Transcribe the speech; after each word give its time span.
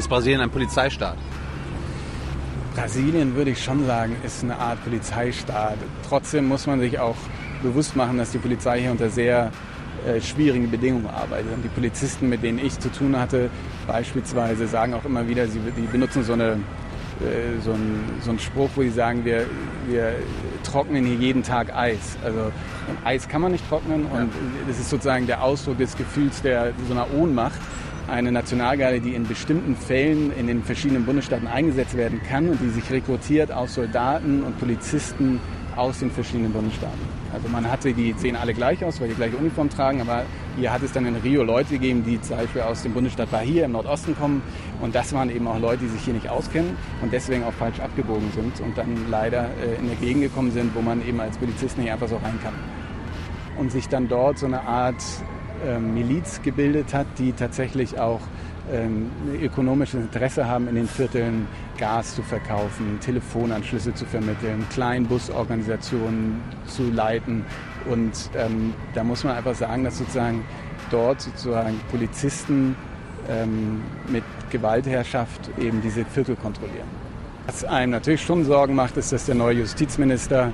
Ist 0.00 0.08
Brasilien 0.08 0.40
ein 0.40 0.48
Polizeistaat? 0.48 1.18
Brasilien, 2.74 3.36
würde 3.36 3.50
ich 3.50 3.62
schon 3.62 3.84
sagen, 3.84 4.16
ist 4.24 4.42
eine 4.42 4.56
Art 4.56 4.82
Polizeistaat. 4.82 5.76
Trotzdem 6.08 6.48
muss 6.48 6.66
man 6.66 6.80
sich 6.80 6.98
auch 6.98 7.16
bewusst 7.62 7.94
machen, 7.96 8.16
dass 8.16 8.30
die 8.30 8.38
Polizei 8.38 8.80
hier 8.80 8.92
unter 8.92 9.10
sehr 9.10 9.52
äh, 10.06 10.18
schwierigen 10.22 10.70
Bedingungen 10.70 11.06
arbeitet. 11.06 11.52
Und 11.52 11.62
die 11.62 11.68
Polizisten, 11.68 12.30
mit 12.30 12.42
denen 12.42 12.58
ich 12.58 12.78
zu 12.78 12.90
tun 12.90 13.14
hatte, 13.14 13.50
beispielsweise 13.86 14.66
sagen 14.68 14.94
auch 14.94 15.04
immer 15.04 15.28
wieder, 15.28 15.46
sie 15.46 15.60
die 15.76 15.82
benutzen 15.82 16.24
so, 16.24 16.32
eine, 16.32 16.52
äh, 16.52 17.60
so, 17.62 17.74
einen, 17.74 18.02
so 18.22 18.30
einen 18.30 18.38
Spruch, 18.38 18.70
wo 18.76 18.80
sie 18.80 18.88
sagen, 18.88 19.26
wir, 19.26 19.44
wir 19.86 20.14
trocknen 20.62 21.04
hier 21.04 21.16
jeden 21.16 21.42
Tag 21.42 21.76
Eis. 21.76 22.16
Also 22.24 22.50
Eis 23.04 23.28
kann 23.28 23.42
man 23.42 23.52
nicht 23.52 23.68
trocknen 23.68 24.06
und 24.06 24.30
das 24.66 24.78
ist 24.80 24.88
sozusagen 24.88 25.26
der 25.26 25.42
Ausdruck 25.42 25.76
des 25.76 25.94
Gefühls 25.94 26.40
der 26.40 26.72
so 26.88 26.94
einer 26.94 27.12
Ohnmacht 27.12 27.60
eine 28.10 28.32
Nationalgarde, 28.32 29.00
die 29.00 29.14
in 29.14 29.26
bestimmten 29.26 29.76
Fällen 29.76 30.32
in 30.36 30.46
den 30.46 30.62
verschiedenen 30.62 31.06
Bundesstaaten 31.06 31.46
eingesetzt 31.46 31.96
werden 31.96 32.20
kann 32.28 32.48
und 32.48 32.60
die 32.60 32.68
sich 32.68 32.90
rekrutiert 32.90 33.52
aus 33.52 33.74
Soldaten 33.74 34.42
und 34.42 34.58
Polizisten 34.58 35.40
aus 35.76 36.00
den 36.00 36.10
verschiedenen 36.10 36.52
Bundesstaaten. 36.52 37.00
Also 37.32 37.48
man 37.48 37.70
hatte, 37.70 37.94
die 37.94 38.12
sehen 38.18 38.36
alle 38.36 38.52
gleich 38.52 38.84
aus, 38.84 39.00
weil 39.00 39.08
die 39.08 39.14
gleiche 39.14 39.36
Uniform 39.36 39.70
tragen, 39.70 40.00
aber 40.00 40.24
hier 40.56 40.72
hat 40.72 40.82
es 40.82 40.92
dann 40.92 41.06
in 41.06 41.14
Rio 41.16 41.44
Leute 41.44 41.74
gegeben, 41.74 42.04
die 42.04 42.20
zum 42.20 42.36
Beispiel 42.36 42.62
aus 42.62 42.82
dem 42.82 42.92
Bundesstaat 42.92 43.30
Bahia 43.30 43.64
im 43.64 43.72
Nordosten 43.72 44.16
kommen 44.16 44.42
und 44.82 44.94
das 44.94 45.12
waren 45.12 45.30
eben 45.30 45.46
auch 45.46 45.58
Leute, 45.58 45.84
die 45.84 45.88
sich 45.88 46.02
hier 46.02 46.14
nicht 46.14 46.28
auskennen 46.28 46.76
und 47.02 47.12
deswegen 47.12 47.44
auch 47.44 47.52
falsch 47.52 47.78
abgebogen 47.78 48.30
sind 48.34 48.60
und 48.60 48.76
dann 48.76 49.08
leider 49.08 49.44
äh, 49.64 49.78
in 49.78 49.86
der 49.86 49.96
Gegend 49.96 50.24
gekommen 50.24 50.50
sind, 50.50 50.74
wo 50.74 50.82
man 50.82 51.06
eben 51.06 51.20
als 51.20 51.38
Polizist 51.38 51.78
nicht 51.78 51.90
einfach 51.90 52.08
so 52.08 52.16
rein 52.16 52.38
kann. 52.42 52.54
Und 53.56 53.70
sich 53.70 53.88
dann 53.88 54.08
dort 54.08 54.38
so 54.38 54.46
eine 54.46 54.62
Art 54.62 55.02
Miliz 55.78 56.40
gebildet 56.42 56.94
hat, 56.94 57.06
die 57.18 57.32
tatsächlich 57.32 57.98
auch 57.98 58.20
ähm, 58.72 59.10
ökonomisches 59.42 60.00
Interesse 60.00 60.46
haben, 60.46 60.68
in 60.68 60.74
den 60.74 60.86
Vierteln 60.86 61.46
Gas 61.78 62.14
zu 62.14 62.22
verkaufen, 62.22 62.98
Telefonanschlüsse 63.00 63.94
zu 63.94 64.04
vermitteln, 64.04 64.64
Kleinbusorganisationen 64.70 66.40
zu 66.66 66.90
leiten. 66.90 67.44
Und 67.90 68.30
ähm, 68.36 68.74
da 68.94 69.02
muss 69.02 69.24
man 69.24 69.36
einfach 69.36 69.54
sagen, 69.54 69.84
dass 69.84 69.98
sozusagen 69.98 70.44
dort 70.90 71.20
sozusagen 71.20 71.80
Polizisten 71.90 72.76
ähm, 73.28 73.82
mit 74.08 74.24
Gewaltherrschaft 74.50 75.50
eben 75.58 75.80
diese 75.80 76.04
Viertel 76.04 76.36
kontrollieren. 76.36 77.09
Was 77.50 77.64
einem 77.64 77.90
natürlich 77.90 78.22
schon 78.22 78.44
Sorgen 78.44 78.76
macht, 78.76 78.96
ist, 78.96 79.10
dass 79.10 79.26
der 79.26 79.34
neue 79.34 79.56
Justizminister 79.56 80.52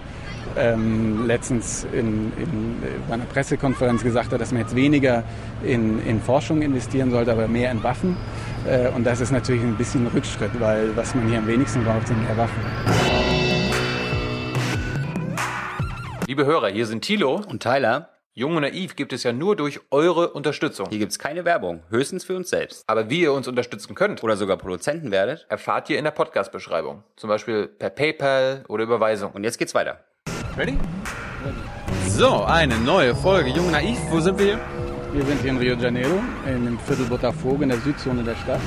ähm, 0.56 1.26
letztens 1.26 1.86
in, 1.92 2.32
in, 2.38 2.82
bei 3.06 3.12
einer 3.12 3.26
Pressekonferenz 3.26 4.02
gesagt 4.02 4.32
hat, 4.32 4.40
dass 4.40 4.50
man 4.50 4.62
jetzt 4.62 4.74
weniger 4.74 5.22
in, 5.62 6.02
in 6.06 6.22
Forschung 6.22 6.62
investieren 6.62 7.10
sollte, 7.10 7.32
aber 7.32 7.48
mehr 7.48 7.70
in 7.70 7.82
Waffen. 7.82 8.16
Äh, 8.66 8.88
und 8.88 9.04
das 9.04 9.20
ist 9.20 9.30
natürlich 9.30 9.62
ein 9.62 9.76
bisschen 9.76 10.06
ein 10.06 10.10
Rückschritt, 10.14 10.58
weil 10.58 10.96
was 10.96 11.14
man 11.14 11.28
hier 11.28 11.36
am 11.36 11.46
wenigsten 11.46 11.84
braucht, 11.84 12.08
sind 12.08 12.18
mehr 12.26 12.38
Waffen. 12.38 12.62
Liebe 16.26 16.46
Hörer, 16.46 16.68
hier 16.68 16.86
sind 16.86 17.02
Thilo 17.02 17.42
und 17.46 17.62
Tyler. 17.62 18.15
Jung 18.38 18.54
und 18.54 18.60
Naiv 18.60 18.96
gibt 18.96 19.14
es 19.14 19.22
ja 19.22 19.32
nur 19.32 19.56
durch 19.56 19.80
eure 19.90 20.28
Unterstützung. 20.28 20.90
Hier 20.90 20.98
gibt 20.98 21.10
es 21.10 21.18
keine 21.18 21.46
Werbung, 21.46 21.82
höchstens 21.88 22.22
für 22.22 22.36
uns 22.36 22.50
selbst. 22.50 22.84
Aber 22.86 23.08
wie 23.08 23.22
ihr 23.22 23.32
uns 23.32 23.48
unterstützen 23.48 23.94
könnt 23.94 24.22
oder 24.22 24.36
sogar 24.36 24.58
Produzenten 24.58 25.10
werdet, 25.10 25.46
erfahrt 25.48 25.88
ihr 25.88 25.96
in 25.96 26.04
der 26.04 26.10
Podcast-Beschreibung. 26.10 27.02
Zum 27.16 27.28
Beispiel 27.28 27.66
per 27.66 27.88
PayPal 27.88 28.62
oder 28.68 28.84
Überweisung. 28.84 29.32
Und 29.32 29.44
jetzt 29.44 29.56
geht's 29.56 29.74
weiter. 29.74 30.04
Ready? 30.54 30.76
So, 32.08 32.42
eine 32.42 32.76
neue 32.76 33.14
Folge 33.14 33.48
Jung 33.48 33.70
Naiv. 33.70 33.96
Wo 34.10 34.20
sind 34.20 34.38
wir? 34.38 34.60
Wir 35.14 35.24
sind 35.24 35.40
hier 35.40 35.52
in 35.52 35.56
Rio 35.56 35.74
de 35.74 35.84
Janeiro, 35.84 36.20
in 36.46 36.66
dem 36.66 36.78
Viertel 36.80 37.06
Botafogo, 37.06 37.62
in 37.62 37.70
der 37.70 37.78
Südzone 37.78 38.22
der 38.22 38.36
Stadt. 38.36 38.60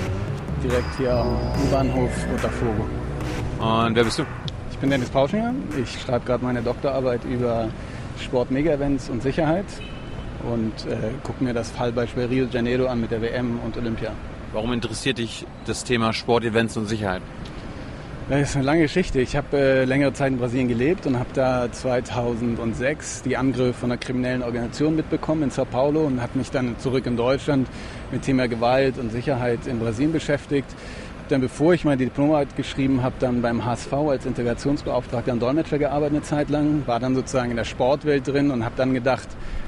Direkt 0.63 0.97
hier 0.97 1.13
am 1.13 1.37
U-Bahnhof 1.67 2.09
Botafogo. 2.31 2.89
Und 3.59 3.95
wer 3.95 4.03
bist 4.03 4.17
du? 4.17 4.25
Ich 4.71 4.79
bin 4.79 4.89
Dennis 4.89 5.09
Pauschinger. 5.11 5.53
Ich 5.79 6.01
schreibe 6.01 6.25
gerade 6.25 6.43
meine 6.43 6.63
Doktorarbeit 6.63 7.23
über 7.23 7.69
Sport-Mega-Events 8.19 9.09
und 9.09 9.23
Sicherheit 9.23 9.65
und 10.43 10.73
äh, 10.85 11.11
gucke 11.23 11.43
mir 11.43 11.53
das 11.53 11.71
Fallbeispiel 11.71 12.25
Rio 12.25 12.45
de 12.45 12.55
Janeiro 12.55 12.87
an 12.87 13.01
mit 13.01 13.11
der 13.11 13.21
WM 13.21 13.59
und 13.59 13.77
Olympia. 13.77 14.11
Warum 14.53 14.73
interessiert 14.73 15.17
dich 15.17 15.45
das 15.65 15.83
Thema 15.83 16.13
Sport-Events 16.13 16.77
und 16.77 16.87
Sicherheit? 16.87 17.21
Das 18.29 18.49
ist 18.49 18.55
eine 18.55 18.65
lange 18.65 18.81
Geschichte. 18.83 19.19
Ich 19.21 19.35
habe 19.35 19.57
äh, 19.57 19.85
längere 19.85 20.13
Zeit 20.13 20.31
in 20.31 20.37
Brasilien 20.37 20.67
gelebt 20.67 21.07
und 21.07 21.17
habe 21.17 21.29
da 21.33 21.71
2006 21.71 23.23
die 23.23 23.35
Angriffe 23.35 23.73
von 23.73 23.91
einer 23.91 23.99
kriminellen 23.99 24.43
Organisation 24.43 24.95
mitbekommen 24.95 25.41
in 25.41 25.49
Sao 25.49 25.65
Paulo 25.65 26.01
und 26.01 26.21
habe 26.21 26.37
mich 26.37 26.51
dann 26.51 26.77
zurück 26.77 27.07
in 27.07 27.17
Deutschland 27.17 27.67
mit 28.11 28.21
Thema 28.21 28.47
Gewalt 28.47 28.99
und 28.99 29.11
Sicherheit 29.11 29.65
in 29.65 29.79
Brasilien 29.79 30.11
beschäftigt. 30.11 30.69
Dann, 31.29 31.41
bevor 31.41 31.75
ich 31.75 31.85
meine 31.85 31.97
Diplomarbeit 31.97 32.55
geschrieben 32.55 33.03
habe, 33.03 33.13
dann 33.19 33.43
beim 33.43 33.63
HSV 33.63 33.93
als 33.93 34.25
Integrationsbeauftragter 34.25 35.31
und 35.31 35.39
Dolmetscher 35.39 35.77
gearbeitet 35.77 36.15
eine 36.15 36.23
Zeit 36.23 36.49
lang, 36.49 36.81
war 36.87 36.99
dann 36.99 37.13
sozusagen 37.13 37.51
in 37.51 37.55
der 37.55 37.65
Sportwelt 37.65 38.27
drin 38.27 38.49
und 38.49 38.65
habe 38.65 38.73
dann 38.75 38.95
gedacht, 38.95 39.27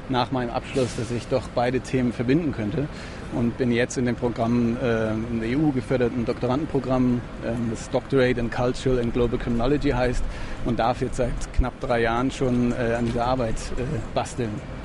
nach 0.09 0.31
meinem 0.31 0.49
Abschluss, 0.49 0.95
dass 0.97 1.11
ich 1.11 1.27
doch 1.27 1.43
beide 1.53 1.79
Themen 1.79 2.13
verbinden 2.13 2.51
könnte 2.51 2.87
und 3.33 3.59
bin 3.59 3.71
jetzt 3.71 3.95
in 3.99 4.05
dem 4.05 4.15
Programm, 4.15 4.75
äh, 4.81 5.11
im 5.11 5.41
EU-geförderten 5.43 6.25
Doktorandenprogramm, 6.25 7.21
äh, 7.43 7.51
das 7.69 7.91
Doctorate 7.91 8.39
in 8.39 8.49
Cultural 8.49 8.99
and 8.99 9.13
Global 9.13 9.37
Criminology 9.37 9.91
heißt 9.91 10.23
und 10.65 10.79
darf 10.79 10.99
jetzt 11.01 11.17
seit 11.17 11.53
knapp 11.53 11.79
drei 11.79 12.01
Jahren 12.01 12.31
schon 12.31 12.71
äh, 12.71 12.95
an 12.95 13.05
dieser 13.05 13.25
Arbeit 13.25 13.57
äh, 13.77 13.83
basteln. 14.15 14.80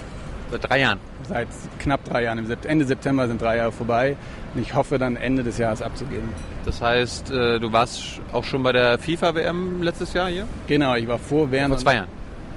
Seit 0.50 0.68
drei 0.68 0.80
Jahren? 0.80 1.00
Seit 1.28 1.48
knapp 1.78 2.04
drei 2.04 2.24
Jahren. 2.24 2.48
Ende 2.64 2.84
September 2.84 3.26
sind 3.26 3.42
drei 3.42 3.56
Jahre 3.56 3.72
vorbei 3.72 4.16
und 4.54 4.62
ich 4.62 4.74
hoffe 4.74 4.98
dann 4.98 5.16
Ende 5.16 5.42
des 5.42 5.58
Jahres 5.58 5.82
abzugeben. 5.82 6.28
Das 6.64 6.80
heißt, 6.80 7.30
äh, 7.30 7.58
du 7.58 7.72
warst 7.72 8.20
auch 8.32 8.44
schon 8.44 8.62
bei 8.62 8.72
der 8.72 8.98
FIFA-WM 8.98 9.82
letztes 9.82 10.12
Jahr 10.12 10.28
hier? 10.28 10.46
Genau, 10.66 10.94
ich 10.94 11.08
war 11.08 11.18
vor, 11.18 11.50
während... 11.50 11.74
Vor 11.74 11.78
zwei 11.78 11.94
Jahren? 11.94 12.08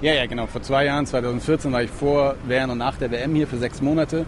Ja, 0.01 0.13
ja, 0.13 0.25
genau. 0.27 0.47
Vor 0.47 0.61
zwei 0.61 0.85
Jahren, 0.85 1.05
2014, 1.05 1.71
war 1.73 1.83
ich 1.83 1.89
vor, 1.89 2.35
während 2.45 2.71
und 2.71 2.77
nach 2.77 2.95
der 2.97 3.11
WM 3.11 3.35
hier 3.35 3.47
für 3.47 3.57
sechs 3.57 3.81
Monate 3.81 4.25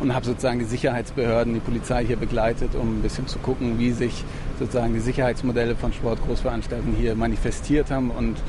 und 0.00 0.14
habe 0.14 0.26
sozusagen 0.26 0.58
die 0.58 0.64
Sicherheitsbehörden, 0.64 1.54
die 1.54 1.60
Polizei 1.60 2.04
hier 2.04 2.16
begleitet, 2.16 2.74
um 2.74 2.98
ein 2.98 3.02
bisschen 3.02 3.26
zu 3.26 3.38
gucken, 3.38 3.78
wie 3.78 3.92
sich 3.92 4.24
sozusagen 4.58 4.92
die 4.92 5.00
Sicherheitsmodelle 5.00 5.76
von 5.76 5.92
Sportgroßveranstaltungen 5.92 6.96
hier 6.96 7.14
manifestiert 7.14 7.90
haben 7.90 8.10
und 8.10 8.36
äh, 8.36 8.40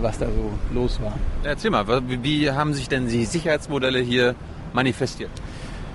was 0.00 0.18
da 0.18 0.26
so 0.26 0.50
los 0.74 1.00
war. 1.00 1.14
Erzähl 1.44 1.70
mal, 1.70 1.86
wie 2.06 2.50
haben 2.50 2.74
sich 2.74 2.88
denn 2.88 3.08
die 3.08 3.24
Sicherheitsmodelle 3.24 4.00
hier 4.00 4.34
manifestiert? 4.72 5.30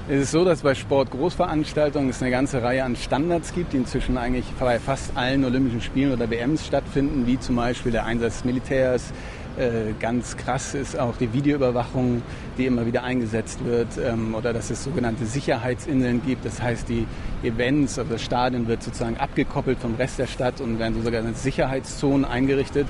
Es 0.09 0.21
ist 0.21 0.31
so, 0.31 0.45
dass 0.45 0.61
bei 0.61 0.73
Sportgroßveranstaltungen 0.73 2.11
es 2.11 2.21
eine 2.21 2.31
ganze 2.31 2.63
Reihe 2.63 2.85
an 2.85 2.95
Standards 2.95 3.53
gibt, 3.53 3.73
die 3.73 3.77
inzwischen 3.77 4.17
eigentlich 4.17 4.45
bei 4.57 4.79
fast 4.79 5.11
allen 5.17 5.43
Olympischen 5.43 5.81
Spielen 5.81 6.13
oder 6.13 6.29
WMs 6.29 6.65
stattfinden, 6.65 7.27
wie 7.27 7.37
zum 7.37 7.57
Beispiel 7.57 7.91
der 7.91 8.05
Einsatz 8.05 8.35
des 8.35 8.45
Militärs, 8.45 9.11
äh, 9.57 9.93
ganz 9.99 10.37
krass 10.37 10.75
ist 10.75 10.97
auch 10.99 11.17
die 11.17 11.33
Videoüberwachung, 11.33 12.21
die 12.57 12.67
immer 12.67 12.85
wieder 12.85 13.03
eingesetzt 13.03 13.65
wird, 13.65 13.87
ähm, 13.97 14.35
oder 14.35 14.53
dass 14.53 14.69
es 14.69 14.83
sogenannte 14.83 15.25
Sicherheitsinseln 15.25 16.21
gibt. 16.23 16.45
Das 16.45 16.61
heißt, 16.61 16.87
die 16.87 17.07
Events, 17.43 17.97
also 17.97 18.13
das 18.13 18.21
Stadion 18.21 18.67
wird 18.67 18.83
sozusagen 18.83 19.17
abgekoppelt 19.17 19.79
vom 19.79 19.95
Rest 19.95 20.19
der 20.19 20.27
Stadt 20.27 20.61
und 20.61 20.79
werden 20.79 21.03
sogenannte 21.03 21.37
Sicherheitszonen 21.39 22.23
eingerichtet. 22.23 22.87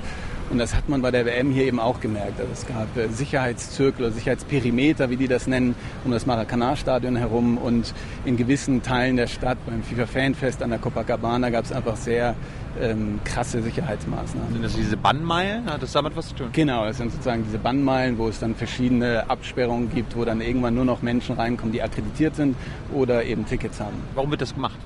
Und 0.50 0.58
das 0.58 0.74
hat 0.74 0.88
man 0.88 1.02
bei 1.02 1.10
der 1.10 1.26
WM 1.26 1.50
hier 1.50 1.64
eben 1.64 1.78
auch 1.78 2.00
gemerkt. 2.00 2.40
Also 2.40 2.52
es 2.52 2.66
gab 2.66 2.96
äh, 2.96 3.08
Sicherheitszirkel 3.08 4.06
oder 4.06 4.14
Sicherheitsperimeter, 4.14 5.10
wie 5.10 5.16
die 5.16 5.28
das 5.28 5.46
nennen, 5.46 5.74
um 6.04 6.10
das 6.10 6.26
Maracanã-Stadion 6.26 7.16
herum. 7.16 7.58
Und 7.58 7.94
in 8.24 8.36
gewissen 8.36 8.82
Teilen 8.82 9.16
der 9.16 9.26
Stadt, 9.26 9.58
beim 9.66 9.82
FIFA-Fanfest 9.82 10.62
an 10.62 10.70
der 10.70 10.78
Copacabana, 10.78 11.50
gab 11.50 11.64
es 11.64 11.72
einfach 11.72 11.96
sehr 11.96 12.34
ähm, 12.80 13.20
krasse 13.24 13.62
Sicherheitsmaßnahmen. 13.62 14.52
Sind 14.52 14.64
das 14.64 14.74
diese 14.74 14.96
Bannmeilen? 14.96 15.66
Hat 15.66 15.82
das 15.82 15.92
damit 15.92 16.16
was 16.16 16.28
zu 16.28 16.34
tun? 16.34 16.48
Genau, 16.52 16.86
das 16.86 16.96
sind 16.96 17.12
sozusagen 17.12 17.44
diese 17.44 17.58
Bannmeilen, 17.58 18.16
wo 18.18 18.28
es 18.28 18.38
dann 18.38 18.54
verschiedene 18.54 19.28
Absperrungen 19.28 19.90
gibt, 19.92 20.16
wo 20.16 20.24
dann 20.24 20.40
irgendwann 20.40 20.74
nur 20.74 20.84
noch 20.84 21.02
Menschen 21.02 21.36
reinkommen, 21.36 21.72
die 21.72 21.82
akkreditiert 21.82 22.36
sind 22.36 22.56
oder 22.94 23.24
eben 23.24 23.46
Tickets 23.46 23.80
haben. 23.80 23.96
Warum 24.14 24.30
wird 24.30 24.40
das 24.40 24.54
gemacht? 24.54 24.78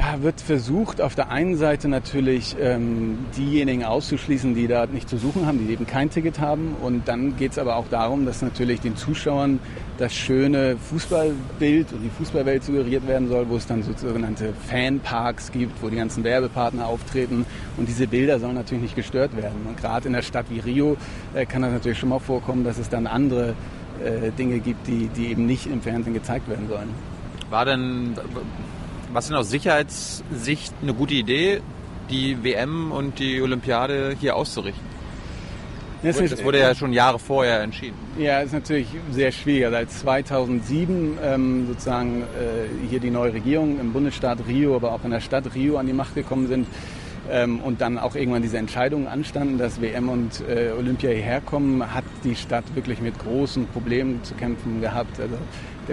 Da 0.00 0.22
wird 0.22 0.40
versucht, 0.40 1.02
auf 1.02 1.14
der 1.14 1.30
einen 1.30 1.56
Seite 1.56 1.86
natürlich 1.86 2.56
ähm, 2.58 3.18
diejenigen 3.36 3.84
auszuschließen, 3.84 4.54
die 4.54 4.66
da 4.66 4.86
nicht 4.86 5.10
zu 5.10 5.18
suchen 5.18 5.44
haben, 5.44 5.58
die 5.58 5.70
eben 5.70 5.86
kein 5.86 6.08
Ticket 6.08 6.40
haben. 6.40 6.74
Und 6.80 7.06
dann 7.06 7.36
geht 7.36 7.52
es 7.52 7.58
aber 7.58 7.76
auch 7.76 7.86
darum, 7.90 8.24
dass 8.24 8.40
natürlich 8.40 8.80
den 8.80 8.96
Zuschauern 8.96 9.58
das 9.98 10.14
schöne 10.14 10.78
Fußballbild 10.78 11.92
und 11.92 12.00
die 12.02 12.08
Fußballwelt 12.08 12.64
suggeriert 12.64 13.06
werden 13.06 13.28
soll, 13.28 13.46
wo 13.50 13.56
es 13.56 13.66
dann 13.66 13.82
so 13.82 13.92
sogenannte 13.94 14.54
Fanparks 14.70 15.52
gibt, 15.52 15.82
wo 15.82 15.90
die 15.90 15.96
ganzen 15.96 16.24
Werbepartner 16.24 16.86
auftreten. 16.86 17.44
Und 17.76 17.86
diese 17.86 18.06
Bilder 18.06 18.40
sollen 18.40 18.54
natürlich 18.54 18.82
nicht 18.82 18.96
gestört 18.96 19.36
werden. 19.36 19.66
Und 19.68 19.76
gerade 19.76 20.08
in 20.08 20.14
einer 20.14 20.22
Stadt 20.22 20.46
wie 20.48 20.60
Rio 20.60 20.96
äh, 21.34 21.44
kann 21.44 21.60
das 21.60 21.72
natürlich 21.72 21.98
schon 21.98 22.08
mal 22.08 22.20
vorkommen, 22.20 22.64
dass 22.64 22.78
es 22.78 22.88
dann 22.88 23.06
andere 23.06 23.50
äh, 24.02 24.30
Dinge 24.30 24.60
gibt, 24.60 24.86
die, 24.86 25.08
die 25.08 25.26
eben 25.26 25.44
nicht 25.44 25.66
im 25.66 25.82
Fernsehen 25.82 26.14
gezeigt 26.14 26.48
werden 26.48 26.68
sollen. 26.70 26.88
War 27.50 27.66
denn 27.66 28.14
was 29.12 29.28
denn 29.28 29.36
aus 29.36 29.50
Sicherheitssicht 29.50 30.72
eine 30.82 30.94
gute 30.94 31.14
Idee, 31.14 31.60
die 32.10 32.42
WM 32.42 32.92
und 32.92 33.18
die 33.18 33.40
Olympiade 33.40 34.16
hier 34.18 34.36
auszurichten? 34.36 34.90
Das, 36.02 36.16
das 36.16 36.42
wurde 36.42 36.58
ja 36.58 36.74
schon 36.74 36.94
Jahre 36.94 37.18
vorher 37.18 37.60
entschieden. 37.60 37.96
Ja, 38.18 38.40
ist 38.40 38.54
natürlich 38.54 38.88
sehr 39.10 39.30
schwierig. 39.32 39.66
Also 39.66 39.76
als 39.76 39.98
2007 40.00 41.18
ähm, 41.22 41.66
sozusagen 41.66 42.22
äh, 42.22 42.88
hier 42.88 43.00
die 43.00 43.10
neue 43.10 43.34
Regierung 43.34 43.78
im 43.78 43.92
Bundesstaat 43.92 44.38
Rio, 44.48 44.74
aber 44.76 44.92
auch 44.92 45.04
in 45.04 45.10
der 45.10 45.20
Stadt 45.20 45.54
Rio 45.54 45.76
an 45.76 45.86
die 45.86 45.92
Macht 45.92 46.14
gekommen 46.14 46.46
sind, 46.46 46.66
ähm, 47.30 47.60
und 47.60 47.80
dann 47.80 47.98
auch 47.98 48.14
irgendwann 48.14 48.42
diese 48.42 48.58
Entscheidungen 48.58 49.06
anstanden, 49.06 49.58
dass 49.58 49.80
WM 49.80 50.08
und 50.08 50.42
äh, 50.48 50.72
Olympia 50.76 51.10
hierher 51.10 51.40
kommen, 51.40 51.94
hat 51.94 52.04
die 52.24 52.34
Stadt 52.34 52.64
wirklich 52.74 53.00
mit 53.00 53.18
großen 53.18 53.66
Problemen 53.68 54.22
zu 54.24 54.34
kämpfen 54.34 54.80
gehabt. 54.80 55.20
Also 55.20 55.36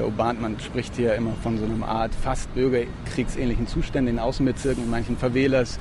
der 0.05 0.41
man 0.41 0.59
spricht 0.59 0.95
hier 0.95 1.15
immer 1.15 1.33
von 1.43 1.57
so 1.57 1.65
einer 1.65 1.87
Art 1.87 2.13
fast 2.13 2.53
bürgerkriegsähnlichen 2.53 3.67
Zuständen 3.67 4.15
in 4.15 4.19
Außenbezirken, 4.19 4.83
in 4.83 4.89
manchen 4.89 5.17
Favelas. 5.17 5.79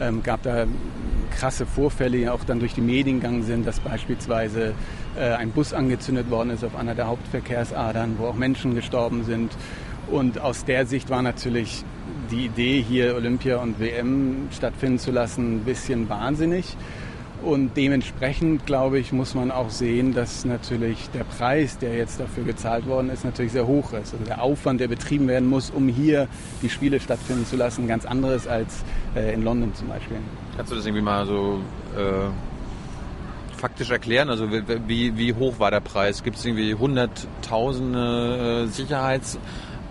Ähm, 0.00 0.22
gab 0.22 0.42
da 0.42 0.66
krasse 1.38 1.66
Vorfälle, 1.66 2.18
die 2.18 2.28
auch 2.28 2.44
dann 2.44 2.58
durch 2.58 2.74
die 2.74 2.80
Medien 2.80 3.20
gegangen 3.20 3.42
sind, 3.42 3.66
dass 3.66 3.80
beispielsweise 3.80 4.74
äh, 5.16 5.32
ein 5.34 5.50
Bus 5.50 5.72
angezündet 5.72 6.30
worden 6.30 6.50
ist 6.50 6.64
auf 6.64 6.76
einer 6.76 6.94
der 6.94 7.06
Hauptverkehrsadern, 7.06 8.16
wo 8.18 8.26
auch 8.26 8.34
Menschen 8.34 8.74
gestorben 8.74 9.24
sind. 9.24 9.52
Und 10.10 10.38
aus 10.38 10.64
der 10.64 10.86
Sicht 10.86 11.10
war 11.10 11.22
natürlich 11.22 11.84
die 12.30 12.46
Idee, 12.46 12.82
hier 12.86 13.14
Olympia 13.14 13.58
und 13.58 13.80
WM 13.80 14.48
stattfinden 14.50 14.98
zu 14.98 15.10
lassen, 15.10 15.56
ein 15.56 15.64
bisschen 15.64 16.08
wahnsinnig. 16.08 16.76
Und 17.44 17.76
dementsprechend, 17.76 18.64
glaube 18.64 18.98
ich, 18.98 19.12
muss 19.12 19.34
man 19.34 19.50
auch 19.50 19.68
sehen, 19.68 20.14
dass 20.14 20.46
natürlich 20.46 21.10
der 21.10 21.24
Preis, 21.24 21.76
der 21.76 21.94
jetzt 21.94 22.18
dafür 22.18 22.44
gezahlt 22.44 22.86
worden 22.86 23.10
ist, 23.10 23.22
natürlich 23.22 23.52
sehr 23.52 23.66
hoch 23.66 23.92
ist. 23.92 24.14
Also 24.14 24.24
der 24.26 24.42
Aufwand, 24.42 24.80
der 24.80 24.88
betrieben 24.88 25.28
werden 25.28 25.48
muss, 25.48 25.68
um 25.68 25.88
hier 25.88 26.26
die 26.62 26.70
Spiele 26.70 27.00
stattfinden 27.00 27.44
zu 27.44 27.56
lassen, 27.56 27.86
ganz 27.86 28.06
anderes 28.06 28.46
als 28.46 28.82
äh, 29.14 29.34
in 29.34 29.42
London 29.42 29.74
zum 29.74 29.88
Beispiel. 29.88 30.16
Kannst 30.56 30.72
du 30.72 30.76
das 30.76 30.86
irgendwie 30.86 31.02
mal 31.02 31.26
so 31.26 31.60
äh, 31.96 32.30
faktisch 33.58 33.90
erklären? 33.90 34.30
Also 34.30 34.48
wie, 34.50 35.14
wie 35.16 35.34
hoch 35.34 35.58
war 35.58 35.70
der 35.70 35.80
Preis? 35.80 36.22
Gibt 36.22 36.38
es 36.38 36.46
irgendwie 36.46 36.74
hunderttausende 36.74 38.64
äh, 38.64 38.68
Sicherheits- 38.68 39.38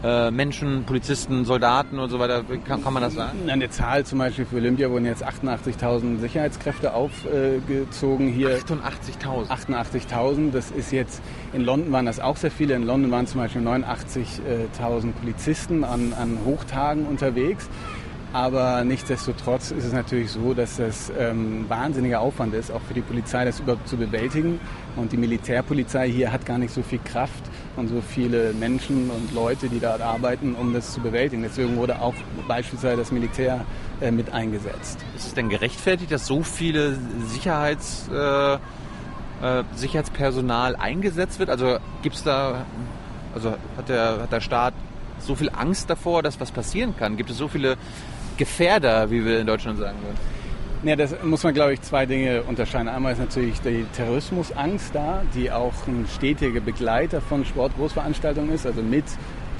äh, 0.04 0.32
Menschen, 0.32 0.84
Polizisten, 0.84 1.46
Soldaten 1.46 1.98
und 2.00 2.10
so 2.10 2.20
weiter? 2.20 2.44
Kann, 2.68 2.84
kann 2.84 2.94
man 2.94 3.04
das 3.04 3.14
sagen? 3.14 3.50
Eine 3.50 3.70
Zahl 3.70 4.06
zum 4.06 4.20
Beispiel 4.20 4.46
für 4.46 4.58
Olympia 4.58 4.90
wurden 4.90 5.06
jetzt 5.06 5.26
88.000 5.26 6.20
Sicherheitskräfte 6.20 6.94
aufgezogen 6.94 8.28
hier. 8.28 8.58
88.000? 8.58 9.48
88.000. 9.48 10.52
Das 10.52 10.72
ist 10.72 10.92
jetzt, 10.92 11.22
in 11.54 11.62
London 11.62 11.92
waren 11.92 12.06
das 12.06 12.20
auch 12.20 12.38
sehr 12.38 12.52
viele. 12.52 12.76
In 12.76 12.84
London 12.84 13.12
waren 13.12 13.28
zum 13.28 13.40
Beispiel 13.42 13.62
89.000 13.62 15.12
Polizisten 15.14 15.84
an, 15.84 16.14
an 16.14 16.40
Hochtagen 16.46 17.06
unterwegs. 17.06 17.70
Aber 18.34 18.84
nichtsdestotrotz 18.84 19.70
ist 19.70 19.86
es 19.86 19.94
natürlich 19.94 20.32
so, 20.32 20.56
dass 20.56 20.78
das 20.78 21.12
ähm, 21.20 21.66
wahnsinniger 21.70 22.20
Aufwand 22.20 22.56
ist, 22.56 22.72
auch 22.72 22.82
für 22.82 22.96
die 22.96 23.02
Polizei, 23.02 23.46
das 23.46 23.60
überhaupt 23.60 23.88
zu 23.88 23.96
bewältigen. 23.96 24.60
Und 24.96 25.12
die 25.12 25.18
Militärpolizei 25.18 26.10
hier 26.10 26.34
hat 26.34 26.44
gar 26.44 26.58
nicht 26.58 26.74
so 26.74 26.82
viel 26.82 26.98
Kraft 26.98 27.44
und 27.76 27.88
so 27.88 28.02
viele 28.02 28.54
Menschen 28.54 29.10
und 29.10 29.34
Leute, 29.34 29.68
die 29.68 29.80
dort 29.80 30.02
arbeiten, 30.02 30.56
um 30.56 30.74
das 30.74 30.94
zu 30.94 31.02
bewältigen. 31.02 31.44
Deswegen 31.44 31.76
wurde 31.76 32.00
auch 32.00 32.14
beispielsweise 32.48 32.98
das 32.98 33.12
Militär 33.12 33.66
äh, 34.02 34.12
mit 34.12 34.32
eingesetzt. 34.34 35.00
Ist 35.16 35.28
es 35.28 35.34
denn 35.34 35.50
gerechtfertigt, 35.50 36.12
dass 36.12 36.28
so 36.28 36.44
viele 36.44 36.98
Sicherheits, 37.28 38.10
äh, 38.14 38.54
äh, 38.54 38.58
Sicherheitspersonal 39.76 40.76
eingesetzt 40.76 41.40
wird? 41.40 41.50
Also 41.50 41.78
gibt 42.02 42.16
es 42.16 42.24
da, 42.24 42.66
also 43.34 43.56
hat 43.78 43.90
der, 43.90 44.22
hat 44.22 44.32
der 44.32 44.42
Staat 44.42 44.74
so 45.20 45.36
viel 45.36 45.50
Angst 45.50 45.90
davor, 45.90 46.22
dass 46.22 46.40
was 46.40 46.52
passieren 46.52 46.96
kann? 46.98 47.18
Gibt 47.18 47.30
es 47.30 47.38
so 47.38 47.48
viele 47.48 47.78
Gefährder, 48.38 49.10
wie 49.10 49.26
wir 49.26 49.40
in 49.40 49.48
Deutschland 49.48 49.80
sagen 49.80 49.98
würden? 50.04 50.43
Ja, 50.86 50.98
das 50.98 51.16
muss 51.24 51.42
man, 51.44 51.54
glaube 51.54 51.74
ich, 51.76 51.82
zwei 51.82 52.06
Dinge 52.06 52.44
unterscheiden. 52.44 52.90
Einmal 52.90 53.14
ist 53.14 53.20
natürlich 53.20 53.62
die 53.62 53.86
Terrorismusangst 53.96 54.94
da, 54.94 55.22
die 55.34 55.50
auch 55.50 55.72
ein 55.88 56.06
stetiger 56.14 56.60
Begleiter 56.60 57.22
von 57.22 57.46
Sportgroßveranstaltungen 57.46 58.52
ist. 58.54 58.66
Also 58.66 58.82
mit 58.82 59.06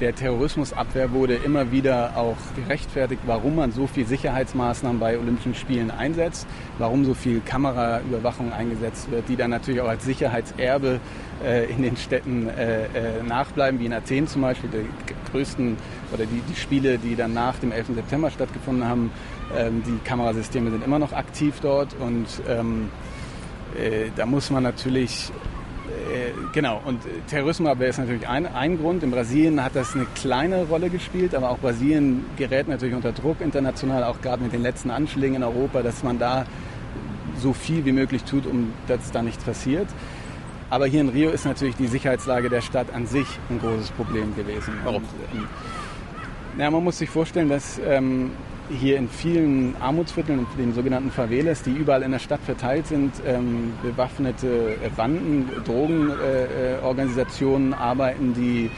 der 0.00 0.14
Terrorismusabwehr 0.14 1.12
wurde 1.12 1.36
immer 1.36 1.72
wieder 1.72 2.16
auch 2.16 2.36
gerechtfertigt, 2.56 3.22
warum 3.24 3.56
man 3.56 3.72
so 3.72 3.86
viel 3.86 4.06
Sicherheitsmaßnahmen 4.06 5.00
bei 5.00 5.18
Olympischen 5.18 5.54
Spielen 5.54 5.90
einsetzt, 5.90 6.46
warum 6.76 7.06
so 7.06 7.14
viel 7.14 7.40
Kameraüberwachung 7.40 8.52
eingesetzt 8.52 9.10
wird, 9.10 9.26
die 9.28 9.36
dann 9.36 9.50
natürlich 9.50 9.80
auch 9.80 9.88
als 9.88 10.04
Sicherheitserbe 10.04 11.00
äh, 11.42 11.70
in 11.70 11.82
den 11.82 11.96
Städten 11.96 12.48
äh, 12.48 12.82
äh, 12.82 13.22
nachbleiben, 13.26 13.80
wie 13.80 13.86
in 13.86 13.92
Athen 13.92 14.26
zum 14.26 14.42
Beispiel, 14.42 14.68
die 14.70 15.30
größten 15.30 15.76
oder 16.12 16.26
die, 16.26 16.42
die 16.48 16.56
Spiele, 16.56 16.98
die 16.98 17.16
dann 17.16 17.32
nach 17.32 17.56
dem 17.58 17.72
11. 17.72 17.94
September 17.94 18.30
stattgefunden 18.30 18.86
haben. 18.86 19.10
Ähm, 19.56 19.82
die 19.86 19.98
Kamerasysteme 20.04 20.70
sind 20.70 20.84
immer 20.84 20.98
noch 20.98 21.12
aktiv 21.12 21.60
dort 21.60 21.94
und 22.00 22.26
ähm, 22.48 22.90
äh, 23.76 24.10
da 24.16 24.26
muss 24.26 24.50
man 24.50 24.62
natürlich 24.62 25.30
äh, 26.12 26.32
genau, 26.52 26.80
und 26.84 27.00
Terrorismusabwehr 27.28 27.88
ist 27.88 27.98
natürlich 27.98 28.28
ein, 28.28 28.46
ein 28.46 28.78
Grund. 28.78 29.02
In 29.02 29.10
Brasilien 29.10 29.62
hat 29.62 29.74
das 29.74 29.94
eine 29.94 30.06
kleine 30.14 30.64
Rolle 30.64 30.90
gespielt, 30.90 31.34
aber 31.34 31.50
auch 31.50 31.58
Brasilien 31.58 32.24
gerät 32.36 32.68
natürlich 32.68 32.94
unter 32.94 33.12
Druck 33.12 33.40
international, 33.40 34.04
auch 34.04 34.20
gerade 34.20 34.42
mit 34.42 34.52
den 34.52 34.62
letzten 34.62 34.90
Anschlägen 34.90 35.36
in 35.36 35.42
Europa, 35.42 35.82
dass 35.82 36.02
man 36.02 36.18
da 36.18 36.46
so 37.36 37.52
viel 37.52 37.84
wie 37.84 37.92
möglich 37.92 38.24
tut, 38.24 38.46
um 38.46 38.72
dass 38.86 39.10
da 39.10 39.22
nichts 39.22 39.44
passiert. 39.44 39.88
Aber 40.70 40.86
hier 40.86 41.02
in 41.02 41.08
Rio 41.08 41.30
ist 41.30 41.44
natürlich 41.44 41.76
die 41.76 41.86
Sicherheitslage 41.86 42.48
der 42.48 42.60
Stadt 42.60 42.92
an 42.94 43.06
sich 43.06 43.26
ein 43.50 43.60
großes 43.60 43.90
Problem 43.92 44.34
gewesen. 44.34 44.74
Warum? 44.84 45.02
Und, 45.02 45.08
ähm, 45.34 45.48
ja, 46.58 46.70
man 46.70 46.82
muss 46.82 46.98
sich 46.98 47.10
vorstellen, 47.10 47.48
dass 47.48 47.80
ähm, 47.84 48.30
hier 48.70 48.96
in 48.96 49.08
vielen 49.08 49.76
Armutsvierteln, 49.80 50.46
den 50.58 50.72
sogenannten 50.72 51.10
Favelas, 51.10 51.62
die 51.62 51.72
überall 51.72 52.02
in 52.02 52.12
der 52.12 52.18
Stadt 52.18 52.40
verteilt 52.40 52.86
sind, 52.86 53.12
ähm, 53.26 53.74
bewaffnete 53.82 54.76
Banden, 54.96 55.50
Drogenorganisationen 55.64 57.72
äh, 57.72 57.76
arbeiten, 57.76 58.34
die 58.34 58.70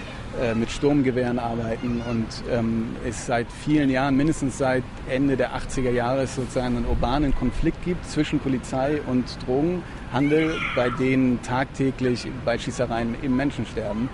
äh, 0.42 0.54
mit 0.54 0.70
Sturmgewehren 0.70 1.38
arbeiten 1.38 2.02
und 2.10 2.26
ähm, 2.50 2.96
es 3.08 3.26
seit 3.26 3.46
vielen 3.50 3.88
Jahren, 3.88 4.16
mindestens 4.16 4.58
seit 4.58 4.82
Ende 5.08 5.36
der 5.36 5.56
80er 5.56 5.90
Jahre, 5.90 6.26
sozusagen 6.26 6.76
einen 6.76 6.86
urbanen 6.86 7.34
Konflikt 7.34 7.82
gibt 7.84 8.04
zwischen 8.04 8.40
Polizei 8.40 9.00
und 9.06 9.24
Drogenhandel, 9.46 10.56
bei 10.74 10.90
denen 10.90 11.40
tagtäglich 11.42 12.26
bei 12.44 12.58
Schießereien 12.58 13.16
eben 13.22 13.34
Menschen 13.34 13.64
sterben. 13.66 14.10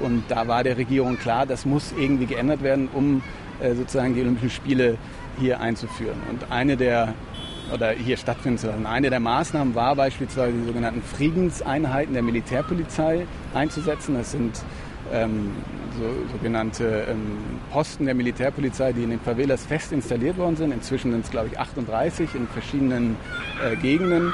Und 0.00 0.24
da 0.28 0.48
war 0.48 0.62
der 0.62 0.76
Regierung 0.76 1.18
klar, 1.18 1.46
das 1.46 1.66
muss 1.66 1.92
irgendwie 1.98 2.26
geändert 2.26 2.62
werden, 2.62 2.88
um 2.92 3.22
sozusagen 3.74 4.14
die 4.14 4.20
Olympischen 4.20 4.50
Spiele 4.50 4.98
hier 5.38 5.60
einzuführen. 5.60 6.18
Und 6.30 6.50
eine 6.50 6.76
der 6.76 7.14
oder 7.72 7.90
hier 7.90 8.16
stattfinden 8.16 8.58
zu 8.58 8.68
lassen. 8.68 8.86
Eine 8.86 9.10
der 9.10 9.20
Maßnahmen 9.20 9.74
war 9.74 9.96
beispielsweise 9.96 10.52
die 10.52 10.66
sogenannten 10.66 11.02
Friedenseinheiten 11.02 12.14
der 12.14 12.22
Militärpolizei 12.22 13.26
einzusetzen. 13.54 14.14
Das 14.14 14.32
sind 14.32 14.62
ähm, 15.12 15.52
so, 15.98 16.04
sogenannte 16.32 17.06
ähm, 17.10 17.38
Posten 17.72 18.06
der 18.06 18.14
Militärpolizei, 18.14 18.92
die 18.92 19.02
in 19.02 19.10
den 19.10 19.20
Favelas 19.20 19.64
fest 19.64 19.92
installiert 19.92 20.36
worden 20.38 20.56
sind. 20.56 20.72
Inzwischen 20.72 21.12
sind 21.12 21.24
es, 21.24 21.30
glaube 21.30 21.48
ich, 21.48 21.58
38 21.58 22.34
in 22.34 22.46
verschiedenen 22.48 23.16
äh, 23.64 23.76
Gegenden. 23.76 24.32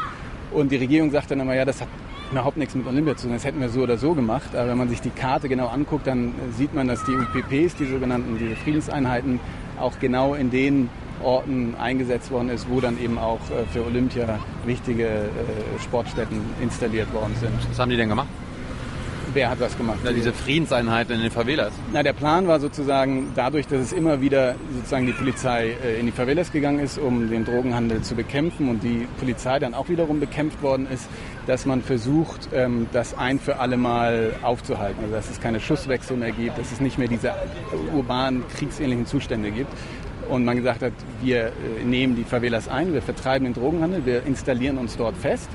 Und 0.51 0.71
die 0.71 0.77
Regierung 0.77 1.11
sagt 1.11 1.31
dann 1.31 1.41
immer, 1.41 1.55
ja, 1.55 1.65
das 1.65 1.81
hat 1.81 1.89
überhaupt 2.33 2.57
nichts 2.57 2.75
mit 2.75 2.87
Olympia 2.87 3.17
zu 3.17 3.27
tun. 3.27 3.35
Das 3.35 3.45
hätten 3.45 3.61
wir 3.61 3.69
so 3.69 3.81
oder 3.81 3.99
so 3.99 4.15
gemacht. 4.15 4.55
Aber 4.55 4.69
wenn 4.69 4.79
man 4.79 4.89
sich 4.89 5.01
die 5.01 5.11
Karte 5.11 5.49
genau 5.49 5.69
anguckt, 5.69 6.07
dann 6.07 6.35
sieht 6.57 6.75
man, 6.75 6.89
dass 6.89 7.05
die 7.05 7.13
UPPs, 7.13 7.77
die 7.77 7.87
sogenannten 7.87 8.39
diese 8.39 8.57
Friedenseinheiten, 8.57 9.39
auch 9.79 9.99
genau 10.01 10.35
in 10.35 10.51
den 10.51 10.89
Orten 11.23 11.75
eingesetzt 11.79 12.31
worden 12.31 12.49
ist, 12.49 12.69
wo 12.69 12.81
dann 12.81 13.01
eben 13.01 13.19
auch 13.19 13.39
äh, 13.51 13.65
für 13.73 13.85
Olympia 13.87 14.39
wichtige 14.67 15.07
äh, 15.07 15.81
Sportstätten 15.81 16.41
installiert 16.61 17.13
worden 17.13 17.35
sind. 17.39 17.53
Was 17.71 17.79
haben 17.79 17.91
die 17.91 17.97
denn 17.97 18.09
gemacht? 18.09 18.29
Wer 19.35 19.49
hat 19.49 19.61
was 19.61 19.79
gemacht? 19.79 20.01
Na, 20.05 20.13
diese 20.13 20.31
Friedenseinheiten 20.31 21.15
in 21.15 21.23
den 21.23 21.31
Favelas. 21.31 21.73
Na, 21.91 22.03
der 22.03 22.13
Plan 22.13 22.49
war 22.49 22.61
sozusagen, 22.61 23.33
dadurch, 23.35 23.67
dass 23.67 23.81
es 23.81 23.93
immer 23.93 24.21
wieder 24.21 24.57
sozusagen 24.75 25.07
die 25.07 25.13
Polizei 25.13 25.75
äh, 25.83 25.99
in 25.99 26.05
die 26.05 26.13
Favelas 26.13 26.53
gegangen 26.53 26.81
ist, 26.81 26.99
um 26.99 27.31
den 27.31 27.47
Drogenhandel 27.47 28.03
zu 28.03 28.15
bekämpfen 28.15 28.69
und 28.69 28.83
die 28.83 29.09
Polizei 29.19 29.59
dann 29.59 29.73
auch 29.73 29.89
wiederum 29.89 30.21
bekämpft 30.21 30.63
worden 30.63 30.87
ist, 30.93 31.09
dass 31.47 31.65
man 31.65 31.81
versucht, 31.81 32.51
ähm, 32.53 32.89
das 32.93 33.17
ein 33.17 33.39
für 33.39 33.59
alle 33.59 33.79
Mal 33.79 34.35
aufzuhalten. 34.43 35.03
Also 35.03 35.15
dass 35.15 35.31
es 35.31 35.41
keine 35.41 35.61
Schusswechsel 35.61 36.19
mehr 36.19 36.33
gibt, 36.33 36.59
dass 36.59 36.71
es 36.71 36.83
nicht 36.83 36.99
mehr 36.99 37.09
diese 37.09 37.33
urbanen, 37.95 38.45
kriegsähnlichen 38.55 39.07
Zustände 39.07 39.51
gibt. 39.51 39.73
Und 40.29 40.45
man 40.45 40.57
gesagt 40.57 40.83
hat, 40.83 40.93
wir 41.23 41.47
äh, 41.47 41.85
nehmen 41.87 42.17
die 42.17 42.25
Favelas 42.25 42.69
ein, 42.69 42.93
wir 42.93 43.01
vertreiben 43.01 43.45
den 43.45 43.55
Drogenhandel, 43.55 44.05
wir 44.05 44.27
installieren 44.27 44.77
uns 44.77 44.99
dort 44.99 45.17
fest 45.17 45.49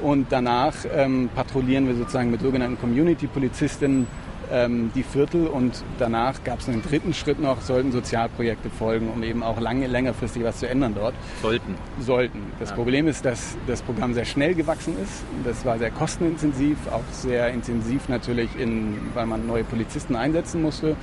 und 0.00 0.26
danach 0.30 0.74
ähm, 0.94 1.28
patrouillieren 1.34 1.86
wir 1.86 1.94
sozusagen 1.94 2.30
mit 2.30 2.40
sogenannten 2.40 2.78
Community-Polizistinnen 2.78 4.06
ähm, 4.50 4.90
die 4.94 5.02
Viertel 5.02 5.46
und 5.46 5.84
danach 5.98 6.42
gab 6.44 6.60
es 6.60 6.68
einen 6.68 6.82
dritten 6.82 7.12
Schritt 7.12 7.40
noch, 7.40 7.60
sollten 7.60 7.92
Sozialprojekte 7.92 8.70
folgen, 8.70 9.10
um 9.10 9.22
eben 9.22 9.42
auch 9.42 9.60
lange, 9.60 9.86
längerfristig 9.86 10.44
was 10.44 10.58
zu 10.58 10.68
ändern 10.68 10.94
dort. 10.94 11.14
Sollten. 11.42 11.74
Sollten. 12.00 12.40
Das 12.58 12.70
ja. 12.70 12.76
Problem 12.76 13.08
ist, 13.08 13.24
dass 13.24 13.56
das 13.66 13.82
Programm 13.82 14.14
sehr 14.14 14.24
schnell 14.24 14.54
gewachsen 14.54 14.94
ist. 15.02 15.22
Das 15.44 15.64
war 15.64 15.78
sehr 15.78 15.90
kostenintensiv, 15.90 16.78
auch 16.90 17.04
sehr 17.12 17.48
intensiv 17.50 18.08
natürlich, 18.08 18.48
in, 18.58 18.96
weil 19.14 19.26
man 19.26 19.46
neue 19.46 19.64
Polizisten 19.64 20.16
einsetzen 20.16 20.62
musste. 20.62 20.96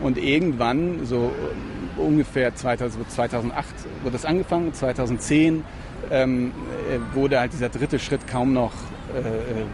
Und 0.00 0.18
irgendwann, 0.18 1.06
so 1.06 1.32
ungefähr 1.96 2.54
2000, 2.54 3.10
2008 3.10 3.66
wurde 4.02 4.12
das 4.12 4.26
angefangen, 4.26 4.72
2010 4.74 5.64
ähm, 6.10 6.52
äh, 6.90 7.14
wurde 7.14 7.40
halt 7.40 7.52
dieser 7.52 7.68
dritte 7.68 7.98
Schritt 7.98 8.26
kaum 8.26 8.52
noch 8.52 8.72
äh, 9.14 9.18
äh, 9.18 9.22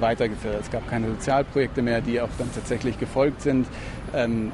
weitergeführt. 0.01 0.57
Es 0.61 0.71
gab 0.71 0.89
keine 0.89 1.09
Sozialprojekte 1.09 1.83
mehr, 1.83 2.01
die 2.01 2.21
auch 2.21 2.29
dann 2.39 2.53
tatsächlich 2.55 2.99
gefolgt 2.99 3.43
sind. 3.43 3.67
Ähm, 4.15 4.53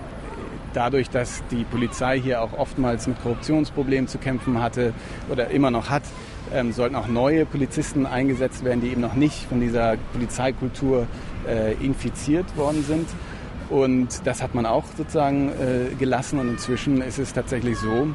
dadurch, 0.72 1.10
dass 1.10 1.42
die 1.50 1.64
Polizei 1.64 2.20
hier 2.20 2.42
auch 2.42 2.52
oftmals 2.56 3.06
mit 3.06 3.20
Korruptionsproblemen 3.22 4.08
zu 4.08 4.18
kämpfen 4.18 4.62
hatte 4.62 4.92
oder 5.30 5.48
immer 5.50 5.70
noch 5.70 5.90
hat, 5.90 6.04
ähm, 6.52 6.72
sollten 6.72 6.94
auch 6.94 7.08
neue 7.08 7.44
Polizisten 7.46 8.06
eingesetzt 8.06 8.64
werden, 8.64 8.80
die 8.80 8.88
eben 8.88 9.00
noch 9.00 9.14
nicht 9.14 9.44
von 9.48 9.60
dieser 9.60 9.96
Polizeikultur 10.12 11.06
äh, 11.46 11.72
infiziert 11.84 12.56
worden 12.56 12.84
sind. 12.84 13.08
Und 13.70 14.26
das 14.26 14.42
hat 14.42 14.54
man 14.54 14.64
auch 14.64 14.84
sozusagen 14.96 15.50
äh, 15.50 15.94
gelassen 15.98 16.38
und 16.38 16.48
inzwischen 16.48 17.02
ist 17.02 17.18
es 17.18 17.32
tatsächlich 17.34 17.76
so, 17.76 18.08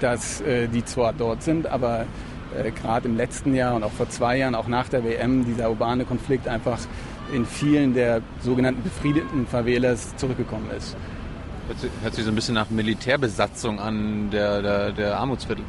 dass 0.00 0.40
äh, 0.42 0.68
die 0.68 0.84
zwar 0.84 1.12
dort 1.12 1.42
sind, 1.42 1.66
aber 1.66 2.06
äh, 2.56 2.70
gerade 2.70 3.08
im 3.08 3.16
letzten 3.16 3.54
Jahr 3.54 3.74
und 3.74 3.82
auch 3.82 3.92
vor 3.92 4.08
zwei 4.08 4.38
Jahren, 4.38 4.54
auch 4.54 4.68
nach 4.68 4.88
der 4.88 5.04
WM, 5.04 5.44
dieser 5.44 5.70
urbane 5.70 6.04
Konflikt 6.04 6.48
einfach 6.48 6.78
in 7.32 7.46
vielen 7.46 7.94
der 7.94 8.20
sogenannten 8.40 8.82
befriedeten 8.82 9.46
Favelas 9.46 10.16
zurückgekommen 10.16 10.70
ist. 10.76 10.96
Hört 11.68 11.80
sich, 11.80 11.90
hört 12.02 12.14
sich 12.14 12.24
so 12.24 12.30
ein 12.30 12.34
bisschen 12.34 12.54
nach 12.54 12.70
Militärbesatzung 12.70 13.78
an 13.80 14.30
der, 14.30 14.62
der, 14.62 14.92
der 14.92 15.18
Armutsviertel. 15.18 15.64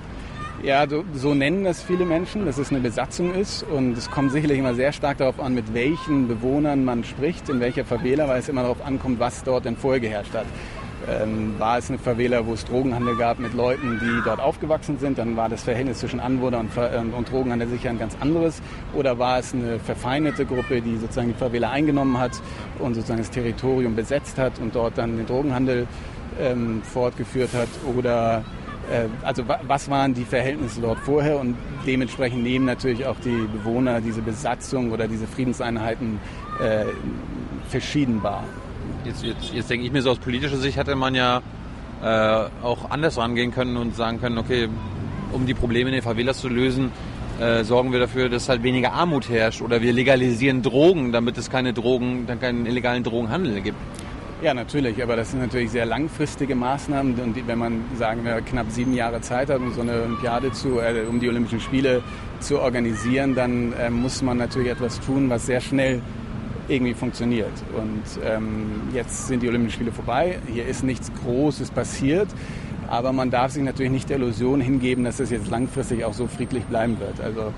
Ja, 0.63 0.87
so, 0.89 1.03
so, 1.13 1.33
nennen 1.33 1.65
das 1.65 1.83
viele 1.83 2.05
Menschen, 2.05 2.45
dass 2.45 2.57
es 2.57 2.71
eine 2.71 2.79
Besatzung 2.79 3.33
ist. 3.33 3.63
Und 3.63 3.97
es 3.97 4.09
kommt 4.09 4.31
sicherlich 4.31 4.59
immer 4.59 4.73
sehr 4.73 4.93
stark 4.93 5.17
darauf 5.17 5.39
an, 5.41 5.53
mit 5.53 5.73
welchen 5.73 6.29
Bewohnern 6.29 6.85
man 6.85 7.03
spricht, 7.03 7.49
in 7.49 7.59
welcher 7.59 7.83
Favela, 7.83 8.29
weil 8.29 8.39
es 8.39 8.47
immer 8.47 8.61
darauf 8.61 8.85
ankommt, 8.85 9.19
was 9.19 9.43
dort 9.43 9.65
denn 9.65 9.75
vorher 9.75 9.99
geherrscht 9.99 10.33
hat. 10.33 10.45
Ähm, 11.09 11.55
war 11.59 11.77
es 11.77 11.89
eine 11.89 11.99
Favela, 11.99 12.45
wo 12.45 12.53
es 12.53 12.63
Drogenhandel 12.63 13.17
gab 13.17 13.37
mit 13.37 13.53
Leuten, 13.53 13.99
die 13.99 14.21
dort 14.23 14.39
aufgewachsen 14.39 14.97
sind, 14.99 15.17
dann 15.17 15.35
war 15.35 15.49
das 15.49 15.63
Verhältnis 15.63 15.99
zwischen 15.99 16.21
Anwohner 16.21 16.59
und, 16.59 16.71
ähm, 16.77 17.13
und 17.13 17.29
Drogenhandel 17.29 17.67
sicher 17.67 17.89
ein 17.89 17.99
ganz 17.99 18.15
anderes. 18.21 18.61
Oder 18.93 19.19
war 19.19 19.39
es 19.39 19.53
eine 19.53 19.79
verfeindete 19.79 20.45
Gruppe, 20.45 20.81
die 20.81 20.97
sozusagen 20.97 21.27
die 21.27 21.33
Favela 21.33 21.71
eingenommen 21.71 22.19
hat 22.19 22.31
und 22.79 22.93
sozusagen 22.93 23.19
das 23.19 23.31
Territorium 23.31 23.95
besetzt 23.95 24.37
hat 24.37 24.59
und 24.59 24.75
dort 24.75 24.97
dann 24.97 25.17
den 25.17 25.25
Drogenhandel 25.25 25.87
ähm, 26.39 26.81
fortgeführt 26.83 27.53
hat? 27.53 27.69
Oder 27.97 28.45
äh, 28.89 29.07
also 29.25 29.43
was 29.67 29.89
waren 29.89 30.13
die 30.13 30.25
Verhältnisse 30.25 30.79
dort 30.79 30.99
vorher 30.99 31.39
und 31.39 31.57
dementsprechend 31.85 32.43
nehmen 32.43 32.65
natürlich 32.65 33.05
auch 33.05 33.19
die 33.19 33.47
Bewohner 33.51 33.99
diese 33.99 34.21
Besatzung 34.21 34.91
oder 34.91 35.07
diese 35.07 35.27
Friedenseinheiten 35.27 36.19
äh, 36.61 36.85
verschieden 37.69 38.23
wahr. 38.23 38.45
Jetzt, 39.05 39.23
jetzt, 39.23 39.53
jetzt 39.53 39.69
denke 39.69 39.85
ich 39.85 39.91
mir 39.91 40.01
so 40.01 40.11
aus 40.11 40.19
politischer 40.19 40.57
Sicht 40.57 40.77
hätte 40.77 40.95
man 40.95 41.15
ja 41.15 41.41
äh, 42.01 42.45
auch 42.63 42.89
anders 42.89 43.17
rangehen 43.17 43.51
können 43.51 43.77
und 43.77 43.95
sagen 43.95 44.19
können, 44.19 44.37
okay, 44.37 44.69
um 45.31 45.45
die 45.45 45.53
Probleme 45.53 45.89
in 45.89 45.95
den 45.95 46.03
Favelas 46.03 46.39
zu 46.39 46.49
lösen, 46.49 46.91
äh, 47.39 47.63
sorgen 47.63 47.91
wir 47.91 47.99
dafür, 47.99 48.29
dass 48.29 48.47
halt 48.49 48.63
weniger 48.63 48.93
Armut 48.93 49.29
herrscht 49.29 49.61
oder 49.61 49.81
wir 49.81 49.91
legalisieren 49.91 50.61
Drogen, 50.61 51.11
damit 51.11 51.37
es 51.37 51.49
keine 51.49 51.73
Drogen, 51.73 52.25
dann 52.27 52.39
keinen 52.39 52.65
illegalen 52.65 53.03
Drogenhandel 53.03 53.61
gibt. 53.61 53.77
Ja, 54.43 54.53
natürlich, 54.53 55.01
aber 55.01 55.15
das 55.15 55.31
sind 55.31 55.39
natürlich 55.39 55.71
sehr 55.71 55.85
langfristige 55.85 56.53
Maßnahmen 56.53 57.15
und 57.15 57.47
wenn 57.47 57.57
man 57.57 57.85
sagen 57.97 58.25
wir 58.25 58.41
knapp 58.41 58.69
sieben 58.69 58.93
Jahre 58.93 59.21
Zeit 59.21 59.49
hat, 59.49 59.59
um 59.59 59.73
so 59.73 59.81
eine 59.81 60.01
Olympiade 60.01 60.51
zu, 60.51 60.79
äh, 60.79 61.05
um 61.09 61.19
die 61.21 61.29
Olympischen 61.29 61.61
Spiele 61.61 62.03
zu 62.41 62.59
organisieren, 62.59 63.35
dann 63.35 63.71
äh, 63.73 63.89
muss 63.89 64.21
man 64.21 64.37
natürlich 64.37 64.69
etwas 64.69 64.99
tun, 64.99 65.29
was 65.29 65.45
sehr 65.45 65.61
schnell 65.61 66.01
irgendwie 66.67 66.93
funktioniert. 66.93 67.51
Und 67.75 68.03
ähm, 68.25 68.81
jetzt 68.93 69.27
sind 69.27 69.43
die 69.43 69.49
Olympischen 69.49 69.75
Spiele 69.75 69.91
vorbei. 69.91 70.39
Hier 70.51 70.65
ist 70.65 70.83
nichts 70.83 71.11
Großes 71.23 71.71
passiert. 71.71 72.27
Aber 72.89 73.13
man 73.13 73.31
darf 73.31 73.51
sich 73.51 73.63
natürlich 73.63 73.91
nicht 73.91 74.09
der 74.09 74.17
Illusion 74.17 74.61
hingeben, 74.61 75.03
dass 75.03 75.17
das 75.17 75.29
jetzt 75.31 75.49
langfristig 75.49 76.05
auch 76.05 76.13
so 76.13 76.27
friedlich 76.27 76.63
bleiben 76.65 76.99
wird. 76.99 77.21
Also 77.21 77.53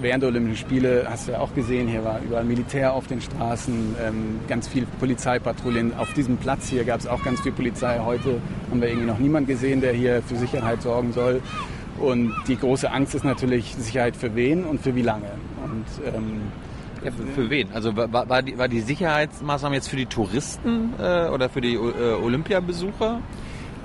während 0.00 0.22
der 0.22 0.30
Olympischen 0.30 0.58
Spiele 0.58 1.06
hast 1.08 1.26
du 1.26 1.32
ja 1.32 1.40
auch 1.40 1.54
gesehen, 1.54 1.88
hier 1.88 2.04
war 2.04 2.20
überall 2.22 2.44
Militär 2.44 2.92
auf 2.92 3.06
den 3.06 3.20
Straßen, 3.20 3.96
ähm, 4.06 4.40
ganz 4.48 4.68
viel 4.68 4.86
Polizeipatrouillen. 5.00 5.96
Auf 5.96 6.12
diesem 6.12 6.36
Platz 6.36 6.68
hier 6.68 6.84
gab 6.84 7.00
es 7.00 7.06
auch 7.06 7.22
ganz 7.24 7.40
viel 7.40 7.52
Polizei. 7.52 7.98
Heute 8.04 8.40
haben 8.70 8.80
wir 8.80 8.88
irgendwie 8.88 9.06
noch 9.06 9.18
niemand 9.18 9.48
gesehen, 9.48 9.80
der 9.80 9.92
hier 9.92 10.22
für 10.22 10.36
Sicherheit 10.36 10.82
sorgen 10.82 11.12
soll. 11.12 11.40
Und 11.98 12.34
die 12.46 12.56
große 12.56 12.90
Angst 12.90 13.14
ist 13.14 13.24
natürlich 13.24 13.74
Sicherheit 13.78 14.16
für 14.16 14.34
wen 14.34 14.64
und 14.64 14.82
für 14.82 14.94
wie 14.94 15.02
lange. 15.02 15.30
Und 15.64 16.14
ähm, 16.14 16.42
ja, 17.06 17.12
für, 17.12 17.26
für, 17.26 17.50
wen? 17.50 17.72
Also 17.72 17.96
war, 17.96 18.28
war, 18.28 18.42
die, 18.42 18.58
war 18.58 18.68
die 18.68 18.80
Sicherheitsmaßnahme 18.80 19.76
jetzt 19.76 19.88
für 19.88 19.96
die 19.96 20.06
Touristen 20.06 20.92
äh, 20.98 21.28
oder 21.28 21.48
für 21.48 21.60
die 21.60 21.74
äh, 21.74 21.78
Olympiabesucher? 22.22 23.20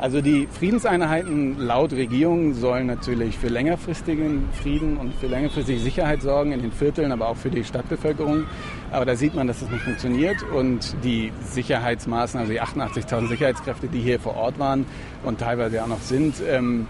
Also 0.01 0.19
die 0.19 0.47
Friedenseinheiten 0.47 1.59
laut 1.59 1.93
Regierung 1.93 2.55
sollen 2.55 2.87
natürlich 2.87 3.37
für 3.37 3.49
längerfristigen 3.49 4.49
Frieden 4.51 4.97
und 4.97 5.13
für 5.13 5.27
längerfristige 5.27 5.79
Sicherheit 5.79 6.23
sorgen 6.23 6.53
in 6.53 6.61
den 6.63 6.71
Vierteln, 6.71 7.11
aber 7.11 7.27
auch 7.27 7.37
für 7.37 7.51
die 7.51 7.63
Stadtbevölkerung. 7.63 8.45
Aber 8.91 9.05
da 9.05 9.15
sieht 9.15 9.35
man, 9.35 9.45
dass 9.45 9.59
das 9.59 9.69
nicht 9.69 9.83
funktioniert 9.83 10.37
und 10.55 10.95
die 11.03 11.31
Sicherheitsmaßnahmen, 11.43 12.49
also 12.49 12.51
die 12.51 12.81
88.000 12.81 13.27
Sicherheitskräfte, 13.27 13.87
die 13.89 13.99
hier 13.99 14.19
vor 14.19 14.35
Ort 14.35 14.57
waren 14.57 14.87
und 15.23 15.39
teilweise 15.39 15.83
auch 15.83 15.87
noch 15.87 16.01
sind, 16.01 16.33
ähm, 16.49 16.87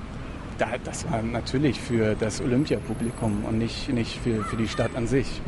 das 0.83 1.09
war 1.09 1.21
natürlich 1.21 1.79
für 1.79 2.15
das 2.15 2.41
Olympiapublikum 2.41 3.45
und 3.45 3.57
nicht, 3.57 3.89
nicht 3.89 4.19
für, 4.19 4.43
für 4.43 4.57
die 4.57 4.67
Stadt 4.67 4.95
an 4.95 5.07
sich. 5.07 5.41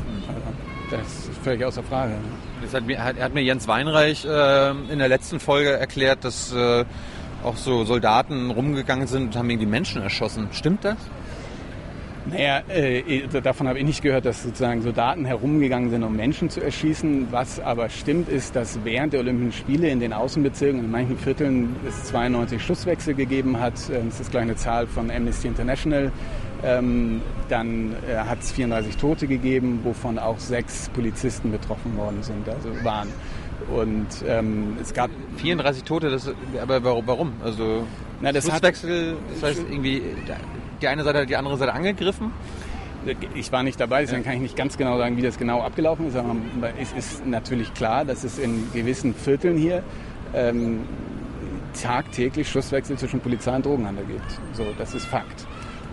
Das 0.89 1.01
ist 1.01 1.37
völlig 1.43 1.63
außer 1.65 1.83
Frage. 1.83 2.13
Das 2.61 2.73
hat 2.73 2.85
mir, 2.85 3.03
hat, 3.03 3.19
hat 3.19 3.33
mir 3.33 3.41
Jens 3.41 3.67
Weinreich 3.67 4.25
äh, 4.25 4.69
in 4.69 4.99
der 4.99 5.07
letzten 5.07 5.39
Folge 5.39 5.71
erklärt, 5.71 6.23
dass 6.23 6.53
äh, 6.53 6.85
auch 7.43 7.57
so 7.57 7.83
Soldaten 7.83 8.51
rumgegangen 8.51 9.07
sind 9.07 9.23
und 9.23 9.35
haben 9.35 9.49
irgendwie 9.49 9.67
Menschen 9.67 10.01
erschossen. 10.01 10.47
Stimmt 10.51 10.85
das? 10.85 10.97
Naja, 12.25 12.61
äh, 12.69 13.27
davon 13.41 13.67
habe 13.67 13.79
ich 13.79 13.85
nicht 13.85 14.01
gehört, 14.01 14.25
dass 14.25 14.43
sozusagen 14.43 14.81
Soldaten 14.81 15.25
herumgegangen 15.25 15.89
sind, 15.89 16.03
um 16.03 16.15
Menschen 16.15 16.49
zu 16.49 16.61
erschießen. 16.61 17.27
Was 17.31 17.59
aber 17.59 17.89
stimmt, 17.89 18.29
ist, 18.29 18.55
dass 18.55 18.79
während 18.85 19.11
der 19.11 19.19
Olympischen 19.19 19.51
Spiele 19.51 19.89
in 19.89 19.99
den 19.99 20.13
Außenbezirken, 20.13 20.85
in 20.85 20.89
manchen 20.91 21.17
Vierteln, 21.17 21.75
es 21.87 22.05
92 22.05 22.63
Schusswechsel 22.63 23.13
gegeben 23.13 23.59
hat. 23.59 23.73
Ähm, 23.89 24.09
das 24.09 24.21
ist 24.21 24.31
gleich 24.31 24.43
eine 24.43 24.55
Zahl 24.55 24.87
von 24.87 25.11
Amnesty 25.11 25.49
International. 25.49 26.11
Ähm, 26.63 27.21
dann 27.49 27.93
äh, 28.07 28.15
hat 28.15 28.39
es 28.39 28.53
34 28.53 28.95
Tote 28.95 29.27
gegeben, 29.27 29.81
wovon 29.83 30.17
auch 30.17 30.39
sechs 30.39 30.89
Polizisten 30.89 31.51
betroffen 31.51 31.97
worden 31.97 32.23
sind, 32.23 32.47
also 32.47 32.69
waren. 32.85 33.09
Und 33.75 34.07
ähm, 34.25 34.77
es 34.81 34.93
gab 34.93 35.09
34 35.37 35.83
Tote, 35.83 36.09
das, 36.09 36.31
aber 36.61 36.83
warum? 37.05 37.33
Also 37.43 37.85
Na, 38.21 38.31
das 38.31 38.45
Schusswechsel, 38.45 39.17
das 39.33 39.43
heißt 39.43 39.65
irgendwie 39.69 40.01
die 40.83 40.87
eine 40.89 41.03
Seite 41.03 41.19
hat 41.19 41.29
die 41.29 41.37
andere 41.37 41.57
Seite 41.57 41.73
angegriffen? 41.73 42.31
Ich 43.33 43.51
war 43.51 43.63
nicht 43.63 43.79
dabei, 43.79 44.01
deswegen 44.01 44.23
kann 44.23 44.33
ich 44.35 44.41
nicht 44.41 44.55
ganz 44.55 44.77
genau 44.77 44.97
sagen, 44.97 45.17
wie 45.17 45.21
das 45.21 45.37
genau 45.37 45.61
abgelaufen 45.61 46.07
ist. 46.07 46.15
Aber 46.15 46.35
es 46.79 46.93
ist 46.93 47.25
natürlich 47.25 47.73
klar, 47.73 48.05
dass 48.05 48.23
es 48.23 48.37
in 48.37 48.71
gewissen 48.73 49.13
Vierteln 49.13 49.57
hier 49.57 49.83
ähm, 50.33 50.81
tagtäglich 51.81 52.49
Schusswechsel 52.49 52.97
zwischen 52.97 53.19
Polizei 53.19 53.55
und 53.55 53.65
Drogenhandel 53.65 54.05
gibt. 54.05 54.39
So, 54.53 54.65
das 54.77 54.93
ist 54.93 55.05
Fakt. 55.05 55.45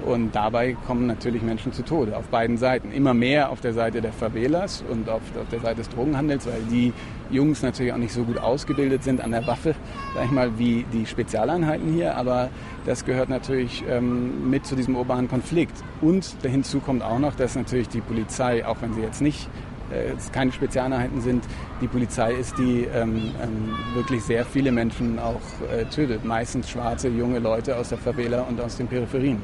Und 0.05 0.35
dabei 0.35 0.77
kommen 0.87 1.07
natürlich 1.07 1.43
Menschen 1.43 1.73
zu 1.73 1.83
Tode 1.83 2.17
auf 2.17 2.27
beiden 2.29 2.57
Seiten. 2.57 2.93
Immer 2.93 3.15
mehr 3.15 3.51
auf 3.51 3.61
der 3.61 3.73
Seite 3.73 4.01
der 4.01 4.13
Favelas 4.13 4.83
und 4.89 5.09
auf, 5.09 5.23
auf, 5.41 5.49
der 5.51 5.61
Seite 5.61 5.77
des 5.77 5.89
Drogenhandels, 5.89 6.47
weil 6.47 6.63
die 6.71 6.93
Jungs 7.31 7.63
natürlich 7.63 7.93
auch 7.93 7.99
nicht 7.99 8.13
so 8.13 8.25
gut 8.25 8.39
ausgebildet 8.39 9.05
sind 9.05 9.21
an 9.21 9.31
der 9.31 9.47
Waffe, 9.47 9.75
sag 10.15 10.25
ich 10.25 10.31
mal, 10.31 10.59
wie 10.59 10.85
die 10.93 11.07
Spezialeinheiten 11.07 11.93
hier. 11.93 12.17
Aber 12.17 12.49
das 12.87 13.05
gehört 13.05 13.29
natürlich 13.29 13.85
ähm, 13.89 14.51
mit 14.51 14.67
zu 14.67 14.75
diesem 14.75 14.97
urbanen 14.97 15.29
Konflikt. 15.29 15.77
Und 16.01 16.37
hinzu 16.43 16.81
kommt 16.81 17.03
auch 17.03 17.19
noch, 17.19 17.35
dass 17.35 17.55
natürlich 17.55 17.89
die 17.89 18.01
Polizei, 18.01 18.67
auch 18.67 18.77
wenn 18.81 18.95
sie 18.95 19.03
jetzt 19.03 19.21
nicht 19.21 19.49
äh, 19.91 20.15
keine 20.33 20.53
Spezialeinheiten 20.53 21.21
sind, 21.21 21.45
die 21.81 21.89
Polizei 21.89 22.33
ist, 22.35 22.57
die 22.59 22.87
ähm, 22.95 23.33
ähm, 23.43 23.77
wirklich 23.95 24.23
sehr 24.23 24.45
viele 24.45 24.71
Menschen 24.71 25.19
auch 25.19 25.41
äh, 25.73 25.85
tötet. 25.87 26.25
Meistens 26.25 26.71
schwarze, 26.71 27.09
junge 27.09 27.41
Leute 27.41 27.77
aus 27.77 27.89
der 27.89 27.99
Favela 27.99 28.43
und 28.43 28.61
aus 28.61 28.77
den 28.77 28.87
Peripherien. 28.87 29.43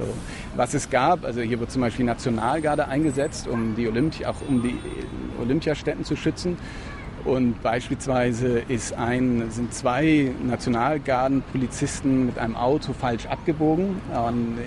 So. 0.00 0.14
Was 0.56 0.74
es 0.74 0.90
gab, 0.90 1.24
also 1.24 1.40
hier 1.40 1.60
wird 1.60 1.70
zum 1.70 1.82
Beispiel 1.82 2.04
Nationalgarde 2.04 2.88
eingesetzt, 2.88 3.46
um 3.46 3.76
die 3.76 3.86
Olympi 3.88 4.24
auch 4.26 4.36
um 4.48 4.62
die 4.62 4.76
Olympiastätten 5.40 6.04
zu 6.04 6.16
schützen. 6.16 6.56
Und 7.22 7.62
beispielsweise 7.62 8.62
ein, 8.96 9.50
sind 9.50 9.74
zwei 9.74 10.32
Nationalgardenpolizisten 10.42 12.24
mit 12.24 12.38
einem 12.38 12.56
Auto 12.56 12.94
falsch 12.94 13.26
abgebogen 13.26 14.00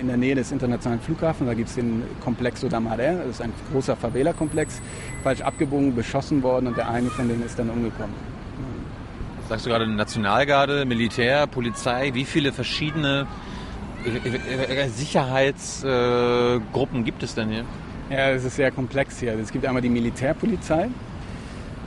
in 0.00 0.06
der 0.06 0.16
Nähe 0.16 0.36
des 0.36 0.52
internationalen 0.52 1.00
Flughafens. 1.00 1.48
Da 1.48 1.54
gibt 1.54 1.70
es 1.70 1.74
den 1.74 2.04
Complexo 2.22 2.68
da 2.68 2.78
Maré, 2.78 3.18
das 3.18 3.26
ist 3.26 3.42
ein 3.42 3.52
großer 3.72 3.96
Favela-Komplex, 3.96 4.80
falsch 5.24 5.40
abgebogen, 5.40 5.96
beschossen 5.96 6.44
worden 6.44 6.68
und 6.68 6.76
der 6.76 6.88
eine 6.88 7.10
von 7.10 7.26
denen 7.26 7.44
ist 7.44 7.58
dann 7.58 7.70
umgekommen. 7.70 8.14
Sagst 9.48 9.66
du 9.66 9.70
gerade 9.70 9.88
Nationalgarde, 9.88 10.84
Militär, 10.84 11.48
Polizei, 11.48 12.12
wie 12.14 12.24
viele 12.24 12.52
verschiedene 12.52 13.26
Sicherheitsgruppen 14.96 17.04
gibt 17.04 17.22
es 17.22 17.34
denn 17.34 17.50
hier? 17.50 17.64
Ja, 18.10 18.30
es 18.30 18.44
ist 18.44 18.56
sehr 18.56 18.70
komplex 18.70 19.20
hier. 19.20 19.38
Es 19.38 19.50
gibt 19.50 19.64
einmal 19.64 19.82
die 19.82 19.88
Militärpolizei, 19.88 20.88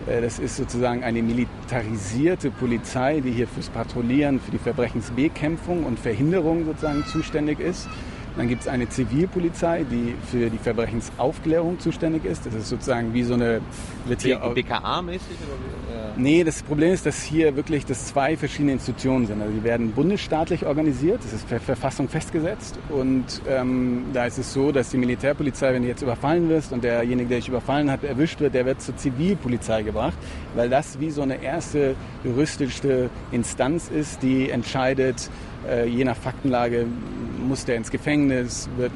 Äh, 0.08 0.22
das 0.22 0.40
ist 0.40 0.58
sozusagen 0.58 1.04
eine 1.04 1.22
militarisierte 1.22 2.52
Polizei, 2.52 3.20
die 3.20 3.32
hier 3.32 3.48
fürs 3.48 3.70
Patrouillieren, 3.70 4.40
für 4.40 4.52
die 4.52 4.58
Verbrechensbekämpfung 4.58 5.84
und 5.84 6.00
Verhinderung 6.00 6.66
sozusagen 6.66 7.06
zuständig 7.06 7.60
ist. 7.60 7.88
Dann 8.38 8.48
gibt 8.48 8.62
es 8.62 8.67
eine 8.67 8.88
Zivilpolizei, 8.88 9.84
die 9.89 10.13
für 10.29 10.50
die 10.50 10.60
Verbrechensaufklärung 10.60 11.79
zuständig 11.79 12.24
ist. 12.25 12.46
Das 12.46 12.53
ist 12.53 12.70
sozusagen 12.70 13.13
wie 13.13 13.24
so 13.24 13.34
eine... 13.34 13.62
Wird 14.06 14.22
hier 14.22 14.38
BKA-mäßig? 14.38 15.38
Nee, 16.15 16.44
das 16.44 16.63
Problem 16.63 16.94
ist, 16.94 17.06
dass 17.06 17.22
hier 17.22 17.56
wirklich 17.56 17.86
das 17.86 18.08
zwei 18.08 18.38
verschiedene 18.38 18.74
Institutionen 18.74 19.27
sind. 19.27 19.41
Also 19.41 19.53
die 19.53 19.63
werden 19.63 19.91
bundesstaatlich 19.91 20.65
organisiert, 20.65 21.20
das 21.24 21.34
ist 21.34 21.48
per 21.48 21.60
Verfassung 21.60 22.10
festgesetzt. 22.10 22.79
Und 22.89 23.41
ähm, 23.48 24.06
da 24.13 24.25
ist 24.25 24.38
es 24.38 24.51
so, 24.51 24.72
dass 24.72 24.89
die 24.89 24.98
Militärpolizei, 24.98 25.74
wenn 25.74 25.84
du 25.84 25.88
jetzt 25.88 26.01
überfallen 26.01 26.50
wirst 26.50 26.74
und 26.74 26.84
derjenige, 26.84 27.29
der 27.29 27.38
dich 27.38 27.50
überfallen 27.50 27.91
hat, 27.91 28.03
erwischt 28.03 28.39
wird, 28.39 28.56
der 28.56 28.65
wird 28.65 28.82
zur 28.82 28.98
Zivilpolizei 28.98 29.84
gebracht, 29.84 30.17
weil 30.56 30.70
das 30.70 31.00
wie 31.00 31.12
so 31.12 31.22
eine 31.22 31.41
erste 31.44 31.96
juristische 32.24 33.10
Instanz 33.32 33.89
ist, 33.89 34.24
die 34.24 34.50
entscheidet, 34.50 35.29
je 35.88 36.04
nach 36.04 36.16
Faktenlage 36.16 36.86
muss 37.48 37.66
der 37.66 37.76
ins 37.76 37.92
Gefängnis, 37.92 38.70
wird, 38.78 38.92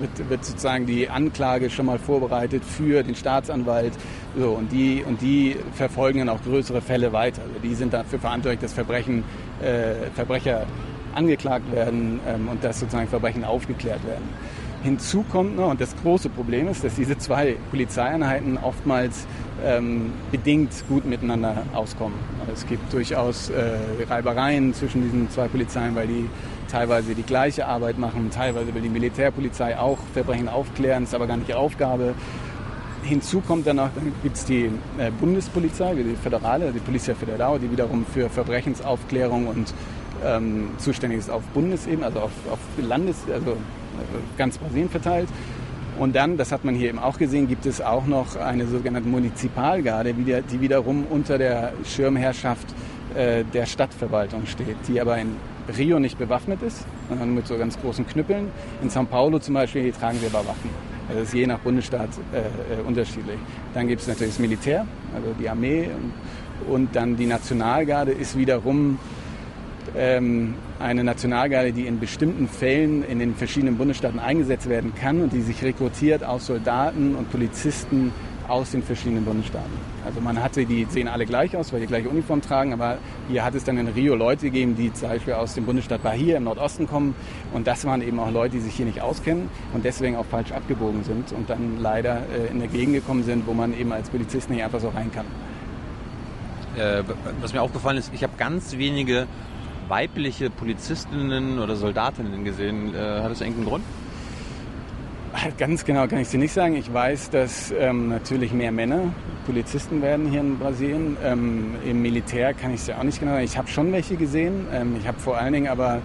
wird, 0.00 0.30
wird, 0.30 0.44
sozusagen 0.44 0.86
die 0.86 1.08
Anklage 1.08 1.70
schon 1.70 1.86
mal 1.86 1.98
vorbereitet 1.98 2.64
für 2.64 3.02
den 3.02 3.14
Staatsanwalt. 3.14 3.92
So, 4.36 4.50
und, 4.50 4.70
die, 4.72 5.02
und 5.06 5.20
die 5.22 5.56
verfolgen 5.74 6.18
dann 6.18 6.28
auch 6.28 6.42
größere 6.42 6.80
Fälle 6.80 7.12
weiter. 7.12 7.42
Also 7.42 7.54
die 7.62 7.74
sind 7.74 7.92
dafür 7.92 8.18
verantwortlich, 8.18 8.60
dass 8.60 8.72
Verbrechen, 8.72 9.24
äh, 9.62 10.10
Verbrecher 10.14 10.66
angeklagt 11.14 11.72
werden 11.72 12.20
ähm, 12.28 12.48
und 12.48 12.62
dass 12.62 12.80
sozusagen 12.80 13.08
Verbrechen 13.08 13.44
aufgeklärt 13.44 14.04
werden. 14.06 14.28
Hinzu 14.82 15.24
kommt 15.30 15.56
noch, 15.56 15.70
und 15.70 15.80
das 15.80 15.94
große 16.02 16.28
Problem 16.28 16.68
ist, 16.68 16.84
dass 16.84 16.94
diese 16.94 17.18
zwei 17.18 17.56
Polizeieinheiten 17.70 18.58
oftmals 18.58 19.26
ähm, 19.64 20.12
bedingt 20.30 20.70
gut 20.88 21.04
miteinander 21.04 21.62
auskommen. 21.74 22.18
Also 22.40 22.52
es 22.52 22.66
gibt 22.66 22.92
durchaus 22.92 23.50
äh, 23.50 23.78
Reibereien 24.08 24.74
zwischen 24.74 25.02
diesen 25.02 25.30
zwei 25.30 25.48
Polizeien, 25.48 25.94
weil 25.94 26.06
die 26.06 26.28
teilweise 26.70 27.14
die 27.14 27.22
gleiche 27.22 27.66
Arbeit 27.66 27.98
machen, 27.98 28.30
teilweise 28.30 28.74
will 28.74 28.82
die 28.82 28.88
Militärpolizei 28.88 29.78
auch 29.78 29.98
Verbrechen 30.12 30.48
aufklären, 30.48 31.04
ist 31.04 31.14
aber 31.14 31.26
gar 31.26 31.36
nicht 31.36 31.48
ihre 31.48 31.58
Aufgabe. 31.58 32.14
Hinzu 33.02 33.40
kommt 33.40 33.66
dann 33.66 33.76
noch, 33.76 33.90
gibt 34.22 34.36
es 34.36 34.44
die 34.44 34.70
äh, 34.98 35.10
Bundespolizei, 35.20 35.94
die 35.94 36.16
Föderale, 36.16 36.72
die 36.72 36.80
Polizia 36.80 37.14
Federal, 37.14 37.58
die 37.58 37.70
wiederum 37.70 38.04
für 38.04 38.28
Verbrechensaufklärung 38.28 39.46
und 39.46 39.72
ähm, 40.24 40.70
zuständig 40.78 41.20
ist 41.20 41.30
auf 41.30 41.42
Bundesebene, 41.54 42.06
also 42.06 42.20
auf, 42.20 42.32
auf 42.50 42.58
Landes-, 42.78 43.24
also 43.32 43.56
ganz 44.36 44.58
Brasilien 44.58 44.88
verteilt. 44.88 45.28
Und 45.98 46.14
dann, 46.14 46.36
das 46.36 46.52
hat 46.52 46.64
man 46.64 46.74
hier 46.74 46.90
eben 46.90 46.98
auch 46.98 47.18
gesehen, 47.18 47.48
gibt 47.48 47.64
es 47.64 47.80
auch 47.80 48.06
noch 48.06 48.36
eine 48.36 48.66
sogenannte 48.66 49.08
Munizipalgarde, 49.08 50.14
die 50.14 50.60
wiederum 50.60 51.06
unter 51.08 51.38
der 51.38 51.72
Schirmherrschaft 51.84 52.66
äh, 53.14 53.44
der 53.44 53.64
Stadtverwaltung 53.64 54.46
steht, 54.46 54.76
die 54.88 55.00
aber 55.00 55.16
in 55.16 55.36
Rio 55.78 55.98
nicht 55.98 56.18
bewaffnet 56.18 56.62
ist, 56.62 56.84
sondern 57.08 57.34
mit 57.34 57.46
so 57.46 57.56
ganz 57.56 57.80
großen 57.80 58.06
Knüppeln. 58.06 58.48
In 58.82 58.90
São 58.90 59.06
Paulo 59.06 59.38
zum 59.38 59.54
Beispiel, 59.54 59.84
die 59.84 59.92
tragen 59.92 60.18
sie 60.18 60.26
aber 60.26 60.46
Waffen. 60.46 60.70
Also 61.08 61.20
das 61.20 61.28
ist 61.28 61.34
je 61.34 61.46
nach 61.46 61.60
Bundesstaat 61.60 62.10
äh, 62.32 62.40
äh, 62.40 62.80
unterschiedlich. 62.86 63.38
Dann 63.74 63.88
gibt 63.88 64.02
es 64.02 64.08
natürlich 64.08 64.34
das 64.34 64.40
Militär, 64.40 64.86
also 65.14 65.28
die 65.38 65.48
Armee 65.48 65.88
und, 65.88 66.72
und 66.72 66.96
dann 66.96 67.16
die 67.16 67.26
Nationalgarde 67.26 68.12
ist 68.12 68.36
wiederum 68.36 68.98
eine 69.94 71.04
Nationalgarde, 71.04 71.72
die 71.72 71.86
in 71.86 72.00
bestimmten 72.00 72.48
Fällen 72.48 73.04
in 73.04 73.18
den 73.18 73.34
verschiedenen 73.34 73.76
Bundesstaaten 73.76 74.18
eingesetzt 74.18 74.68
werden 74.68 74.94
kann 74.94 75.20
und 75.20 75.32
die 75.32 75.40
sich 75.40 75.62
rekrutiert 75.62 76.24
aus 76.24 76.46
Soldaten 76.46 77.14
und 77.14 77.30
Polizisten 77.30 78.12
aus 78.48 78.70
den 78.70 78.82
verschiedenen 78.82 79.24
Bundesstaaten. 79.24 79.72
Also 80.04 80.20
man 80.20 80.42
hatte, 80.42 80.64
die 80.64 80.86
sehen 80.88 81.08
alle 81.08 81.26
gleich 81.26 81.56
aus, 81.56 81.72
weil 81.72 81.80
die 81.80 81.86
gleiche 81.86 82.08
Uniform 82.08 82.40
tragen, 82.40 82.72
aber 82.72 82.98
hier 83.28 83.44
hat 83.44 83.54
es 83.54 83.64
dann 83.64 83.76
in 83.78 83.88
Rio 83.88 84.14
Leute 84.14 84.46
gegeben, 84.46 84.76
die 84.76 84.92
zum 84.92 85.08
Beispiel 85.08 85.34
aus 85.34 85.54
dem 85.54 85.64
Bundesstaat 85.64 86.02
Bahia 86.02 86.36
im 86.36 86.44
Nordosten 86.44 86.86
kommen 86.86 87.14
und 87.52 87.66
das 87.66 87.84
waren 87.84 88.02
eben 88.02 88.18
auch 88.20 88.30
Leute, 88.30 88.56
die 88.56 88.60
sich 88.60 88.74
hier 88.74 88.86
nicht 88.86 89.00
auskennen 89.00 89.48
und 89.74 89.84
deswegen 89.84 90.16
auch 90.16 90.26
falsch 90.26 90.52
abgebogen 90.52 91.02
sind 91.04 91.32
und 91.32 91.50
dann 91.50 91.80
leider 91.80 92.22
äh, 92.32 92.50
in 92.50 92.60
der 92.60 92.68
Gegend 92.68 92.94
gekommen 92.94 93.24
sind, 93.24 93.46
wo 93.46 93.52
man 93.52 93.76
eben 93.76 93.92
als 93.92 94.10
Polizist 94.10 94.48
nicht 94.50 94.62
einfach 94.62 94.80
so 94.80 94.88
rein 94.90 95.10
kann. 95.12 95.26
Äh, 96.76 97.02
was 97.40 97.52
mir 97.52 97.62
aufgefallen 97.62 97.98
ist, 97.98 98.12
ich 98.14 98.22
habe 98.22 98.34
ganz 98.36 98.76
wenige 98.76 99.26
weibliche 99.88 100.50
Polizistinnen 100.50 101.58
oder 101.58 101.76
Soldatinnen 101.76 102.44
gesehen. 102.44 102.94
Äh, 102.94 102.98
hat 102.98 103.30
das 103.30 103.40
irgendeinen 103.40 103.66
Grund? 103.66 103.84
Ganz 105.58 105.84
genau 105.84 106.06
kann 106.06 106.20
ich 106.20 106.28
dir 106.28 106.38
nicht 106.38 106.52
sagen. 106.52 106.76
Ich 106.76 106.92
weiß, 106.92 107.30
dass 107.30 107.70
ähm, 107.70 108.08
natürlich 108.08 108.52
mehr 108.52 108.72
Männer 108.72 109.12
Polizisten 109.44 110.02
werden 110.02 110.28
hier 110.28 110.40
in 110.40 110.58
Brasilien. 110.58 111.16
Ähm, 111.22 111.74
Im 111.84 112.02
Militär 112.02 112.54
kann 112.54 112.72
ich 112.72 112.80
es 112.80 112.86
ja 112.86 112.98
auch 112.98 113.02
nicht 113.02 113.20
genau 113.20 113.32
sagen. 113.32 113.44
Ich 113.44 113.58
habe 113.58 113.68
schon 113.68 113.92
welche 113.92 114.16
gesehen. 114.16 114.66
Ähm, 114.72 114.96
ich 114.98 115.06
habe 115.06 115.18
vor 115.18 115.36
allen 115.36 115.52
Dingen 115.52 115.68
aber, 115.68 116.00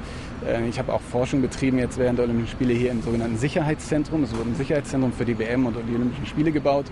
ich 0.69 0.79
habe 0.79 0.93
auch 0.93 1.01
Forschung 1.01 1.41
betrieben 1.41 1.77
jetzt 1.77 1.97
während 1.97 2.17
der 2.17 2.25
Olympischen 2.25 2.51
Spiele 2.51 2.73
hier 2.73 2.91
im 2.91 3.01
sogenannten 3.01 3.37
Sicherheitszentrum. 3.37 4.23
Es 4.23 4.35
wurde 4.35 4.49
ein 4.49 4.55
Sicherheitszentrum 4.55 5.13
für 5.13 5.25
die 5.25 5.37
WM 5.37 5.65
und 5.65 5.75
die 5.87 5.95
Olympischen 5.95 6.25
Spiele 6.25 6.51
gebaut 6.51 6.85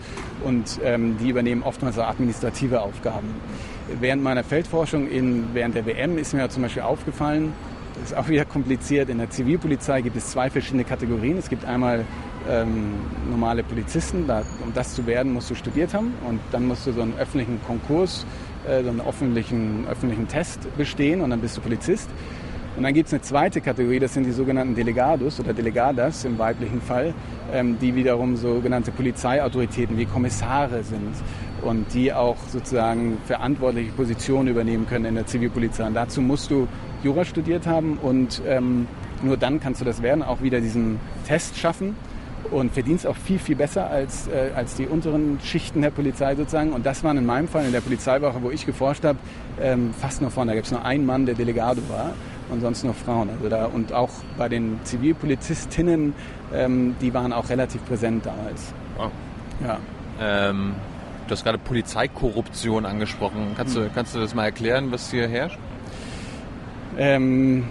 und 0.43 0.79
ähm, 0.83 1.17
die 1.17 1.29
übernehmen 1.29 1.63
oftmals 1.63 1.97
auch 1.97 2.07
administrative 2.07 2.81
Aufgaben. 2.81 3.27
Während 3.99 4.21
meiner 4.21 4.43
Feldforschung 4.43 5.07
in, 5.07 5.47
während 5.53 5.75
der 5.75 5.85
WM 5.85 6.17
ist 6.17 6.33
mir 6.33 6.47
zum 6.49 6.63
Beispiel 6.63 6.83
aufgefallen, 6.83 7.53
das 7.95 8.12
ist 8.12 8.17
auch 8.17 8.29
wieder 8.29 8.45
kompliziert. 8.45 9.09
In 9.09 9.17
der 9.17 9.29
Zivilpolizei 9.29 10.01
gibt 10.01 10.15
es 10.15 10.29
zwei 10.29 10.49
verschiedene 10.49 10.83
Kategorien. 10.83 11.38
Es 11.38 11.49
gibt 11.49 11.65
einmal 11.65 12.05
ähm, 12.47 12.93
normale 13.29 13.63
Polizisten. 13.63 14.25
Da, 14.27 14.43
um 14.63 14.73
das 14.73 14.95
zu 14.95 15.05
werden, 15.05 15.33
musst 15.33 15.49
du 15.49 15.55
studiert 15.55 15.93
haben 15.93 16.13
und 16.27 16.39
dann 16.51 16.65
musst 16.65 16.88
du 16.88 16.93
so 16.93 17.01
einen 17.01 17.17
öffentlichen 17.17 17.59
Konkurs, 17.65 18.25
äh, 18.67 18.83
so 18.83 18.89
einen 18.89 19.01
öffentlichen, 19.01 19.85
öffentlichen 19.89 20.27
Test 20.27 20.59
bestehen 20.77 21.21
und 21.21 21.31
dann 21.31 21.41
bist 21.41 21.57
du 21.57 21.62
Polizist. 21.62 22.09
Und 22.79 22.83
dann 22.83 22.93
gibt 22.93 23.07
es 23.07 23.13
eine 23.13 23.21
zweite 23.21 23.59
Kategorie, 23.59 23.99
das 23.99 24.13
sind 24.13 24.23
die 24.23 24.31
sogenannten 24.31 24.73
Delegados 24.73 25.37
oder 25.41 25.51
Delegadas 25.51 26.23
im 26.23 26.39
weiblichen 26.39 26.79
Fall, 26.79 27.13
ähm, 27.51 27.77
die 27.77 27.93
wiederum 27.93 28.37
sogenannte 28.37 28.91
Polizeiautoritäten 28.91 29.97
wie 29.97 30.05
Kommissare 30.05 30.81
sind 30.83 31.13
und 31.61 31.93
die 31.93 32.13
auch 32.13 32.37
sozusagen 32.47 33.17
verantwortliche 33.25 33.91
Positionen 33.91 34.47
übernehmen 34.47 34.87
können 34.87 35.03
in 35.03 35.15
der 35.15 35.25
Zivilpolizei. 35.25 35.87
Und 35.87 35.93
dazu 35.93 36.21
musst 36.21 36.51
du 36.51 36.69
Jura 37.03 37.25
studiert 37.25 37.67
haben 37.67 37.97
und 37.97 38.41
ähm, 38.47 38.87
nur 39.23 39.35
dann 39.35 39.59
kannst 39.59 39.81
du 39.81 39.85
das 39.85 40.01
werden, 40.01 40.23
auch 40.23 40.41
wieder 40.41 40.61
diesen 40.61 41.01
Test 41.27 41.57
schaffen 41.57 41.97
und 42.49 42.71
verdienst 42.71 43.05
auch 43.05 43.17
viel, 43.17 43.39
viel 43.39 43.57
besser 43.57 43.89
als, 43.89 44.29
äh, 44.29 44.51
als 44.55 44.75
die 44.75 44.87
unteren 44.87 45.37
Schichten 45.43 45.81
der 45.81 45.91
Polizei 45.91 46.33
sozusagen. 46.33 46.71
Und 46.71 46.85
das 46.85 47.03
waren 47.03 47.17
in 47.17 47.25
meinem 47.25 47.49
Fall 47.49 47.65
in 47.65 47.73
der 47.73 47.81
Polizeiwache, 47.81 48.41
wo 48.41 48.51
ich 48.51 48.65
geforscht 48.65 49.03
habe, 49.03 49.19
ähm, 49.61 49.93
fast 49.99 50.21
nur 50.21 50.31
vorne. 50.31 50.51
Da 50.51 50.55
gibt 50.55 50.67
es 50.67 50.71
nur 50.71 50.85
einen 50.85 51.05
Mann, 51.05 51.25
der 51.25 51.35
Delegado 51.35 51.81
war 51.89 52.13
und 52.49 52.62
sonst 52.62 52.83
nur 52.83 52.93
Frauen. 52.93 53.29
Also 53.29 53.49
da, 53.49 53.65
und 53.65 53.93
auch 53.93 54.09
bei 54.38 54.49
den 54.49 54.79
Zivilpolizistinnen, 54.83 56.13
ähm, 56.53 56.95
die 57.01 57.13
waren 57.13 57.33
auch 57.33 57.49
relativ 57.49 57.85
präsent 57.85 58.25
damals. 58.25 58.73
Wow. 58.97 59.12
Ja. 59.63 59.77
Ähm, 60.21 60.75
du 61.27 61.31
hast 61.31 61.43
gerade 61.43 61.57
Polizeikorruption 61.57 62.85
angesprochen. 62.85 63.53
Kannst, 63.55 63.75
hm. 63.75 63.83
du, 63.83 63.89
kannst 63.93 64.15
du 64.15 64.19
das 64.19 64.33
mal 64.33 64.45
erklären, 64.45 64.91
was 64.91 65.12
hier 65.12 65.27
herrscht? 65.27 65.59
Ähm, 66.97 67.65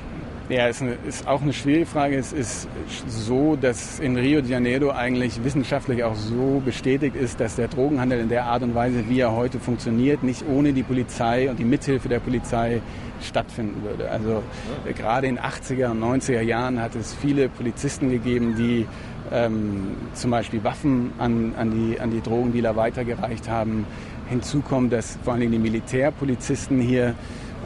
ja, 0.49 0.67
ist, 0.67 0.81
eine, 0.81 0.97
ist 1.07 1.27
auch 1.27 1.43
eine 1.43 1.53
schwierige 1.53 1.85
Frage. 1.85 2.17
Es 2.17 2.33
ist 2.33 2.69
so, 3.07 3.57
dass 3.57 3.99
in 3.99 4.17
Rio 4.17 4.41
de 4.41 4.51
Janeiro 4.51 4.91
eigentlich 4.91 5.45
wissenschaftlich 5.45 6.05
auch 6.05 6.15
so 6.15 6.63
bestätigt 6.65 7.17
ist, 7.17 7.39
dass 7.39 7.57
der 7.57 7.69
Drogenhandel 7.69 8.21
in 8.21 8.29
der 8.29 8.45
Art 8.45 8.63
und 8.63 8.75
Weise, 8.75 9.09
wie 9.09 9.21
er 9.21 9.33
heute 9.33 9.61
funktioniert, 9.61 10.23
nicht 10.23 10.45
ohne 10.49 10.73
die 10.73 10.83
Polizei 10.83 11.51
und 11.51 11.59
die 11.59 11.65
Mithilfe 11.65 12.09
der 12.09 12.21
Polizei 12.21 12.81
stattfinden 13.21 13.83
würde. 13.83 14.11
Also 14.11 14.43
ja. 14.87 14.93
gerade 14.93 15.27
in 15.27 15.39
80er 15.39 15.91
und 15.91 16.03
90er 16.03 16.41
Jahren 16.41 16.81
hat 16.81 16.95
es 16.95 17.15
viele 17.15 17.49
Polizisten 17.49 18.09
gegeben, 18.11 18.55
die 18.57 18.87
ähm, 19.31 19.97
zum 20.15 20.31
Beispiel 20.31 20.65
Waffen 20.65 21.13
an, 21.19 21.55
an, 21.59 21.71
die, 21.71 22.01
an 22.01 22.11
die 22.11 22.23
Drogendealer 22.23 22.75
weitergereicht 22.77 23.49
haben. 23.51 23.87
Hinzu 24.29 24.61
kommt, 24.61 24.93
dass 24.93 25.19
vor 25.23 25.35
allem 25.35 25.51
die 25.51 25.59
Militärpolizisten 25.59 26.81
hier 26.81 27.15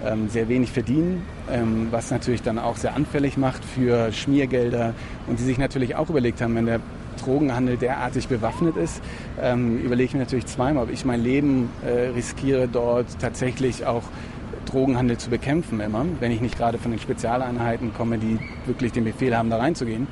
ähm, 0.05 0.29
sehr 0.29 0.49
wenig 0.49 0.73
verdienen, 0.73 1.23
ähm, 1.51 1.89
was 1.91 2.11
natürlich 2.11 2.43
dann 2.43 2.59
auch 2.59 2.77
sehr 2.77 2.95
anfällig 2.95 3.37
macht 3.37 3.65
für 3.65 4.13
Schmiergelder 4.13 4.95
und 5.27 5.39
die 5.39 5.45
sich 5.45 5.59
natürlich 5.59 5.97
auch 5.97 6.11
überlegt 6.11 6.41
haben, 6.41 6.55
wenn 6.55 6.67
der 6.67 6.81
Drogenhandel 7.23 7.77
derartig 7.77 8.29
bewaffnet 8.29 8.77
ist, 8.77 9.03
ähm, 9.41 9.79
überlege 9.79 10.07
ich 10.07 10.15
mir 10.15 10.21
natürlich 10.21 10.47
zweimal, 10.47 10.85
ob 10.85 10.91
ich 10.91 11.05
mein 11.05 11.23
Leben 11.23 11.71
äh, 11.85 12.09
riskiere, 12.09 12.69
dort 12.69 13.07
tatsächlich 13.21 13.87
auch 13.87 14.03
Drogenhandel 14.67 15.19
zu 15.19 15.29
bekämpfen 15.29 15.81
immer, 15.81 16.07
wenn 16.21 16.33
ich 16.33 16.41
nicht 16.41 16.57
gerade 16.57 16.79
von 16.79 16.91
den 16.91 17.01
Spezialeinheiten 17.01 17.93
komme, 17.93 18.19
die 18.19 18.39
wirklich 18.67 18.93
den 18.93 19.05
Befehl 19.05 19.37
haben, 19.37 19.51
da 19.51 19.59
reinzugehen. 19.59 20.07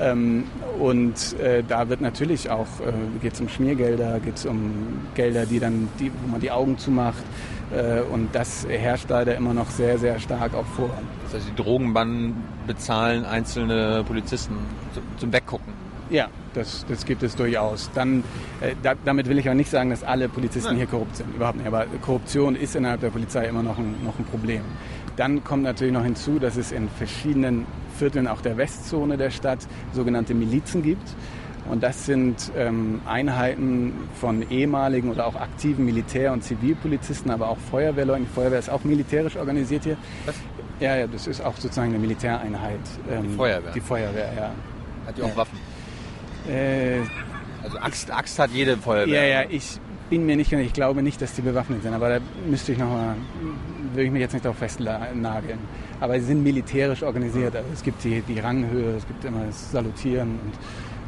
Ähm, 0.00 0.44
und 0.78 1.38
äh, 1.38 1.62
da 1.66 1.88
wird 1.88 2.00
natürlich 2.00 2.50
auch, 2.50 2.66
äh, 2.80 2.92
geht 3.20 3.34
es 3.34 3.40
um 3.40 3.48
Schmiergelder, 3.48 4.20
geht 4.20 4.36
es 4.36 4.46
um 4.46 5.00
Gelder, 5.14 5.46
die 5.46 5.60
dann, 5.60 5.88
die, 5.98 6.10
wo 6.10 6.30
man 6.30 6.40
die 6.40 6.50
Augen 6.50 6.78
zumacht. 6.78 7.22
Äh, 7.72 8.00
und 8.00 8.34
das 8.34 8.66
herrscht 8.68 9.08
leider 9.08 9.36
immer 9.36 9.54
noch 9.54 9.70
sehr, 9.70 9.98
sehr 9.98 10.18
stark 10.18 10.54
auch 10.54 10.66
vor. 10.76 10.90
Das 11.24 11.34
heißt, 11.34 11.50
die 11.50 11.62
Drogenbanden 11.62 12.34
bezahlen 12.66 13.24
einzelne 13.24 14.04
Polizisten 14.06 14.54
zum 15.18 15.32
Weggucken. 15.32 15.72
Ja, 16.10 16.28
das, 16.52 16.84
das 16.88 17.06
gibt 17.06 17.22
es 17.22 17.34
durchaus. 17.36 17.90
Dann, 17.94 18.22
äh, 18.60 18.74
da, 18.82 18.94
damit 19.04 19.28
will 19.28 19.38
ich 19.38 19.48
auch 19.48 19.54
nicht 19.54 19.70
sagen, 19.70 19.90
dass 19.90 20.04
alle 20.04 20.28
Polizisten 20.28 20.70
Nein. 20.70 20.78
hier 20.78 20.86
korrupt 20.86 21.16
sind. 21.16 21.34
Überhaupt 21.34 21.56
nicht. 21.56 21.66
Aber 21.66 21.86
Korruption 22.02 22.54
ist 22.56 22.76
innerhalb 22.76 23.00
der 23.00 23.10
Polizei 23.10 23.46
immer 23.46 23.62
noch 23.62 23.78
ein, 23.78 23.94
noch 24.04 24.18
ein 24.18 24.24
Problem. 24.26 24.62
Dann 25.16 25.44
kommt 25.44 25.62
natürlich 25.62 25.92
noch 25.92 26.04
hinzu, 26.04 26.38
dass 26.38 26.56
es 26.56 26.72
in 26.72 26.88
verschiedenen 26.88 27.66
Vierteln 27.92 28.26
auch 28.26 28.40
der 28.40 28.56
Westzone 28.56 29.16
der 29.16 29.30
Stadt 29.30 29.60
sogenannte 29.92 30.34
Milizen 30.34 30.82
gibt. 30.82 31.08
Und 31.70 31.82
das 31.82 32.06
sind 32.06 32.50
ähm, 32.56 33.00
Einheiten 33.06 33.92
von 34.20 34.50
ehemaligen 34.50 35.10
oder 35.10 35.26
auch 35.26 35.36
aktiven 35.36 35.84
Militär- 35.84 36.32
und 36.32 36.42
Zivilpolizisten, 36.42 37.30
aber 37.30 37.48
auch 37.48 37.58
Feuerwehrleuten. 37.70 38.26
Die 38.26 38.34
Feuerwehr 38.34 38.58
ist 38.58 38.68
auch 38.68 38.82
militärisch 38.82 39.36
organisiert 39.36 39.84
hier. 39.84 39.96
Was? 40.26 40.34
Ja, 40.80 40.96
ja, 40.96 41.06
das 41.06 41.28
ist 41.28 41.40
auch 41.40 41.54
sozusagen 41.56 41.90
eine 41.90 42.00
Militäreinheit. 42.00 42.80
Ähm, 43.08 43.22
die 43.22 43.36
Feuerwehr? 43.36 43.72
Die 43.72 43.80
Feuerwehr, 43.80 44.32
ja. 44.36 44.50
Hat 45.06 45.16
die 45.16 45.22
auch 45.22 45.28
ja. 45.28 45.36
Waffen? 45.36 45.58
Äh, 46.48 46.98
also 47.62 47.78
Axt, 47.78 48.10
Axt 48.10 48.38
hat 48.40 48.50
jede 48.50 48.76
Feuerwehr. 48.76 49.28
Ja, 49.28 49.42
ja, 49.42 49.48
ich 49.48 49.78
bin 50.10 50.26
mir 50.26 50.36
nicht, 50.36 50.52
ich 50.52 50.72
glaube 50.72 51.02
nicht, 51.02 51.22
dass 51.22 51.34
die 51.34 51.42
bewaffnet 51.42 51.82
sind, 51.82 51.94
aber 51.94 52.08
da 52.08 52.18
müsste 52.48 52.72
ich 52.72 52.78
nochmal, 52.78 53.14
würde 53.92 54.04
ich 54.04 54.10
mich 54.10 54.20
jetzt 54.20 54.32
nicht 54.32 54.44
darauf 54.44 54.58
festnageln. 54.58 55.58
Aber 56.00 56.18
sie 56.18 56.26
sind 56.26 56.42
militärisch 56.42 57.02
organisiert. 57.02 57.54
Also 57.54 57.68
es 57.72 57.82
gibt 57.82 58.02
die, 58.04 58.20
die 58.22 58.40
Ranghöhe, 58.40 58.96
es 58.96 59.06
gibt 59.06 59.24
immer 59.24 59.44
das 59.46 59.70
Salutieren 59.72 60.38
und 60.44 60.58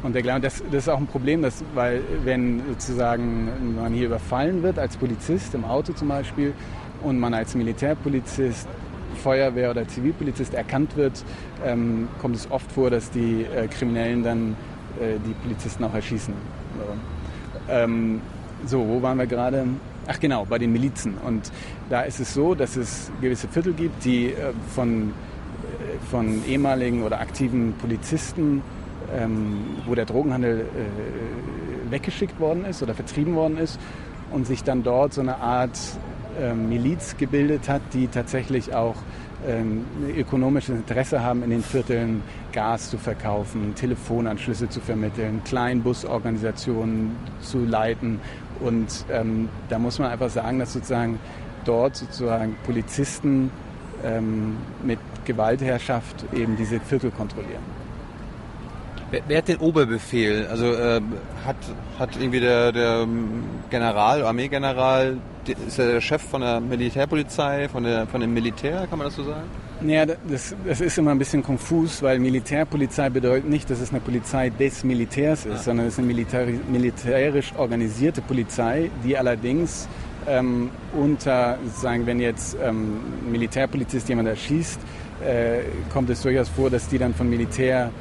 und 0.03 0.13
der 0.13 0.39
das, 0.39 0.61
das 0.71 0.83
ist 0.83 0.89
auch 0.89 0.99
ein 0.99 1.07
Problem, 1.07 1.41
dass, 1.41 1.63
weil 1.73 1.99
wenn 2.23 2.61
sozusagen 2.67 3.75
man 3.75 3.91
hier 3.91 4.05
überfallen 4.05 4.61
wird 4.61 4.77
als 4.77 4.97
Polizist, 4.97 5.55
im 5.55 5.65
Auto 5.65 5.93
zum 5.93 6.09
Beispiel, 6.09 6.53
und 7.01 7.19
man 7.19 7.33
als 7.33 7.55
Militärpolizist, 7.55 8.67
Feuerwehr 9.23 9.71
oder 9.71 9.87
Zivilpolizist 9.87 10.53
erkannt 10.53 10.95
wird, 10.95 11.23
ähm, 11.65 12.07
kommt 12.21 12.35
es 12.35 12.51
oft 12.51 12.71
vor, 12.71 12.91
dass 12.91 13.09
die 13.09 13.45
äh, 13.45 13.67
Kriminellen 13.67 14.23
dann 14.23 14.55
äh, 14.99 15.17
die 15.25 15.33
Polizisten 15.41 15.83
auch 15.83 15.93
erschießen. 15.95 16.33
So. 16.77 17.73
Ähm, 17.73 18.21
so, 18.65 18.87
wo 18.87 19.01
waren 19.01 19.17
wir 19.17 19.25
gerade? 19.25 19.65
Ach 20.07 20.19
genau, 20.19 20.45
bei 20.45 20.59
den 20.59 20.71
Milizen. 20.71 21.15
Und 21.25 21.51
da 21.89 22.01
ist 22.01 22.19
es 22.19 22.33
so, 22.33 22.55
dass 22.55 22.75
es 22.75 23.11
gewisse 23.21 23.47
Viertel 23.47 23.73
gibt, 23.73 24.05
die 24.05 24.27
äh, 24.27 24.53
von, 24.73 25.09
äh, 25.09 26.05
von 26.09 26.45
ehemaligen 26.45 27.03
oder 27.03 27.19
aktiven 27.19 27.73
Polizisten 27.73 28.61
ähm, 29.13 29.77
wo 29.85 29.95
der 29.95 30.05
Drogenhandel 30.05 30.61
äh, 30.61 31.91
weggeschickt 31.91 32.39
worden 32.39 32.65
ist 32.65 32.81
oder 32.81 32.93
vertrieben 32.93 33.35
worden 33.35 33.57
ist 33.57 33.79
und 34.31 34.47
sich 34.47 34.63
dann 34.63 34.83
dort 34.83 35.13
so 35.13 35.21
eine 35.21 35.37
Art 35.37 35.77
ähm, 36.39 36.69
Miliz 36.69 37.15
gebildet 37.17 37.69
hat, 37.69 37.81
die 37.93 38.07
tatsächlich 38.07 38.73
auch 38.73 38.95
ähm, 39.47 39.85
ökonomisches 40.17 40.75
Interesse 40.75 41.23
haben, 41.23 41.43
in 41.43 41.51
den 41.51 41.61
Vierteln 41.61 42.23
Gas 42.51 42.89
zu 42.89 42.97
verkaufen, 42.97 43.75
Telefonanschlüsse 43.75 44.69
zu 44.69 44.79
vermitteln, 44.79 45.41
Kleinbusorganisationen 45.45 47.11
zu 47.41 47.59
leiten. 47.59 48.19
Und 48.59 49.05
ähm, 49.11 49.49
da 49.69 49.79
muss 49.79 49.99
man 49.99 50.11
einfach 50.11 50.29
sagen, 50.29 50.59
dass 50.59 50.73
sozusagen 50.73 51.19
dort 51.65 51.95
sozusagen 51.95 52.55
Polizisten 52.65 53.51
ähm, 54.03 54.57
mit 54.83 54.99
Gewaltherrschaft 55.25 56.25
eben 56.33 56.55
diese 56.55 56.79
Viertel 56.79 57.11
kontrollieren. 57.11 57.74
Wer, 59.11 59.21
wer, 59.27 59.37
hat 59.37 59.47
den 59.47 59.57
Oberbefehl? 59.57 60.47
Also 60.47 60.73
äh, 60.73 61.01
hat, 61.45 61.55
hat 61.99 62.15
irgendwie 62.15 62.39
der, 62.39 62.71
der 62.71 63.07
General, 63.69 64.23
Armeegeneral, 64.23 65.17
ist 65.67 65.77
er 65.77 65.91
der 65.91 66.01
Chef 66.01 66.21
von 66.23 66.41
der 66.41 66.59
Militärpolizei, 66.59 67.69
von, 67.69 67.83
der, 67.83 68.07
von 68.07 68.21
dem 68.21 68.33
Militär, 68.33 68.87
kann 68.87 68.97
man 68.97 69.07
das 69.07 69.15
so 69.15 69.23
sagen? 69.23 69.43
Ja, 69.81 70.05
das, 70.05 70.55
das 70.65 70.81
ist 70.81 70.97
immer 70.97 71.11
ein 71.11 71.19
bisschen 71.19 71.43
konfus, 71.43 72.01
weil 72.01 72.17
Militärpolizei 72.17 73.09
bedeutet 73.09 73.49
nicht, 73.49 73.69
dass 73.69 73.81
es 73.81 73.91
eine 73.91 73.99
Polizei 73.99 74.49
des 74.49 74.83
Militärs 74.83 75.45
ist, 75.45 75.53
ah. 75.53 75.57
sondern 75.57 75.87
es 75.87 75.93
ist 75.93 75.99
eine 75.99 76.07
militär, 76.07 76.47
militärisch 76.71 77.53
organisierte 77.57 78.21
Polizei, 78.21 78.89
die 79.03 79.17
allerdings 79.17 79.87
ähm, 80.27 80.71
unter, 80.93 81.57
sagen, 81.75 82.05
wenn 82.07 82.19
jetzt 82.19 82.57
ähm, 82.63 83.01
Militärpolizist 83.29 84.09
jemand 84.09 84.29
erschießt, 84.29 84.79
äh, 85.23 85.59
kommt 85.93 86.09
es 86.09 86.21
durchaus 86.21 86.49
vor, 86.49 86.69
dass 86.69 86.87
die 86.87 86.97
dann 86.97 87.13
von 87.13 87.29
Militär 87.29 87.91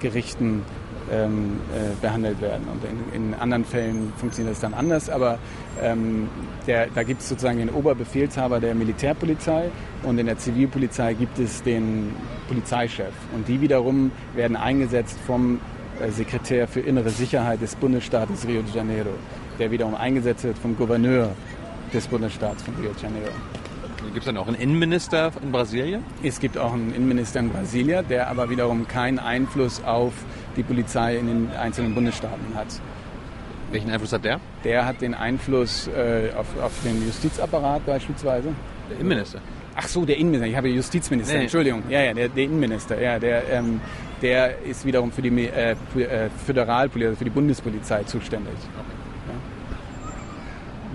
Gerichten 0.00 0.62
ähm, 1.10 1.60
äh, 1.74 1.94
behandelt 2.00 2.40
werden. 2.40 2.66
Und 2.72 2.84
in, 3.14 3.32
in, 3.32 3.34
anderen 3.34 3.64
Fällen 3.64 4.12
funktioniert 4.16 4.54
das 4.54 4.60
dann 4.60 4.74
anders, 4.74 5.08
aber 5.08 5.38
ähm, 5.82 6.28
der, 6.66 6.88
da 6.88 7.02
gibt 7.02 7.22
es 7.22 7.28
sozusagen 7.28 7.58
den 7.58 7.70
Oberbefehlshaber 7.70 8.60
der 8.60 8.74
Militärpolizei 8.74 9.70
und 10.02 10.18
in 10.18 10.26
der 10.26 10.38
Zivilpolizei 10.38 11.14
gibt 11.14 11.38
es 11.38 11.62
den 11.62 12.14
Polizeichef. 12.48 13.12
Und 13.34 13.48
die 13.48 13.60
wiederum 13.60 14.10
werden 14.34 14.56
eingesetzt 14.56 15.18
vom 15.26 15.60
äh, 16.00 16.10
Sekretär 16.10 16.68
für 16.68 16.80
innere 16.80 17.10
Sicherheit 17.10 17.60
des 17.62 17.74
Bundesstaates 17.76 18.46
Rio 18.46 18.62
de 18.62 18.74
Janeiro, 18.74 19.10
der 19.58 19.70
wiederum 19.70 19.94
eingesetzt 19.94 20.44
wird 20.44 20.58
vom 20.58 20.76
Gouverneur 20.76 21.30
des 21.92 22.06
Bundesstaats 22.06 22.62
von 22.62 22.74
Rio 22.74 22.92
de 22.92 23.02
Janeiro. 23.02 23.32
Gibt 24.12 24.20
es 24.20 24.24
dann 24.24 24.36
auch 24.38 24.46
einen 24.46 24.56
Innenminister 24.56 25.32
in 25.42 25.52
Brasilien? 25.52 26.02
Es 26.22 26.40
gibt 26.40 26.56
auch 26.56 26.72
einen 26.72 26.94
Innenminister 26.94 27.40
in 27.40 27.50
Brasilien, 27.50 28.06
der 28.08 28.28
aber 28.28 28.48
wiederum 28.48 28.88
keinen 28.88 29.18
Einfluss 29.18 29.82
auf 29.84 30.12
die 30.56 30.62
Polizei 30.62 31.16
in 31.16 31.26
den 31.26 31.50
einzelnen 31.52 31.94
Bundesstaaten 31.94 32.54
hat. 32.54 32.68
Welchen 33.70 33.90
Einfluss 33.90 34.12
hat 34.12 34.24
der? 34.24 34.40
Der 34.64 34.86
hat 34.86 35.02
den 35.02 35.14
Einfluss 35.14 35.88
äh, 35.88 36.30
auf, 36.36 36.46
auf, 36.60 36.72
den 36.84 37.04
Justizapparat 37.04 37.84
beispielsweise. 37.84 38.48
Der 38.88 38.98
Innenminister? 38.98 39.40
Ach 39.76 39.86
so, 39.86 40.06
der 40.06 40.16
Innenminister. 40.16 40.50
Ich 40.50 40.56
habe 40.56 40.68
Justizminister. 40.68 41.36
Nee. 41.36 41.42
Entschuldigung. 41.42 41.82
Ja, 41.90 42.00
ja, 42.00 42.14
der, 42.14 42.28
der 42.30 42.44
Innenminister. 42.44 43.00
Ja, 43.00 43.18
der, 43.18 43.46
ähm, 43.50 43.80
der 44.22 44.62
ist 44.62 44.86
wiederum 44.86 45.12
für 45.12 45.22
die 45.22 45.48
äh, 45.48 45.72
äh 45.72 46.30
Föderalpolizei, 46.46 47.08
also 47.08 47.18
für 47.18 47.24
die 47.24 47.30
Bundespolizei 47.30 48.04
zuständig. 48.04 48.54
Okay. 48.54 49.38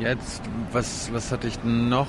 Ja. 0.03 0.09
Jetzt, 0.09 0.41
was, 0.71 1.13
was 1.13 1.31
hatte 1.31 1.47
ich 1.47 1.63
noch? 1.63 2.07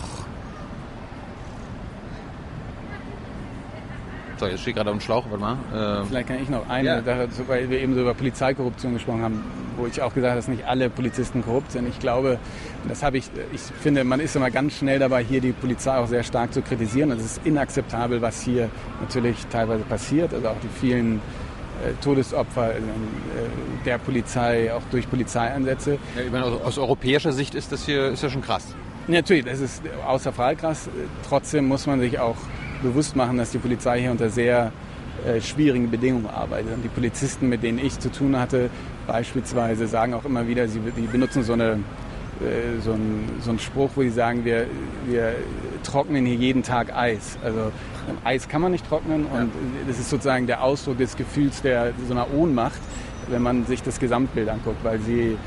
So, 4.44 4.50
jetzt 4.50 4.61
steht 4.61 4.76
gerade 4.76 4.90
auf 4.90 4.96
dem 4.96 5.00
Schlauch, 5.00 5.24
warte 5.30 5.40
mal. 5.40 6.02
Äh, 6.02 6.04
Vielleicht 6.04 6.28
kann 6.28 6.42
ich 6.42 6.50
noch 6.50 6.68
eine 6.68 6.87
ja. 6.87 7.02
Sache, 7.02 7.28
weil 7.46 7.70
wir 7.70 7.80
eben 7.80 7.94
so 7.94 8.02
über 8.02 8.12
Polizeikorruption 8.12 8.92
gesprochen 8.92 9.22
haben, 9.22 9.42
wo 9.76 9.87
ich 9.87 10.02
auch 10.02 10.12
gesagt 10.12 10.33
habe, 10.33 10.38
dass 10.38 10.48
nicht 10.48 10.66
alle 10.66 10.90
Polizisten 10.90 11.42
korrupt 11.42 11.72
sind. 11.72 11.88
Ich 11.88 11.98
glaube, 11.98 12.38
das 12.87 13.02
habe 13.02 13.16
ich, 13.16 13.30
ich 13.52 13.61
finde, 13.61 14.04
man 14.04 14.20
ist 14.20 14.37
immer 14.37 14.50
ganz 14.50 14.74
schnell 14.74 14.98
dabei, 14.98 15.24
hier 15.24 15.40
die 15.40 15.52
Polizei 15.52 15.96
auch 15.96 16.07
sehr 16.09 16.22
stark 16.24 16.52
zu 16.52 16.61
kritisieren. 16.61 17.11
Es 17.12 17.24
ist 17.24 17.40
inakzeptabel, 17.46 18.20
was 18.20 18.42
hier 18.42 18.68
natürlich 19.00 19.46
teilweise 19.46 19.85
passiert. 19.85 20.35
Also 20.35 20.48
auch 20.48 20.61
die 20.62 20.68
vielen 20.68 21.16
äh, 21.16 21.94
Todesopfer 22.02 22.72
äh, 22.72 22.80
der 23.87 23.96
Polizei, 23.96 24.74
auch 24.74 24.83
durch 24.90 25.09
Polizeieinsätze. 25.09 25.92
Ja, 26.16 26.30
meine, 26.30 26.44
aus, 26.44 26.61
aus, 26.61 26.78
europäischer 26.78 27.33
Sicht 27.33 27.54
ist 27.54 27.72
das 27.72 27.87
hier 27.87 28.09
ist 28.09 28.22
ja 28.22 28.28
schon 28.28 28.42
krass. 28.42 28.74
Natürlich, 29.07 29.46
das 29.46 29.61
ist 29.61 29.83
außer 30.07 30.33
Frage 30.33 30.57
krass. 30.57 30.90
Trotzdem 31.26 31.66
muss 31.66 31.87
man 31.87 32.00
sich 32.00 32.18
auch 32.18 32.37
bewusst 32.82 33.16
machen, 33.16 33.38
dass 33.38 33.50
die 33.50 33.58
Polizei 33.58 34.00
hier 34.00 34.10
unter 34.10 34.30
sehr 34.30 34.72
äh, 35.26 35.40
schwierigen 35.40 35.90
Bedingungen 35.90 36.26
arbeitet. 36.26 36.74
Und 36.74 36.82
die 36.82 36.88
Polizisten, 36.88 37.48
mit 37.48 37.62
denen 37.62 37.78
ich 37.78 37.98
zu 37.98 38.10
tun 38.10 38.38
hatte, 38.38 38.70
beispielsweise 39.06 39.87
sagen 39.87 40.14
auch 40.14 40.24
immer 40.24 40.46
wieder, 40.46 40.68
sie 40.68 40.80
die 40.80 41.06
benutzen 41.06 41.42
so, 41.42 41.54
eine, 41.54 41.72
äh, 42.40 42.80
so, 42.80 42.92
einen, 42.92 43.30
so 43.40 43.50
einen 43.50 43.58
Spruch, 43.58 43.90
wo 43.94 44.02
sie 44.02 44.10
sagen, 44.10 44.44
wir, 44.44 44.66
wir 45.06 45.34
trocknen 45.82 46.26
hier 46.26 46.37
jeden 46.37 46.62
Tag 46.62 46.94
Eis. 46.94 47.38
Also 47.42 47.72
Eis 48.24 48.48
kann 48.48 48.60
man 48.60 48.72
nicht 48.72 48.87
trocknen 48.88 49.26
und 49.26 49.50
das 49.87 49.98
ist 49.98 50.10
sozusagen 50.10 50.46
der 50.46 50.62
Ausdruck 50.62 50.98
des 50.98 51.16
Gefühls 51.16 51.62
der 51.62 51.92
so 52.06 52.12
einer 52.12 52.32
Ohnmacht, 52.34 52.80
wenn 53.28 53.42
man 53.42 53.64
sich 53.66 53.82
das 53.82 54.00
Gesamtbild 54.00 54.48
anguckt, 54.48 54.84
weil 54.84 55.00
sie 55.00 55.38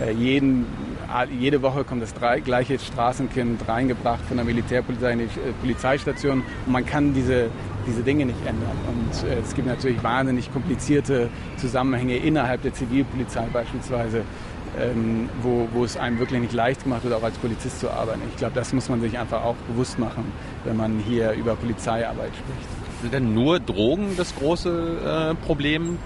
äh, 0.00 0.12
jeden 0.12 0.66
jede 1.38 1.62
Woche 1.62 1.84
kommt 1.84 2.02
das 2.02 2.14
gleiche 2.44 2.78
Straßenkind 2.78 3.68
reingebracht 3.68 4.24
von 4.26 4.36
der 4.36 4.46
Militärpolizei 4.46 5.12
in 5.12 5.18
die 5.20 5.24
äh, 5.24 5.52
Polizeistation 5.60 6.42
und 6.66 6.72
man 6.72 6.84
kann 6.84 7.14
diese, 7.14 7.48
diese 7.86 8.02
Dinge 8.02 8.26
nicht 8.26 8.38
ändern. 8.46 8.76
Und 8.88 9.28
äh, 9.28 9.40
es 9.40 9.54
gibt 9.54 9.68
natürlich 9.68 10.02
wahnsinnig 10.02 10.52
komplizierte 10.52 11.28
Zusammenhänge 11.56 12.16
innerhalb 12.16 12.62
der 12.62 12.74
Zivilpolizei 12.74 13.46
beispielsweise, 13.52 14.22
ähm, 14.78 15.28
wo, 15.42 15.68
wo 15.72 15.84
es 15.84 15.96
einem 15.96 16.18
wirklich 16.18 16.40
nicht 16.40 16.52
leicht 16.52 16.82
gemacht 16.82 17.04
wird, 17.04 17.14
auch 17.14 17.22
als 17.22 17.36
Polizist 17.38 17.80
zu 17.80 17.90
arbeiten. 17.90 18.20
Ich 18.30 18.36
glaube, 18.36 18.54
das 18.54 18.72
muss 18.72 18.88
man 18.88 19.00
sich 19.00 19.18
einfach 19.18 19.42
auch 19.42 19.56
bewusst 19.68 19.98
machen, 19.98 20.32
wenn 20.64 20.76
man 20.76 20.98
hier 20.98 21.32
über 21.32 21.54
Polizeiarbeit 21.54 22.32
spricht. 22.34 23.02
Sind 23.02 23.14
denn 23.14 23.34
nur 23.34 23.60
Drogen 23.60 24.16
das 24.16 24.34
große 24.34 25.34
äh, 25.40 25.46
Problem 25.46 25.98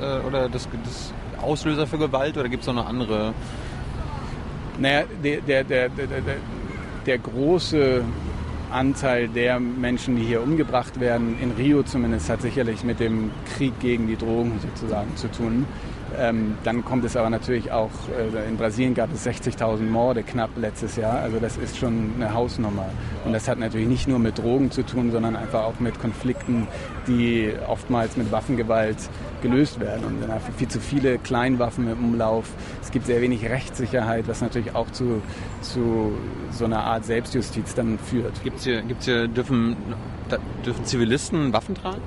äh, 0.00 0.26
oder 0.26 0.48
das, 0.48 0.68
das 0.84 1.12
Auslöser 1.42 1.86
für 1.86 1.98
Gewalt 1.98 2.36
oder 2.38 2.48
gibt 2.48 2.62
es 2.62 2.66
noch 2.66 2.76
eine 2.76 2.86
andere 2.86 3.34
naja, 4.78 5.04
der, 5.22 5.40
der, 5.40 5.64
der, 5.64 5.88
der, 7.06 7.18
große 7.18 8.02
Anteil 8.70 9.28
der 9.28 9.60
Menschen, 9.60 10.16
die 10.16 10.24
hier 10.24 10.42
umgebracht 10.42 10.98
werden, 11.00 11.36
in 11.40 11.52
Rio 11.52 11.82
zumindest, 11.82 12.28
hat 12.28 12.42
sicherlich 12.42 12.82
mit 12.82 13.00
dem 13.00 13.30
Krieg 13.54 13.78
gegen 13.80 14.06
die 14.08 14.16
Drogen 14.16 14.58
sozusagen 14.60 15.16
zu 15.16 15.30
tun. 15.30 15.66
Ähm, 16.18 16.56
dann 16.64 16.84
kommt 16.84 17.04
es 17.04 17.16
aber 17.16 17.30
natürlich 17.30 17.72
auch, 17.72 17.90
äh, 18.08 18.48
in 18.48 18.56
Brasilien 18.56 18.94
gab 18.94 19.12
es 19.12 19.26
60.000 19.26 19.82
Morde 19.82 20.22
knapp 20.22 20.50
letztes 20.56 20.96
Jahr. 20.96 21.20
Also 21.20 21.38
das 21.38 21.56
ist 21.56 21.76
schon 21.76 22.12
eine 22.16 22.32
Hausnummer. 22.34 22.86
Und 23.24 23.32
das 23.32 23.48
hat 23.48 23.58
natürlich 23.58 23.88
nicht 23.88 24.08
nur 24.08 24.18
mit 24.18 24.38
Drogen 24.38 24.70
zu 24.70 24.82
tun, 24.82 25.10
sondern 25.10 25.36
einfach 25.36 25.64
auch 25.64 25.80
mit 25.80 26.00
Konflikten, 26.00 26.66
die 27.06 27.52
oftmals 27.66 28.16
mit 28.16 28.30
Waffengewalt 28.32 28.96
gelöst 29.42 29.80
werden. 29.80 30.04
Und 30.04 30.20
dann 30.20 30.30
einfach 30.30 30.52
viel 30.54 30.68
zu 30.68 30.80
viele 30.80 31.18
Kleinwaffen 31.18 31.90
im 31.90 32.04
Umlauf. 32.04 32.46
Es 32.82 32.90
gibt 32.90 33.06
sehr 33.06 33.20
wenig 33.20 33.44
Rechtssicherheit, 33.44 34.28
was 34.28 34.40
natürlich 34.40 34.74
auch 34.74 34.90
zu, 34.90 35.22
zu 35.60 36.12
so 36.50 36.64
einer 36.64 36.84
Art 36.84 37.04
Selbstjustiz 37.04 37.74
dann 37.74 37.98
führt. 37.98 38.42
Gibt's 38.42 38.64
hier, 38.64 38.82
gibt's 38.82 39.04
hier 39.04 39.28
dürfen, 39.28 39.76
dürfen 40.64 40.84
Zivilisten 40.84 41.52
Waffen 41.52 41.74
tragen? 41.74 42.00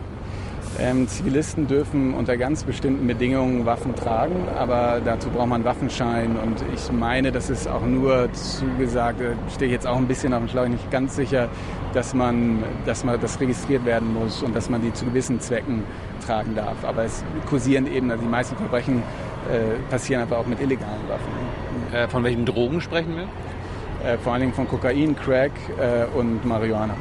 Ähm, 0.80 1.08
Zivilisten 1.08 1.66
dürfen 1.66 2.13
unter 2.13 2.38
ganz 2.38 2.63
bestimmten 2.63 3.08
Bedingungen 3.08 3.66
Waffen 3.66 3.96
tragen, 3.96 4.48
aber 4.56 5.02
dazu 5.04 5.30
braucht 5.30 5.48
man 5.48 5.56
einen 5.56 5.66
Waffenschein 5.66 6.38
und 6.38 6.63
ich 6.72 6.92
meine, 6.92 7.32
das 7.32 7.50
ist 7.50 7.68
auch 7.68 7.84
nur 7.84 8.32
zugesagt, 8.34 9.20
da 9.20 9.52
stehe 9.52 9.68
ich 9.68 9.74
jetzt 9.74 9.88
auch 9.88 9.98
ein 9.98 10.08
bisschen 10.08 10.34
auf 10.34 10.40
dem 10.40 10.50
Schlauch, 10.50 10.68
nicht 10.68 10.92
ganz 10.92 11.16
sicher, 11.16 11.50
dass 11.94 12.13
man, 12.13 12.63
dass 12.86 13.04
man 13.04 13.20
das 13.20 13.40
registriert 13.40 13.86
werden 13.86 14.13
muss 14.13 14.44
und 14.44 14.56
dass 14.56 14.70
man 14.70 14.82
die 14.84 14.94
zu 14.94 15.06
gewissen 15.06 15.40
Zwecken 15.40 15.84
tragen 16.24 16.54
darf. 16.54 16.84
Aber 16.84 17.06
es 17.06 17.24
kursieren 17.50 17.92
eben, 17.92 18.12
also 18.12 18.24
die 18.24 18.30
meisten 18.30 18.56
Verbrechen 18.56 19.02
äh, 19.52 19.80
passieren 19.90 20.22
einfach 20.22 20.38
auch 20.38 20.46
mit 20.46 20.62
illegalen 20.62 21.08
Waffen. 21.08 21.32
Äh, 21.92 22.08
von 22.08 22.24
welchen 22.24 22.46
Drogen 22.46 22.82
sprechen 22.82 23.16
wir? 23.16 23.28
Äh, 24.08 24.18
vor 24.20 24.34
allen 24.34 24.42
Dingen 24.42 24.54
von 24.54 24.68
Kokain, 24.68 25.16
Crack 25.16 25.52
äh, 25.80 26.06
und 26.16 26.46
Marihuana. 26.46 26.94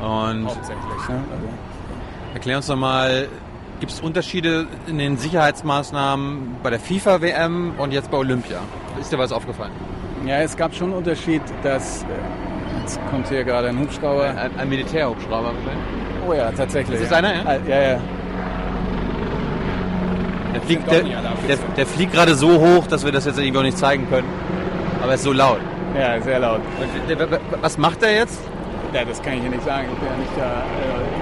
Und 0.00 0.46
Hauptsächlich. 0.46 1.08
Ne? 1.08 1.20
Also, 1.32 1.48
Erklär 2.34 2.56
uns 2.56 2.66
doch 2.66 2.76
mal, 2.76 3.28
gibt 3.80 3.92
es 3.92 4.00
Unterschiede 4.00 4.66
in 4.86 4.98
den 4.98 5.18
Sicherheitsmaßnahmen 5.18 6.56
bei 6.62 6.70
der 6.70 6.80
FIFA-WM 6.80 7.74
und 7.78 7.92
jetzt 7.92 8.10
bei 8.10 8.16
Olympia? 8.16 8.60
Ist 9.00 9.12
dir 9.12 9.18
was 9.18 9.32
aufgefallen? 9.32 9.72
Ja, 10.26 10.38
es 10.38 10.56
gab 10.56 10.74
schon 10.74 10.88
einen 10.88 10.98
Unterschied, 10.98 11.42
dass. 11.62 12.06
Jetzt 12.80 12.98
kommt 13.10 13.28
hier 13.28 13.44
gerade 13.44 13.68
ein 13.68 13.78
Hubschrauber. 13.78 14.28
Ein, 14.28 14.50
ein 14.58 14.68
Militärhubschrauber. 14.68 15.52
Oh 16.26 16.32
ja, 16.32 16.50
tatsächlich. 16.52 17.00
Ist 17.00 17.10
das 17.10 17.18
einer, 17.18 17.34
ja? 17.34 17.58
Ja, 17.68 17.82
ja. 17.92 18.00
Der 20.54 20.60
fliegt, 20.62 20.90
der, 20.90 21.02
der, 21.02 21.56
der 21.76 21.86
fliegt 21.86 22.12
gerade 22.12 22.34
so 22.34 22.60
hoch, 22.60 22.86
dass 22.86 23.04
wir 23.04 23.12
das 23.12 23.24
jetzt 23.24 23.38
irgendwie 23.38 23.58
auch 23.58 23.62
nicht 23.62 23.78
zeigen 23.78 24.08
können. 24.08 24.28
Aber 25.00 25.12
er 25.12 25.14
ist 25.14 25.24
so 25.24 25.32
laut. 25.32 25.60
Ja, 25.98 26.20
sehr 26.20 26.38
laut. 26.38 26.60
Was 27.60 27.78
macht 27.78 28.02
er 28.02 28.14
jetzt? 28.14 28.40
Ja, 28.92 29.04
das 29.04 29.20
kann 29.22 29.34
ich 29.34 29.40
hier 29.40 29.50
nicht 29.50 29.64
sagen. 29.64 29.88
Ich 29.92 29.98
bin 29.98 30.08
ja 30.08 30.16
nicht 30.16 30.36
da. 30.36 30.60
Äh, 30.60 31.21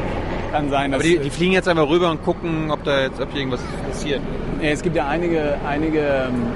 kann 0.51 0.71
sein, 0.71 0.93
dass. 0.93 1.01
Aber 1.01 1.09
die, 1.09 1.19
die, 1.19 1.31
fliegen 1.31 1.53
jetzt 1.53 1.69
einmal 1.69 1.87
rüber 1.87 2.11
und 2.11 2.23
gucken, 2.23 2.71
ob 2.71 2.85
da 2.85 3.03
jetzt 3.03 3.21
ob 3.21 3.31
hier 3.31 3.41
irgendwas 3.41 3.61
passiert. 3.89 4.21
Es 4.63 4.83
gibt 4.83 4.97
ja 4.97 5.09
einige, 5.09 5.57
einige 5.67 6.01
ähm, 6.01 6.53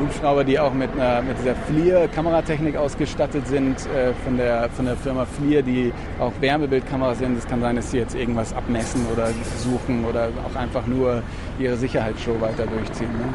Hubschrauber, 0.00 0.44
die 0.44 0.58
auch 0.58 0.72
mit, 0.72 0.90
einer, 0.92 1.22
mit 1.22 1.38
dieser 1.38 1.54
FLIR-Kameratechnik 1.54 2.76
ausgestattet 2.76 3.46
sind, 3.46 3.76
äh, 3.94 4.12
von, 4.24 4.36
der, 4.36 4.68
von 4.70 4.86
der 4.86 4.96
Firma 4.96 5.26
FLIR, 5.26 5.62
die 5.62 5.92
auch 6.18 6.32
Wärmebildkameras 6.40 7.18
sind. 7.18 7.38
Es 7.38 7.46
kann 7.46 7.60
sein, 7.60 7.76
dass 7.76 7.90
sie 7.90 7.98
jetzt 7.98 8.14
irgendwas 8.14 8.52
abmessen 8.52 9.06
oder 9.12 9.28
suchen 9.58 10.04
oder 10.04 10.28
auch 10.46 10.58
einfach 10.58 10.86
nur 10.86 11.22
ihre 11.58 11.76
Sicherheitsshow 11.76 12.40
weiter 12.40 12.66
durchziehen. 12.66 13.12
Ne? 13.12 13.34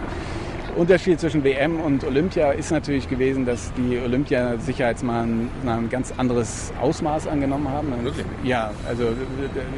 Unterschied 0.76 1.20
zwischen 1.20 1.44
WM 1.44 1.80
und 1.80 2.04
Olympia 2.04 2.52
ist 2.52 2.72
natürlich 2.72 3.08
gewesen, 3.10 3.46
dass 3.46 3.72
die 3.74 3.98
Olympia-Sicherheitsmaßnahmen 3.98 5.50
ein 5.66 5.90
ganz 5.90 6.14
anderes 6.18 6.74
Ausmaß 6.82 7.28
angenommen 7.28 7.70
haben. 7.70 7.94
Wirklich? 8.04 8.26
Ja, 8.44 8.72
also 8.88 9.06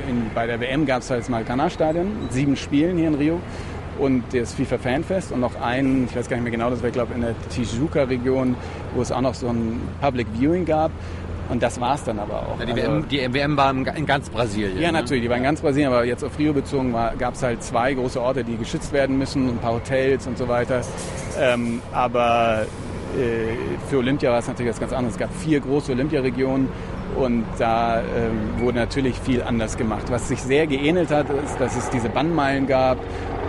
in, 0.10 0.32
bei 0.34 0.48
der 0.48 0.60
WM 0.60 0.86
gab 0.86 1.02
es 1.02 1.10
halt 1.12 1.22
das 1.22 1.30
Maracanã-Stadion, 1.30 2.08
sieben 2.30 2.56
Spielen 2.56 2.98
hier 2.98 3.10
in 3.10 3.16
Rio 3.16 3.40
und 4.00 4.24
das 4.34 4.54
FIFA 4.54 4.78
Fanfest 4.80 5.32
und 5.32 5.40
noch 5.40 5.60
einen, 5.62 6.06
ich 6.06 6.16
weiß 6.16 6.30
gar 6.30 6.38
nicht 6.38 6.44
mehr 6.44 6.52
genau, 6.52 6.70
das 6.70 6.82
war 6.82 6.90
glaube 6.90 7.14
in 7.14 7.22
der 7.22 7.36
Tijuca-Region, 7.50 8.56
wo 8.96 9.02
es 9.02 9.12
auch 9.12 9.22
noch 9.22 9.36
so 9.36 9.48
ein 9.50 9.80
Public 10.02 10.28
Viewing 10.34 10.66
gab. 10.66 10.92
Und 11.50 11.64
das 11.64 11.80
war 11.80 11.96
es 11.96 12.04
dann 12.04 12.20
aber 12.20 12.40
auch. 12.40 12.60
Ja, 12.60 12.66
die, 12.66 12.74
also, 12.74 12.94
WM, 12.94 13.08
die 13.10 13.34
WM 13.34 13.58
war 13.58 13.72
in 13.72 14.06
ganz 14.06 14.30
Brasilien. 14.30 14.80
Ja, 14.80 14.92
ne? 14.92 15.00
natürlich, 15.00 15.24
die 15.24 15.30
war 15.30 15.38
in 15.38 15.44
ganz 15.44 15.62
Brasilien, 15.62 15.92
aber 15.92 16.06
jetzt 16.06 16.24
auf 16.24 16.38
Rio 16.38 16.54
bezogen 16.54 16.94
gab 17.18 17.36
es 17.36 17.44
halt 17.44 17.64
zwei 17.64 17.94
große 17.94 18.22
Orte, 18.22 18.44
die 18.44 18.58
geschützt 18.58 18.92
werden 18.92 19.18
müssen, 19.18 19.48
ein 19.48 19.58
paar 19.58 19.74
Hotels 19.74 20.28
und 20.28 20.38
so 20.38 20.48
weiter. 20.48 20.82
Ähm, 21.40 21.82
aber 21.92 22.66
äh, 23.18 23.88
für 23.90 23.98
Olympia 23.98 24.32
war 24.32 24.40
es 24.40 24.48
natürlich 24.48 24.72
was 24.72 24.80
ganz 24.80 24.94
anderes. 24.94 25.14
Es 25.14 25.20
gab 25.20 25.34
vier 25.34 25.60
große 25.60 25.92
Olympiaregionen 25.92 26.70
und 27.16 27.46
da 27.58 28.00
ähm, 28.00 28.60
wurde 28.60 28.78
natürlich 28.80 29.20
viel 29.20 29.42
anders 29.42 29.78
gemacht. 29.78 30.04
Was 30.10 30.28
sich 30.28 30.42
sehr 30.42 30.68
geähnelt 30.68 31.10
hat, 31.12 31.28
ist, 31.30 31.60
dass 31.60 31.76
es 31.76 31.90
diese 31.90 32.10
Bannmeilen 32.10 32.68
gab 32.68 32.98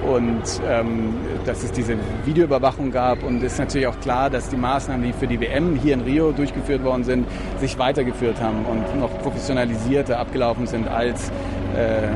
und 0.06 0.42
ähm, 0.66 1.14
dass 1.44 1.62
es 1.62 1.72
diese 1.72 1.96
Videoüberwachung 2.24 2.90
gab. 2.90 3.22
Und 3.22 3.42
es 3.42 3.52
ist 3.54 3.58
natürlich 3.58 3.87
auch 3.87 3.98
klar, 4.00 4.30
dass 4.30 4.48
die 4.48 4.56
Maßnahmen, 4.56 5.04
die 5.04 5.12
für 5.12 5.26
die 5.26 5.40
WM 5.40 5.76
hier 5.76 5.94
in 5.94 6.00
Rio 6.00 6.32
durchgeführt 6.32 6.84
worden 6.84 7.04
sind, 7.04 7.26
sich 7.58 7.78
weitergeführt 7.78 8.40
haben 8.40 8.64
und 8.66 8.98
noch 8.98 9.16
professionalisierter 9.22 10.18
abgelaufen 10.18 10.66
sind 10.66 10.88
als 10.88 11.30
äh, 11.76 12.06
äh, 12.06 12.11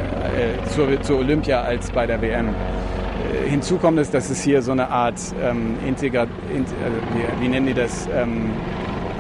zur, 0.74 1.00
zur 1.02 1.18
Olympia 1.18 1.62
als 1.62 1.90
bei 1.90 2.06
der 2.06 2.22
WM. 2.22 2.48
Äh, 2.48 3.48
hinzu 3.48 3.76
kommt 3.76 3.98
es, 3.98 4.10
dass 4.10 4.30
es 4.30 4.42
hier 4.42 4.62
so 4.62 4.72
eine 4.72 4.88
Art 4.88 5.20
ähm, 5.42 5.76
Integrat, 5.86 6.28
in, 6.52 6.62
äh, 6.62 6.66
wie, 7.38 7.44
wie, 7.44 7.48
nennen 7.48 7.66
die 7.66 7.74
das, 7.74 8.08
ähm, 8.14 8.50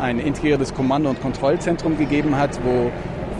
ein 0.00 0.18
integriertes 0.18 0.74
Kommando- 0.74 1.10
und 1.10 1.20
Kontrollzentrum 1.20 1.96
gegeben 1.96 2.36
hat, 2.36 2.58
wo 2.64 2.90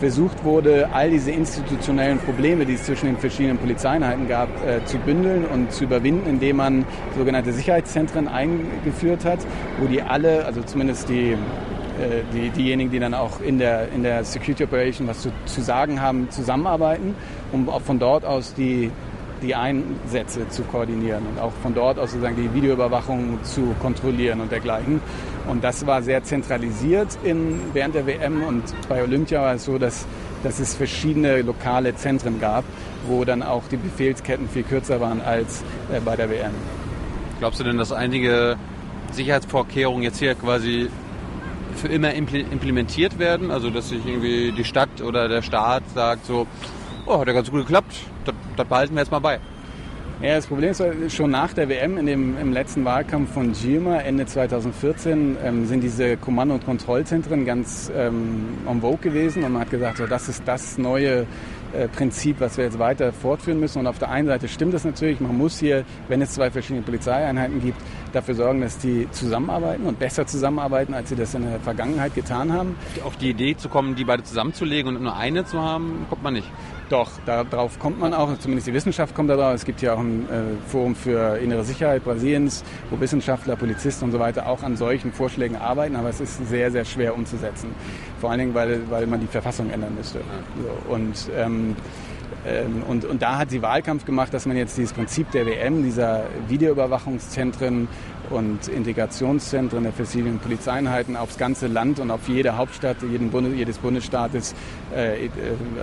versucht 0.03 0.43
wurde, 0.43 0.88
all 0.93 1.11
diese 1.11 1.31
institutionellen 1.31 2.19
Probleme, 2.19 2.67
die 2.67 2.75
es 2.75 2.83
zwischen 2.83 3.07
den 3.07 3.17
verschiedenen 3.19 3.57
Polizeieinheiten 3.57 4.27
gab, 4.27 4.49
äh, 4.67 4.85
zu 4.85 4.99
bündeln 4.99 5.45
und 5.45 5.71
zu 5.71 5.85
überwinden, 5.85 6.29
indem 6.29 6.57
man 6.57 6.85
sogenannte 7.17 7.53
Sicherheitszentren 7.53 8.27
eingeführt 8.27 9.25
hat, 9.25 9.38
wo 9.79 9.87
die 9.87 10.03
alle, 10.03 10.45
also 10.45 10.61
zumindest 10.62 11.09
die, 11.09 11.35
äh, 11.35 11.37
die, 12.35 12.51
diejenigen, 12.51 12.91
die 12.91 12.99
dann 12.99 13.15
auch 13.15 13.41
in 13.41 13.61
der, 13.61 13.93
in 13.95 14.03
der 14.03 14.25
Security 14.25 14.65
Operation 14.65 15.07
was 15.07 15.23
zu, 15.23 15.31
zu 15.45 15.62
sagen 15.62 16.01
haben, 16.01 16.29
zusammenarbeiten, 16.31 17.15
um 17.53 17.69
auch 17.69 17.83
von 17.83 18.01
dort 18.01 18.25
aus 18.25 18.55
die 18.55 18.91
die 19.43 19.55
Einsätze 19.55 20.49
zu 20.49 20.62
koordinieren 20.62 21.27
und 21.27 21.41
auch 21.41 21.53
von 21.62 21.75
dort 21.75 21.99
aus 21.99 22.12
sozusagen 22.12 22.37
die 22.37 22.55
Videoüberwachung 22.55 23.43
zu 23.43 23.75
kontrollieren 23.81 24.41
und 24.41 24.53
dergleichen. 24.53 25.01
Und 25.48 25.64
das 25.64 25.87
war 25.87 26.02
sehr 26.02 26.22
zentralisiert 26.22 27.18
in, 27.24 27.61
während 27.72 27.94
der 27.94 28.07
WM 28.07 28.44
und 28.44 28.62
bei 28.88 29.02
Olympia 29.02 29.42
war 29.42 29.55
es 29.55 29.64
so, 29.64 29.76
dass, 29.78 30.07
dass 30.44 30.61
es 30.61 30.74
verschiedene 30.74 31.42
lokale 31.42 31.94
Zentren 31.96 32.40
gab, 32.40 32.64
wo 33.07 33.24
dann 33.24 33.42
auch 33.42 33.62
die 33.70 33.76
Befehlsketten 33.76 34.48
viel 34.48 34.62
kürzer 34.62 35.00
waren 35.00 35.20
als 35.20 35.62
äh, 35.92 36.00
bei 36.00 36.16
der 36.16 36.31
WM. 36.31 36.52
Glaubst 37.40 37.59
du 37.59 37.64
denn, 37.64 37.76
dass 37.76 37.92
einige 37.92 38.57
Sicherheitsvorkehrungen 39.11 40.05
jetzt 40.05 40.20
hier 40.20 40.35
quasi 40.37 40.88
für 41.74 41.88
immer 41.88 42.14
implementiert 42.14 43.18
werden? 43.18 43.50
Also 43.50 43.70
dass 43.70 43.88
sich 43.88 44.07
irgendwie 44.07 44.52
die 44.52 44.64
Stadt 44.64 45.02
oder 45.02 45.28
der 45.28 45.42
Staat 45.42 45.83
sagt 45.92 46.26
so, 46.26 46.46
oh, 47.07 47.18
hat 47.18 47.26
ja 47.26 47.33
ganz 47.33 47.50
gut 47.50 47.62
geklappt, 47.62 47.96
das, 48.24 48.35
das 48.57 48.66
behalten 48.66 48.94
wir 48.94 49.00
jetzt 49.00 49.11
mal 49.11 49.18
bei. 49.18 49.40
Ja, 50.20 50.37
das 50.37 50.46
Problem 50.46 50.70
ist, 50.70 50.83
schon 51.12 51.31
nach 51.33 51.53
der 51.53 51.68
WM, 51.68 51.98
in 51.98 52.07
dem, 52.07 52.38
im 52.38 52.53
letzten 52.53 52.85
Wahlkampf 52.85 53.33
von 53.33 53.53
Gilma 53.53 53.98
Ende 53.98 54.25
2014, 54.25 55.37
ähm, 55.42 55.66
sind 55.66 55.81
diese 55.81 56.16
Kommando- 56.16 56.55
und 56.55 56.64
Kontrollzentren 56.64 57.44
ganz 57.44 57.90
ähm, 57.96 58.59
en 58.68 58.81
vogue 58.81 58.98
gewesen 58.98 59.42
und 59.42 59.53
man 59.53 59.62
hat 59.62 59.70
gesagt, 59.70 59.96
so, 59.96 60.07
das 60.07 60.29
ist 60.29 60.42
das 60.46 60.79
neue 60.79 61.27
äh, 61.72 61.88
Prinzip, 61.88 62.37
was 62.38 62.57
wir 62.57 62.64
jetzt 62.64 62.79
weiter 62.79 63.12
fortführen 63.12 63.59
müssen. 63.59 63.81
Und 63.81 63.87
auf 63.87 63.98
der 63.98 64.11
einen 64.11 64.29
Seite 64.29 64.46
stimmt 64.46 64.75
das 64.75 64.85
natürlich, 64.85 65.20
man 65.20 65.37
muss 65.37 65.59
hier, 65.59 65.85
wenn 66.09 66.20
es 66.20 66.33
zwei 66.33 66.51
verschiedene 66.51 66.83
Polizeieinheiten 66.83 67.61
gibt, 67.61 67.81
dafür 68.12 68.35
sorgen, 68.35 68.61
dass 68.61 68.79
die 68.79 69.09
zusammenarbeiten 69.11 69.87
und 69.87 69.98
besser 69.98 70.27
zusammenarbeiten, 70.27 70.94
als 70.94 71.09
sie 71.09 71.16
das 71.16 71.35
in 71.35 71.42
der 71.42 71.61
Vergangenheit 71.61 72.14
getan 72.14 72.53
haben. 72.53 72.77
Auf 73.05 73.16
die 73.16 73.31
Idee 73.31 73.57
zu 73.57 73.68
kommen, 73.68 73.94
die 73.96 74.05
beide 74.05 74.22
zusammenzulegen 74.22 74.94
und 74.94 75.03
nur 75.03 75.16
eine 75.16 75.44
zu 75.46 75.61
haben, 75.61 76.07
kommt 76.11 76.22
man 76.22 76.35
nicht. 76.35 76.51
Doch, 76.92 77.11
darauf 77.24 77.78
kommt 77.78 77.98
man 78.00 78.12
auch, 78.12 78.38
zumindest 78.38 78.66
die 78.66 78.74
Wissenschaft 78.74 79.14
kommt 79.14 79.31
darauf. 79.31 79.55
Es 79.55 79.64
gibt 79.64 79.81
ja 79.81 79.94
auch 79.94 80.00
ein 80.00 80.28
äh, 80.28 80.68
Forum 80.68 80.94
für 80.94 81.38
innere 81.38 81.64
Sicherheit 81.64 82.05
Brasiliens, 82.05 82.62
wo 82.90 83.00
Wissenschaftler, 83.00 83.57
Polizisten 83.57 84.05
und 84.05 84.12
so 84.12 84.18
weiter 84.18 84.46
auch 84.46 84.62
an 84.62 84.76
solchen 84.76 85.11
Vorschlägen 85.11 85.57
arbeiten, 85.57 85.96
aber 85.96 86.11
es 86.11 86.20
ist 86.20 86.46
sehr, 86.50 86.70
sehr 86.70 86.85
schwer 86.85 87.14
umzusetzen. 87.14 87.74
Vor 88.20 88.31
allen 88.31 88.40
Dingen, 88.40 88.55
weil, 88.55 88.90
weil 88.90 89.07
man 89.07 89.20
die 89.20 89.26
Verfassung 89.26 89.70
ändern 89.70 89.94
müsste. 89.94 90.20
So, 90.62 90.92
und 90.92 91.31
ähm, 91.35 91.76
und, 92.88 93.05
und 93.05 93.23
da 93.23 93.38
hat 93.38 93.51
sie 93.51 93.62
Wahlkampf 93.62 94.05
gemacht, 94.05 94.35
dass 94.35 94.47
man 94.47 94.57
jetzt 94.57 94.77
dieses 94.77 94.92
Prinzip 94.92 95.31
der 95.31 95.47
WM, 95.47 95.83
dieser 95.83 96.25
Videoüberwachungszentren 96.49 97.88
und 98.31 98.68
Integrationszentren 98.68 99.83
der 99.83 99.92
verschiedenen 99.92 100.38
Polizeieinheiten 100.38 101.16
aufs 101.16 101.38
ganze 101.38 101.66
Land 101.66 102.01
und 102.01 102.11
auf 102.11 102.29
jede 102.29 102.57
Hauptstadt 102.57 102.97
jeden 103.03 103.31
Bundes, 103.31 103.55
jedes 103.55 103.79
Bundesstaates 103.79 104.55
äh, 104.95 105.27
äh, 105.27 105.29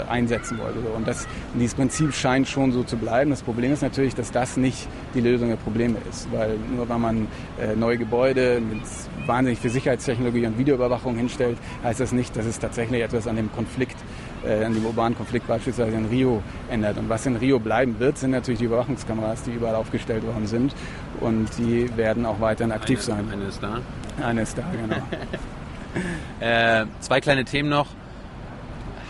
einsetzen 0.10 0.58
wollte. 0.58 0.80
Und 0.96 1.08
das, 1.08 1.28
dieses 1.56 1.76
Prinzip 1.76 2.14
scheint 2.14 2.48
schon 2.48 2.72
so 2.72 2.84
zu 2.84 2.98
bleiben. 2.98 3.30
Das 3.30 3.44
Problem 3.44 3.72
ist 3.72 3.82
natürlich, 3.82 4.16
dass 4.16 4.32
das 4.32 4.58
nicht 4.58 4.88
die 5.14 5.22
Lösung 5.22 5.50
der 5.50 5.58
Probleme 5.58 5.98
ist, 6.10 6.32
weil 6.32 6.58
nur 6.76 6.90
weil 6.90 7.00
man 7.00 7.28
äh, 7.60 7.76
neue 7.76 7.98
Gebäude 7.98 8.62
mit 8.62 8.82
wahnsinnig 9.26 9.60
viel 9.60 9.72
Sicherheitstechnologie 9.72 10.46
und 10.48 10.58
Videoüberwachung 10.58 11.16
hinstellt, 11.16 11.58
heißt 11.84 12.00
das 12.00 12.12
nicht, 12.12 12.36
dass 12.36 12.46
es 12.46 12.60
tatsächlich 12.60 13.04
etwas 13.04 13.28
an 13.28 13.36
dem 13.36 13.52
Konflikt, 13.52 13.98
äh, 14.46 14.64
an 14.64 14.74
dem 14.74 14.86
urbanen 14.86 15.18
Konflikt 15.18 15.48
beispielsweise 15.48 15.96
in 15.96 16.06
Rio 16.06 16.42
ändert. 16.70 16.98
Und 16.98 17.10
was 17.10 17.26
in 17.26 17.36
Rio 17.36 17.60
bleiben 17.60 18.00
wird, 18.00 18.18
sind 18.18 18.32
natürlich 18.32 18.60
die 18.60 18.66
Überwachungskameras, 18.66 19.44
die 19.44 19.52
überall 19.52 19.76
aufgestellt 19.76 20.26
worden 20.26 20.48
sind. 20.48 20.74
Und 21.20 21.50
die 21.58 21.96
werden 21.98 22.26
auch 22.26 22.40
weiterhin 22.40 22.72
aktiv 22.72 23.00
eine, 23.00 23.06
sein. 23.06 23.30
Eine 23.32 23.46
ist 23.46 23.64
da. 23.64 23.80
Eine 24.24 24.42
ist 24.42 24.58
da, 24.58 24.64
genau. 24.72 25.02
äh, 26.40 26.86
zwei 27.00 27.22
kleine 27.22 27.46
Themen 27.46 27.70
noch. 27.70 27.88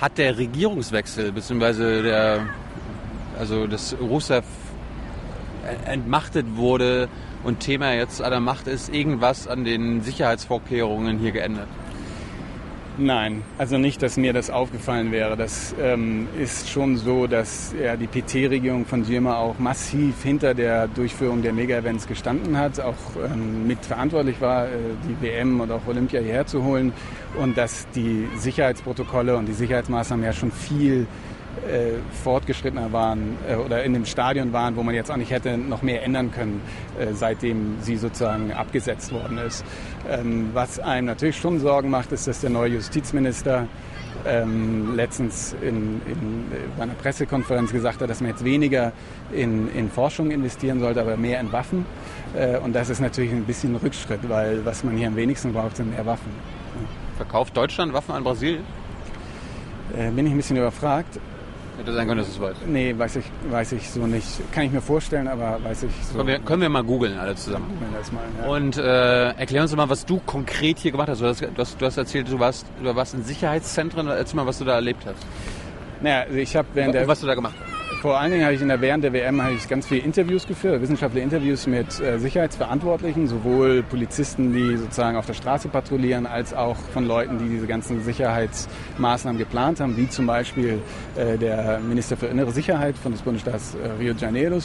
Hat 0.01 0.17
der 0.17 0.37
Regierungswechsel, 0.37 1.31
beziehungsweise 1.31 2.03
der, 2.03 2.39
also 3.37 3.67
dass 3.67 3.95
Rusev 3.99 4.45
entmachtet 5.85 6.45
wurde 6.55 7.09
und 7.43 7.59
Thema 7.59 7.93
jetzt 7.93 8.21
an 8.21 8.31
der 8.31 8.39
Macht 8.39 8.67
ist, 8.67 8.93
irgendwas 8.93 9.47
an 9.47 9.65
den 9.65 10.01
Sicherheitsvorkehrungen 10.01 11.19
hier 11.19 11.31
geändert? 11.31 11.67
Nein, 13.01 13.43
also 13.57 13.77
nicht, 13.77 14.01
dass 14.01 14.17
mir 14.17 14.33
das 14.33 14.49
aufgefallen 14.49 15.13
wäre. 15.13 15.37
Das 15.37 15.73
ähm, 15.81 16.27
ist 16.37 16.69
schon 16.69 16.97
so, 16.97 17.27
dass 17.27 17.73
ja, 17.81 17.95
die 17.95 18.07
PT-Regierung 18.07 18.85
von 18.85 19.05
Dilma 19.05 19.37
auch 19.37 19.57
massiv 19.57 20.21
hinter 20.21 20.53
der 20.53 20.89
Durchführung 20.89 21.41
der 21.41 21.53
Mega-Events 21.53 22.07
gestanden 22.07 22.57
hat, 22.57 22.77
auch 22.81 22.97
ähm, 23.25 23.65
mitverantwortlich 23.67 24.41
war, 24.41 24.65
äh, 24.65 24.71
die 25.07 25.25
WM 25.25 25.61
und 25.61 25.71
auch 25.71 25.87
Olympia 25.87 26.19
hierher 26.19 26.45
zu 26.45 26.61
holen 26.65 26.91
und 27.41 27.57
dass 27.57 27.87
die 27.95 28.27
Sicherheitsprotokolle 28.35 29.37
und 29.37 29.45
die 29.45 29.53
Sicherheitsmaßnahmen 29.53 30.25
ja 30.25 30.33
schon 30.33 30.51
viel 30.51 31.07
fortgeschrittener 32.23 32.91
waren 32.91 33.37
äh, 33.47 33.55
oder 33.55 33.83
in 33.83 33.93
dem 33.93 34.05
Stadion 34.05 34.53
waren, 34.53 34.75
wo 34.75 34.83
man 34.83 34.95
jetzt 34.95 35.11
auch 35.11 35.17
nicht 35.17 35.31
hätte 35.31 35.57
noch 35.57 35.81
mehr 35.81 36.03
ändern 36.03 36.31
können, 36.31 36.61
äh, 36.99 37.13
seitdem 37.13 37.77
sie 37.81 37.97
sozusagen 37.97 38.51
abgesetzt 38.51 39.11
worden 39.11 39.37
ist. 39.37 39.63
Ähm, 40.09 40.49
was 40.53 40.79
einem 40.79 41.07
natürlich 41.07 41.37
schon 41.37 41.59
Sorgen 41.59 41.89
macht, 41.89 42.11
ist, 42.11 42.27
dass 42.27 42.41
der 42.41 42.49
neue 42.49 42.73
Justizminister 42.73 43.67
ähm, 44.25 44.95
letztens 44.95 45.55
in, 45.61 46.01
in, 46.05 46.45
bei 46.77 46.83
einer 46.83 46.93
Pressekonferenz 46.93 47.71
gesagt 47.71 48.01
hat, 48.01 48.09
dass 48.09 48.21
man 48.21 48.31
jetzt 48.31 48.43
weniger 48.43 48.91
in, 49.31 49.73
in 49.73 49.89
Forschung 49.89 50.31
investieren 50.31 50.79
sollte, 50.79 51.01
aber 51.01 51.17
mehr 51.17 51.39
in 51.39 51.51
Waffen. 51.51 51.85
Äh, 52.35 52.57
und 52.57 52.73
das 52.73 52.89
ist 52.89 52.99
natürlich 52.99 53.31
ein 53.31 53.45
bisschen 53.45 53.73
ein 53.73 53.77
Rückschritt, 53.77 54.27
weil 54.27 54.65
was 54.65 54.83
man 54.83 54.97
hier 54.97 55.07
am 55.07 55.15
wenigsten 55.15 55.53
braucht, 55.53 55.77
sind 55.77 55.91
mehr 55.91 56.05
Waffen. 56.05 56.31
Verkauft 57.17 57.55
Deutschland 57.55 57.93
Waffen 57.93 58.13
an 58.13 58.23
Brasilien? 58.23 58.63
Äh, 59.97 60.11
bin 60.11 60.25
ich 60.25 60.33
ein 60.33 60.37
bisschen 60.37 60.57
überfragt. 60.57 61.19
Hätte 61.79 61.93
sein 61.93 62.07
können, 62.07 62.19
dass 62.19 62.27
es 62.27 62.41
weiß. 62.41 62.57
Nee, 62.67 62.93
weiß 62.97 63.15
ich, 63.15 63.25
weiß 63.49 63.71
ich 63.71 63.89
so 63.89 64.05
nicht. 64.05 64.27
Kann 64.51 64.65
ich 64.65 64.71
mir 64.71 64.81
vorstellen, 64.81 65.29
aber 65.29 65.59
weiß 65.63 65.83
ich 65.83 65.91
so. 66.05 66.17
Können 66.17 66.27
wir, 66.27 66.39
können 66.39 66.61
wir 66.61 66.67
mal 66.67 66.83
googeln, 66.83 67.17
alle 67.17 67.35
zusammen. 67.35 67.67
Googeln 67.69 67.93
das 67.97 68.11
mal, 68.11 68.21
ja. 68.41 68.49
Und 68.49 68.77
äh, 68.77 69.39
erklär 69.39 69.61
uns 69.61 69.71
doch 69.71 69.77
mal, 69.77 69.89
was 69.89 70.05
du 70.05 70.19
konkret 70.25 70.77
hier 70.79 70.91
gemacht 70.91 71.07
hast. 71.07 71.21
Du 71.21 71.25
hast, 71.25 71.41
du 71.41 71.47
hast, 71.57 71.81
du 71.81 71.85
hast 71.85 71.97
erzählt, 71.97 72.29
du 72.29 72.37
warst, 72.37 72.65
du 72.83 72.93
warst 72.93 73.13
in 73.13 73.23
Sicherheitszentren. 73.23 74.07
Erzähl 74.07 74.35
mal, 74.35 74.45
was 74.45 74.57
du 74.57 74.65
da 74.65 74.75
erlebt 74.75 75.05
hast. 75.05 75.25
Naja, 76.01 76.23
also 76.23 76.35
ich 76.35 76.53
habe 76.53 76.67
während 76.73 76.89
Und 76.89 76.99
der, 76.99 77.07
was 77.07 77.21
du 77.21 77.27
da 77.27 77.35
gemacht 77.35 77.55
hast. 77.57 77.68
Vor 78.01 78.19
allen 78.19 78.31
Dingen 78.31 78.45
habe 78.45 78.53
ich 78.53 78.61
in 78.61 78.67
der 78.67 78.79
während 78.81 79.03
der 79.03 79.13
WM 79.13 79.41
habe 79.41 79.53
ich 79.53 79.67
ganz 79.67 79.87
viele 79.87 80.01
Interviews 80.01 80.47
geführt, 80.47 80.81
wissenschaftliche 80.81 81.23
Interviews 81.23 81.67
mit 81.67 81.99
äh, 81.99 82.19
Sicherheitsverantwortlichen, 82.19 83.27
sowohl 83.27 83.83
Polizisten, 83.83 84.53
die 84.53 84.77
sozusagen 84.77 85.17
auf 85.17 85.25
der 85.25 85.33
Straße 85.33 85.67
patrouillieren, 85.67 86.25
als 86.25 86.53
auch 86.53 86.77
von 86.93 87.05
Leuten, 87.05 87.39
die 87.39 87.49
diese 87.49 87.67
ganzen 87.67 88.01
Sicherheitsmaßnahmen 88.03 89.37
geplant 89.37 89.79
haben, 89.79 89.97
wie 89.97 90.07
zum 90.07 90.27
Beispiel 90.27 90.79
äh, 91.15 91.37
der 91.37 91.79
Minister 91.79 92.15
für 92.15 92.27
innere 92.27 92.51
Sicherheit 92.51 92.97
von 92.97 93.11
des 93.11 93.21
Bundesstaats 93.21 93.75
äh, 93.75 93.89
Rio 93.99 94.13
de 94.13 94.21
Janeiro. 94.21 94.59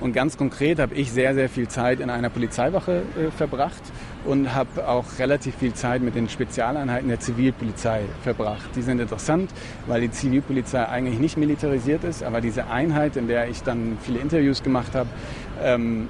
Und 0.00 0.14
ganz 0.14 0.38
konkret 0.38 0.78
habe 0.78 0.94
ich 0.94 1.12
sehr, 1.12 1.34
sehr 1.34 1.50
viel 1.50 1.68
Zeit 1.68 2.00
in 2.00 2.08
einer 2.08 2.30
Polizeiwache 2.30 3.02
äh, 3.18 3.30
verbracht 3.30 3.82
und 4.24 4.54
habe 4.54 4.88
auch 4.88 5.04
relativ 5.18 5.56
viel 5.56 5.74
Zeit 5.74 6.02
mit 6.02 6.14
den 6.14 6.28
Spezialeinheiten 6.28 7.08
der 7.08 7.20
Zivilpolizei 7.20 8.02
verbracht. 8.22 8.70
Die 8.76 8.82
sind 8.82 8.98
interessant, 8.98 9.50
weil 9.86 10.00
die 10.00 10.10
Zivilpolizei 10.10 10.88
eigentlich 10.88 11.18
nicht 11.18 11.36
militarisiert 11.36 12.04
ist, 12.04 12.22
aber 12.22 12.40
diese 12.40 12.68
Einheit, 12.68 13.16
in 13.16 13.28
der 13.28 13.48
ich 13.48 13.62
dann 13.62 13.98
viele 14.00 14.20
Interviews 14.20 14.62
gemacht 14.62 14.94
habe, 14.94 15.10
ähm, 15.62 16.08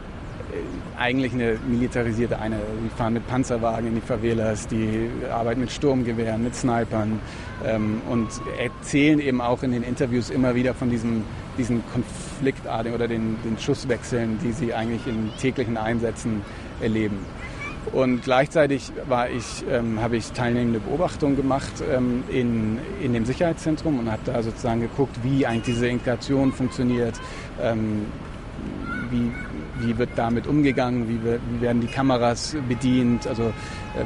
eigentlich 0.99 1.33
eine 1.33 1.59
militarisierte 1.67 2.39
Einheit. 2.39 2.61
Die 2.85 2.89
fahren 2.97 3.15
mit 3.15 3.27
Panzerwagen 3.27 3.89
in 3.89 3.95
die 3.95 4.01
Favelas, 4.01 4.67
die 4.69 5.09
arbeiten 5.31 5.61
mit 5.61 5.73
Sturmgewehren, 5.73 6.43
mit 6.43 6.55
Snipern 6.55 7.21
ähm, 7.65 8.03
und 8.09 8.29
erzählen 8.59 9.19
eben 9.21 9.41
auch 9.41 9.63
in 9.63 9.73
den 9.73 9.83
Interviews 9.83 10.31
immer 10.31 10.55
wieder 10.55 10.75
von 10.75 10.91
diesem, 10.91 11.25
diesen 11.59 11.83
Konfliktarten 11.93 12.95
oder 12.95 13.09
den, 13.09 13.37
den 13.45 13.59
Schusswechseln, 13.59 14.39
die 14.43 14.53
sie 14.53 14.75
eigentlich 14.75 15.07
in 15.07 15.31
täglichen 15.39 15.77
Einsätzen 15.77 16.43
erleben. 16.81 17.19
Und 17.93 18.23
gleichzeitig 18.23 18.93
ich, 19.35 19.65
ähm, 19.71 20.01
habe 20.01 20.17
ich 20.17 20.31
teilnehmende 20.33 20.81
Beobachtungen 20.81 21.37
gemacht 21.37 21.73
ähm, 21.91 22.23
in, 22.29 22.79
in 23.03 23.15
dem 23.15 23.25
Sicherheitszentrum 23.25 23.99
und 23.99 24.11
habe 24.11 24.23
da 24.25 24.43
sozusagen 24.43 24.81
geguckt, 24.81 25.17
wie 25.23 25.47
eigentlich 25.47 25.75
diese 25.75 25.89
Integration 25.89 26.53
funktioniert, 26.53 27.19
ähm, 27.61 28.07
wie, 29.11 29.33
wie 29.83 29.97
wird 29.99 30.11
damit 30.17 30.47
umgegangen, 30.47 31.09
wie, 31.09 31.23
wir- 31.25 31.41
wie 31.51 31.61
werden 31.61 31.81
die 31.81 31.87
Kameras 31.89 32.57
bedient, 32.69 33.27
also 33.27 33.45
äh, 33.45 33.53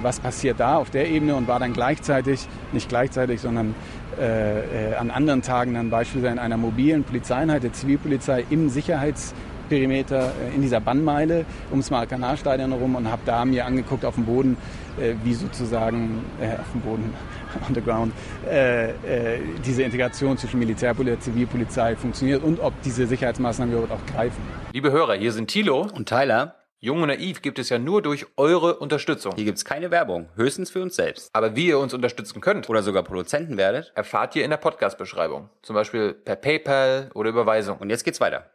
was 0.03 0.21
passiert 0.21 0.61
da 0.61 0.77
auf 0.77 0.91
der 0.91 1.09
Ebene 1.09 1.35
und 1.35 1.49
war 1.49 1.59
dann 1.59 1.73
gleichzeitig, 1.73 2.47
nicht 2.73 2.89
gleichzeitig, 2.89 3.41
sondern 3.41 3.75
äh, 4.21 4.93
äh, 4.93 4.95
an 4.95 5.11
anderen 5.11 5.43
Tagen 5.43 5.75
dann 5.75 5.91
beispielsweise 5.91 6.33
in 6.35 6.39
einer 6.39 6.57
mobilen 6.57 7.03
Polizeieinheit 7.05 7.63
der 7.65 7.73
Zivilpolizei 7.73 8.45
im 8.51 8.69
Sicherheitsperimeter 8.69 10.33
äh, 10.53 10.55
in 10.55 10.63
dieser 10.63 10.81
Bannmeile 10.81 11.45
ums 11.71 11.91
Maracanã-Stadion 11.91 12.71
herum 12.73 12.95
und 12.95 13.11
habe 13.11 13.23
da 13.25 13.45
mir 13.45 13.67
angeguckt 13.67 14.05
auf 14.05 14.15
dem 14.15 14.25
Boden, 14.25 14.57
äh, 15.01 15.15
wie 15.25 15.35
sozusagen 15.35 16.25
äh, 16.41 16.61
auf 16.61 16.71
dem 16.73 16.81
Boden, 16.83 17.13
on 17.69 17.75
the 17.75 17.81
ground, 17.81 18.13
äh, 18.51 18.91
äh, 18.91 19.39
diese 19.65 19.83
Integration 19.83 20.37
zwischen 20.39 20.59
Militärpolizei 20.59 21.15
und 21.15 21.23
Zivilpolizei 21.23 21.97
funktioniert 21.97 22.43
und 22.45 22.61
ob 22.61 22.73
diese 22.83 23.07
Sicherheitsmaßnahmen 23.07 23.75
überhaupt 23.75 23.93
auch 23.93 24.15
greifen. 24.15 24.63
Liebe 24.75 24.91
Hörer, 24.91 25.15
hier 25.15 25.31
sind 25.31 25.47
Thilo. 25.47 25.87
Und 25.95 26.09
Tyler, 26.09 26.57
Jung 26.81 27.01
und 27.01 27.07
Naiv 27.07 27.43
gibt 27.43 27.61
es 27.61 27.69
ja 27.69 27.79
nur 27.79 28.03
durch 28.03 28.27
eure 28.37 28.75
Unterstützung. 28.75 29.33
hier 29.37 29.45
gibt's 29.45 29.65
keine 29.65 29.93
Werbung, 29.93 30.29
höchstens 30.35 30.69
für 30.69 30.83
uns 30.83 30.97
selbst. 30.97 31.31
Aber 31.33 31.55
wie 31.55 31.69
ihr 31.69 31.79
uns 31.79 31.95
unterstützen 31.95 32.41
könnt, 32.41 32.69
Oder 32.69 32.83
sogar 32.83 33.05
Produzenten 33.05 33.57
werdet. 33.57 33.93
erfahrt 33.95 34.35
ihr 34.35 34.43
in 34.43 34.51
der 34.51 34.57
Podcast-Beschreibung. 34.57 35.49
Zum 35.63 35.75
Beispiel 35.75 36.13
per 36.13 36.35
PayPal 36.35 37.13
oder 37.15 37.31
Überweisung. 37.31 37.79
Und 37.79 37.89
jetzt 37.89 38.03
geht's 38.03 38.21
weiter. 38.21 38.51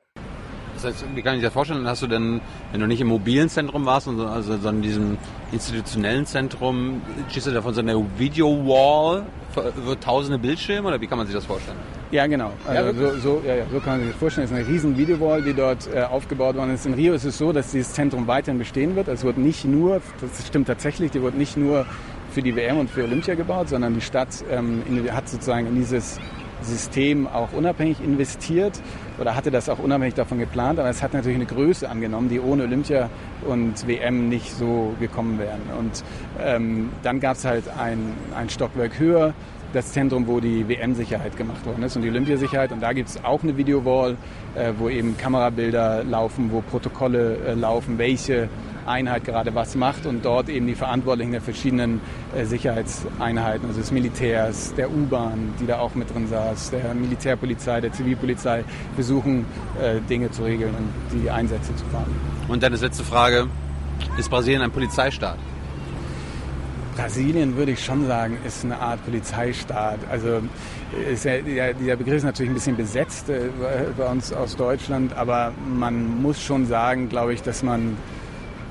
Das 0.74 0.84
heißt, 0.84 1.06
wie 1.16 1.22
kann 1.22 1.36
ich 1.36 1.40
dir 1.40 1.48
das 1.48 1.54
vorstellen? 1.54 1.88
Hast 1.88 2.02
du 2.02 2.08
denn, 2.08 2.42
wenn 2.74 2.82
du 2.82 2.88
nicht 2.88 3.00
im 3.00 3.08
mobilen 3.08 3.48
Zentrum 3.48 3.86
warst, 3.86 4.08
sondern, 4.08 4.28
also, 4.28 4.52
sondern 4.56 4.76
in 4.76 4.82
diesem 4.82 5.18
institutionellen 5.54 6.26
Zentrum, 6.26 7.02
stehst 7.30 7.48
du 7.48 7.52
da 7.52 7.62
von 7.62 7.74
so 7.74 7.80
einer 7.80 7.96
Video-Wall, 8.18 9.26
wird 9.56 10.04
tausende 10.04 10.38
Bildschirme 10.38 10.90
oder 10.90 11.00
wie 11.00 11.08
kann 11.08 11.18
man 11.18 11.28
sich 11.28 11.36
das 11.36 11.46
vorstellen? 11.46 11.78
Ja, 12.12 12.26
genau. 12.26 12.52
Ja, 12.66 12.82
Also 12.82 13.12
so, 13.12 13.18
so, 13.20 13.42
ja, 13.46 13.56
ja, 13.56 13.64
so 13.72 13.80
kann 13.80 13.94
man 13.94 14.00
sich 14.02 14.10
das 14.10 14.20
vorstellen. 14.20 14.46
Es 14.46 14.52
ist 14.52 14.58
eine 14.58 14.68
riesen 14.68 14.98
Videowall, 14.98 15.44
die 15.44 15.54
dort 15.54 15.88
äh, 15.94 16.02
aufgebaut 16.02 16.56
worden 16.56 16.74
ist. 16.74 16.86
In 16.86 16.96
Rio 16.96 17.14
ist 17.14 17.24
es 17.24 17.38
so, 17.38 17.52
dass 17.52 17.72
dieses 17.72 17.94
Zentrum 17.94 18.26
weiterhin 18.26 18.58
bestehen 18.58 18.96
wird. 18.96 19.08
Es 19.08 19.24
wird 19.24 19.38
nicht 19.38 19.66
nur, 19.66 20.02
das 20.20 20.48
stimmt 20.48 20.68
tatsächlich, 20.68 21.12
die 21.12 21.22
wird 21.22 21.38
nicht 21.38 21.56
nur 21.56 21.86
für 22.32 22.42
die 22.42 22.56
WM 22.56 22.78
und 22.80 22.90
für 22.90 23.04
Olympia 23.04 23.36
gebaut, 23.36 23.70
sondern 23.70 23.94
die 23.94 24.02
Stadt 24.02 24.30
ähm, 24.50 24.82
in, 24.88 25.12
hat 25.14 25.30
sozusagen 25.30 25.68
in 25.68 25.76
dieses 25.76 26.20
System 26.62 27.28
auch 27.28 27.54
unabhängig 27.54 28.04
investiert 28.04 28.82
oder 29.18 29.36
hatte 29.36 29.52
das 29.52 29.70
auch 29.70 29.80
unabhängig 29.80 30.16
davon 30.16 30.40
geplant, 30.40 30.80
aber 30.80 30.90
es 30.90 31.02
hat 31.02 31.14
natürlich 31.14 31.38
eine 31.38 31.46
Größe 31.46 31.90
angenommen, 31.90 32.30
die 32.30 32.40
ohne 32.40 32.64
Olympia 32.64 33.10
und 33.48 33.88
WM 33.88 34.30
nicht 34.30 34.54
so 34.54 34.94
gekommen 35.00 35.40
wären. 35.40 35.62
Und 35.78 36.04
ähm, 36.42 36.90
dann 37.04 37.20
gab 37.20 37.38
es 37.38 37.46
halt 37.46 37.64
ein, 37.80 38.14
ein 38.36 38.50
Stockwerk 38.50 39.00
höher, 39.00 39.34
das 39.74 39.92
Zentrum, 39.92 40.28
wo 40.28 40.40
die 40.40 40.68
WM-Sicherheit 40.68 41.38
gemacht 41.38 41.66
worden 41.66 41.84
ist 41.84 41.96
und 41.96 42.02
die 42.02 42.10
Olympiasicherheit. 42.10 42.72
Und 42.72 42.82
da 42.82 42.94
gibt 42.94 43.10
es 43.10 43.24
auch 43.24 43.44
eine 43.44 43.56
Videowall, 43.58 44.18
äh, 44.56 44.74
wo 44.78 44.90
eben 44.90 45.18
Kamerabilder 45.18 46.04
laufen, 46.04 46.52
wo 46.52 46.62
Protokolle 46.62 47.38
äh, 47.38 47.54
laufen, 47.54 47.98
welche 47.98 48.50
Einheit 48.86 49.24
gerade 49.24 49.54
was 49.54 49.76
macht 49.76 50.06
und 50.06 50.26
dort 50.26 50.50
eben 50.50 50.66
die 50.68 50.76
Verantwortlichen 50.76 51.32
der 51.32 51.42
verschiedenen 51.42 52.02
äh, 52.36 52.46
Sicherheitseinheiten, 52.46 53.68
also 53.68 53.80
des 53.80 53.92
Militärs, 53.92 54.74
der 54.74 54.90
U-Bahn, 54.90 55.54
die 55.60 55.68
da 55.68 55.80
auch 55.80 55.96
mit 55.96 56.14
drin 56.14 56.28
saß, 56.28 56.72
der 56.72 56.94
Militärpolizei, 56.94 57.82
der 57.82 57.92
Zivilpolizei, 57.92 58.64
versuchen 58.96 59.46
äh, 59.82 60.00
Dinge 60.10 60.32
zu 60.32 60.44
regeln 60.44 60.74
und 60.76 61.22
die 61.22 61.30
Einsätze 61.30 61.76
zu 61.76 61.86
fahren. 61.86 62.14
Und 62.48 62.64
dann 62.64 62.74
die 62.74 62.80
letzte 62.80 63.04
Frage, 63.04 63.48
ist 64.18 64.30
Brasilien 64.30 64.62
ein 64.62 64.72
Polizeistaat? 64.72 65.38
Brasilien 67.00 67.56
würde 67.56 67.72
ich 67.72 67.84
schon 67.84 68.06
sagen, 68.08 68.38
ist 68.46 68.66
eine 68.66 68.78
Art 68.78 69.04
Polizeistaat. 69.06 70.00
Also 70.12 70.42
ist 71.10 71.24
ja, 71.24 71.36
ja, 71.36 71.72
dieser 71.72 71.96
Begriff 71.96 72.18
ist 72.18 72.24
natürlich 72.24 72.52
ein 72.52 72.56
bisschen 72.56 72.76
besetzt 72.76 73.30
äh, 73.30 73.50
bei 73.98 74.06
uns 74.06 74.34
aus 74.34 74.58
Deutschland, 74.58 75.16
aber 75.16 75.54
man 75.66 76.22
muss 76.22 76.42
schon 76.42 76.66
sagen, 76.66 77.08
glaube 77.08 77.34
ich, 77.34 77.42
dass 77.42 77.64
man, 77.64 77.96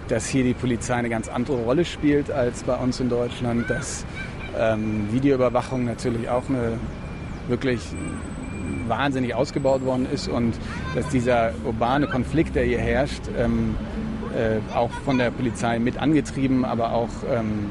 dass 0.08 0.28
hier 0.28 0.44
die 0.44 0.52
Polizei 0.52 0.94
eine 0.94 1.08
ganz 1.08 1.28
andere 1.28 1.56
Rolle 1.56 1.86
spielt 1.86 2.30
als 2.30 2.64
bei 2.64 2.76
uns 2.76 3.00
in 3.00 3.08
Deutschland, 3.08 3.70
dass 3.70 4.04
ähm, 4.58 5.08
Videoüberwachung 5.10 5.86
natürlich 5.86 6.28
auch 6.28 6.50
eine 6.50 6.74
wirklich 7.48 7.80
wahnsinnig 8.88 9.34
ausgebaut 9.34 9.86
worden 9.86 10.06
ist 10.12 10.28
und 10.28 10.54
dass 10.94 11.08
dieser 11.08 11.52
urbane 11.64 12.06
Konflikt, 12.06 12.56
der 12.56 12.64
hier 12.64 12.78
herrscht, 12.78 13.22
ähm, 13.38 13.74
äh, 14.36 14.58
auch 14.76 14.90
von 15.06 15.16
der 15.16 15.30
Polizei 15.30 15.78
mit 15.78 15.96
angetrieben, 15.96 16.66
aber 16.66 16.92
auch 16.92 17.08
ähm, 17.30 17.70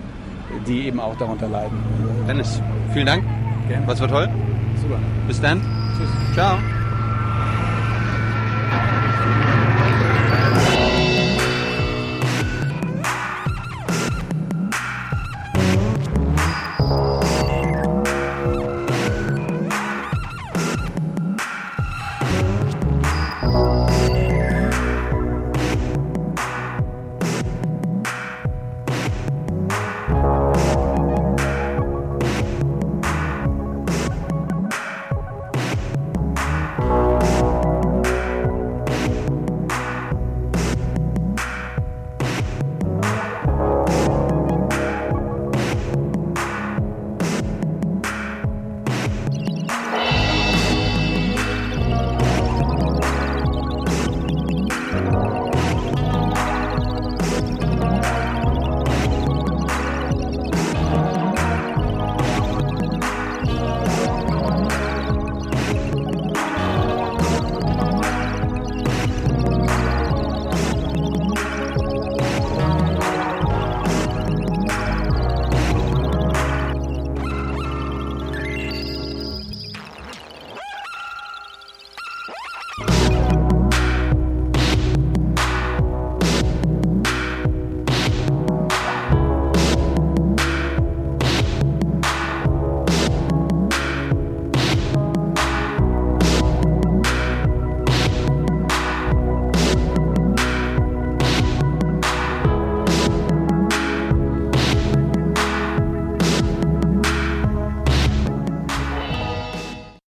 die 0.67 0.87
eben 0.87 0.99
auch 0.99 1.15
darunter 1.17 1.47
leiden. 1.47 1.77
Dennis, 2.27 2.61
vielen 2.93 3.05
Dank. 3.05 3.23
Gerne. 3.67 3.87
Was 3.87 3.99
war 3.99 4.07
toll. 4.07 4.29
Super. 4.81 4.99
Bis 5.27 5.41
dann. 5.41 5.61
Tschüss. 5.97 6.09
Ciao. 6.33 6.57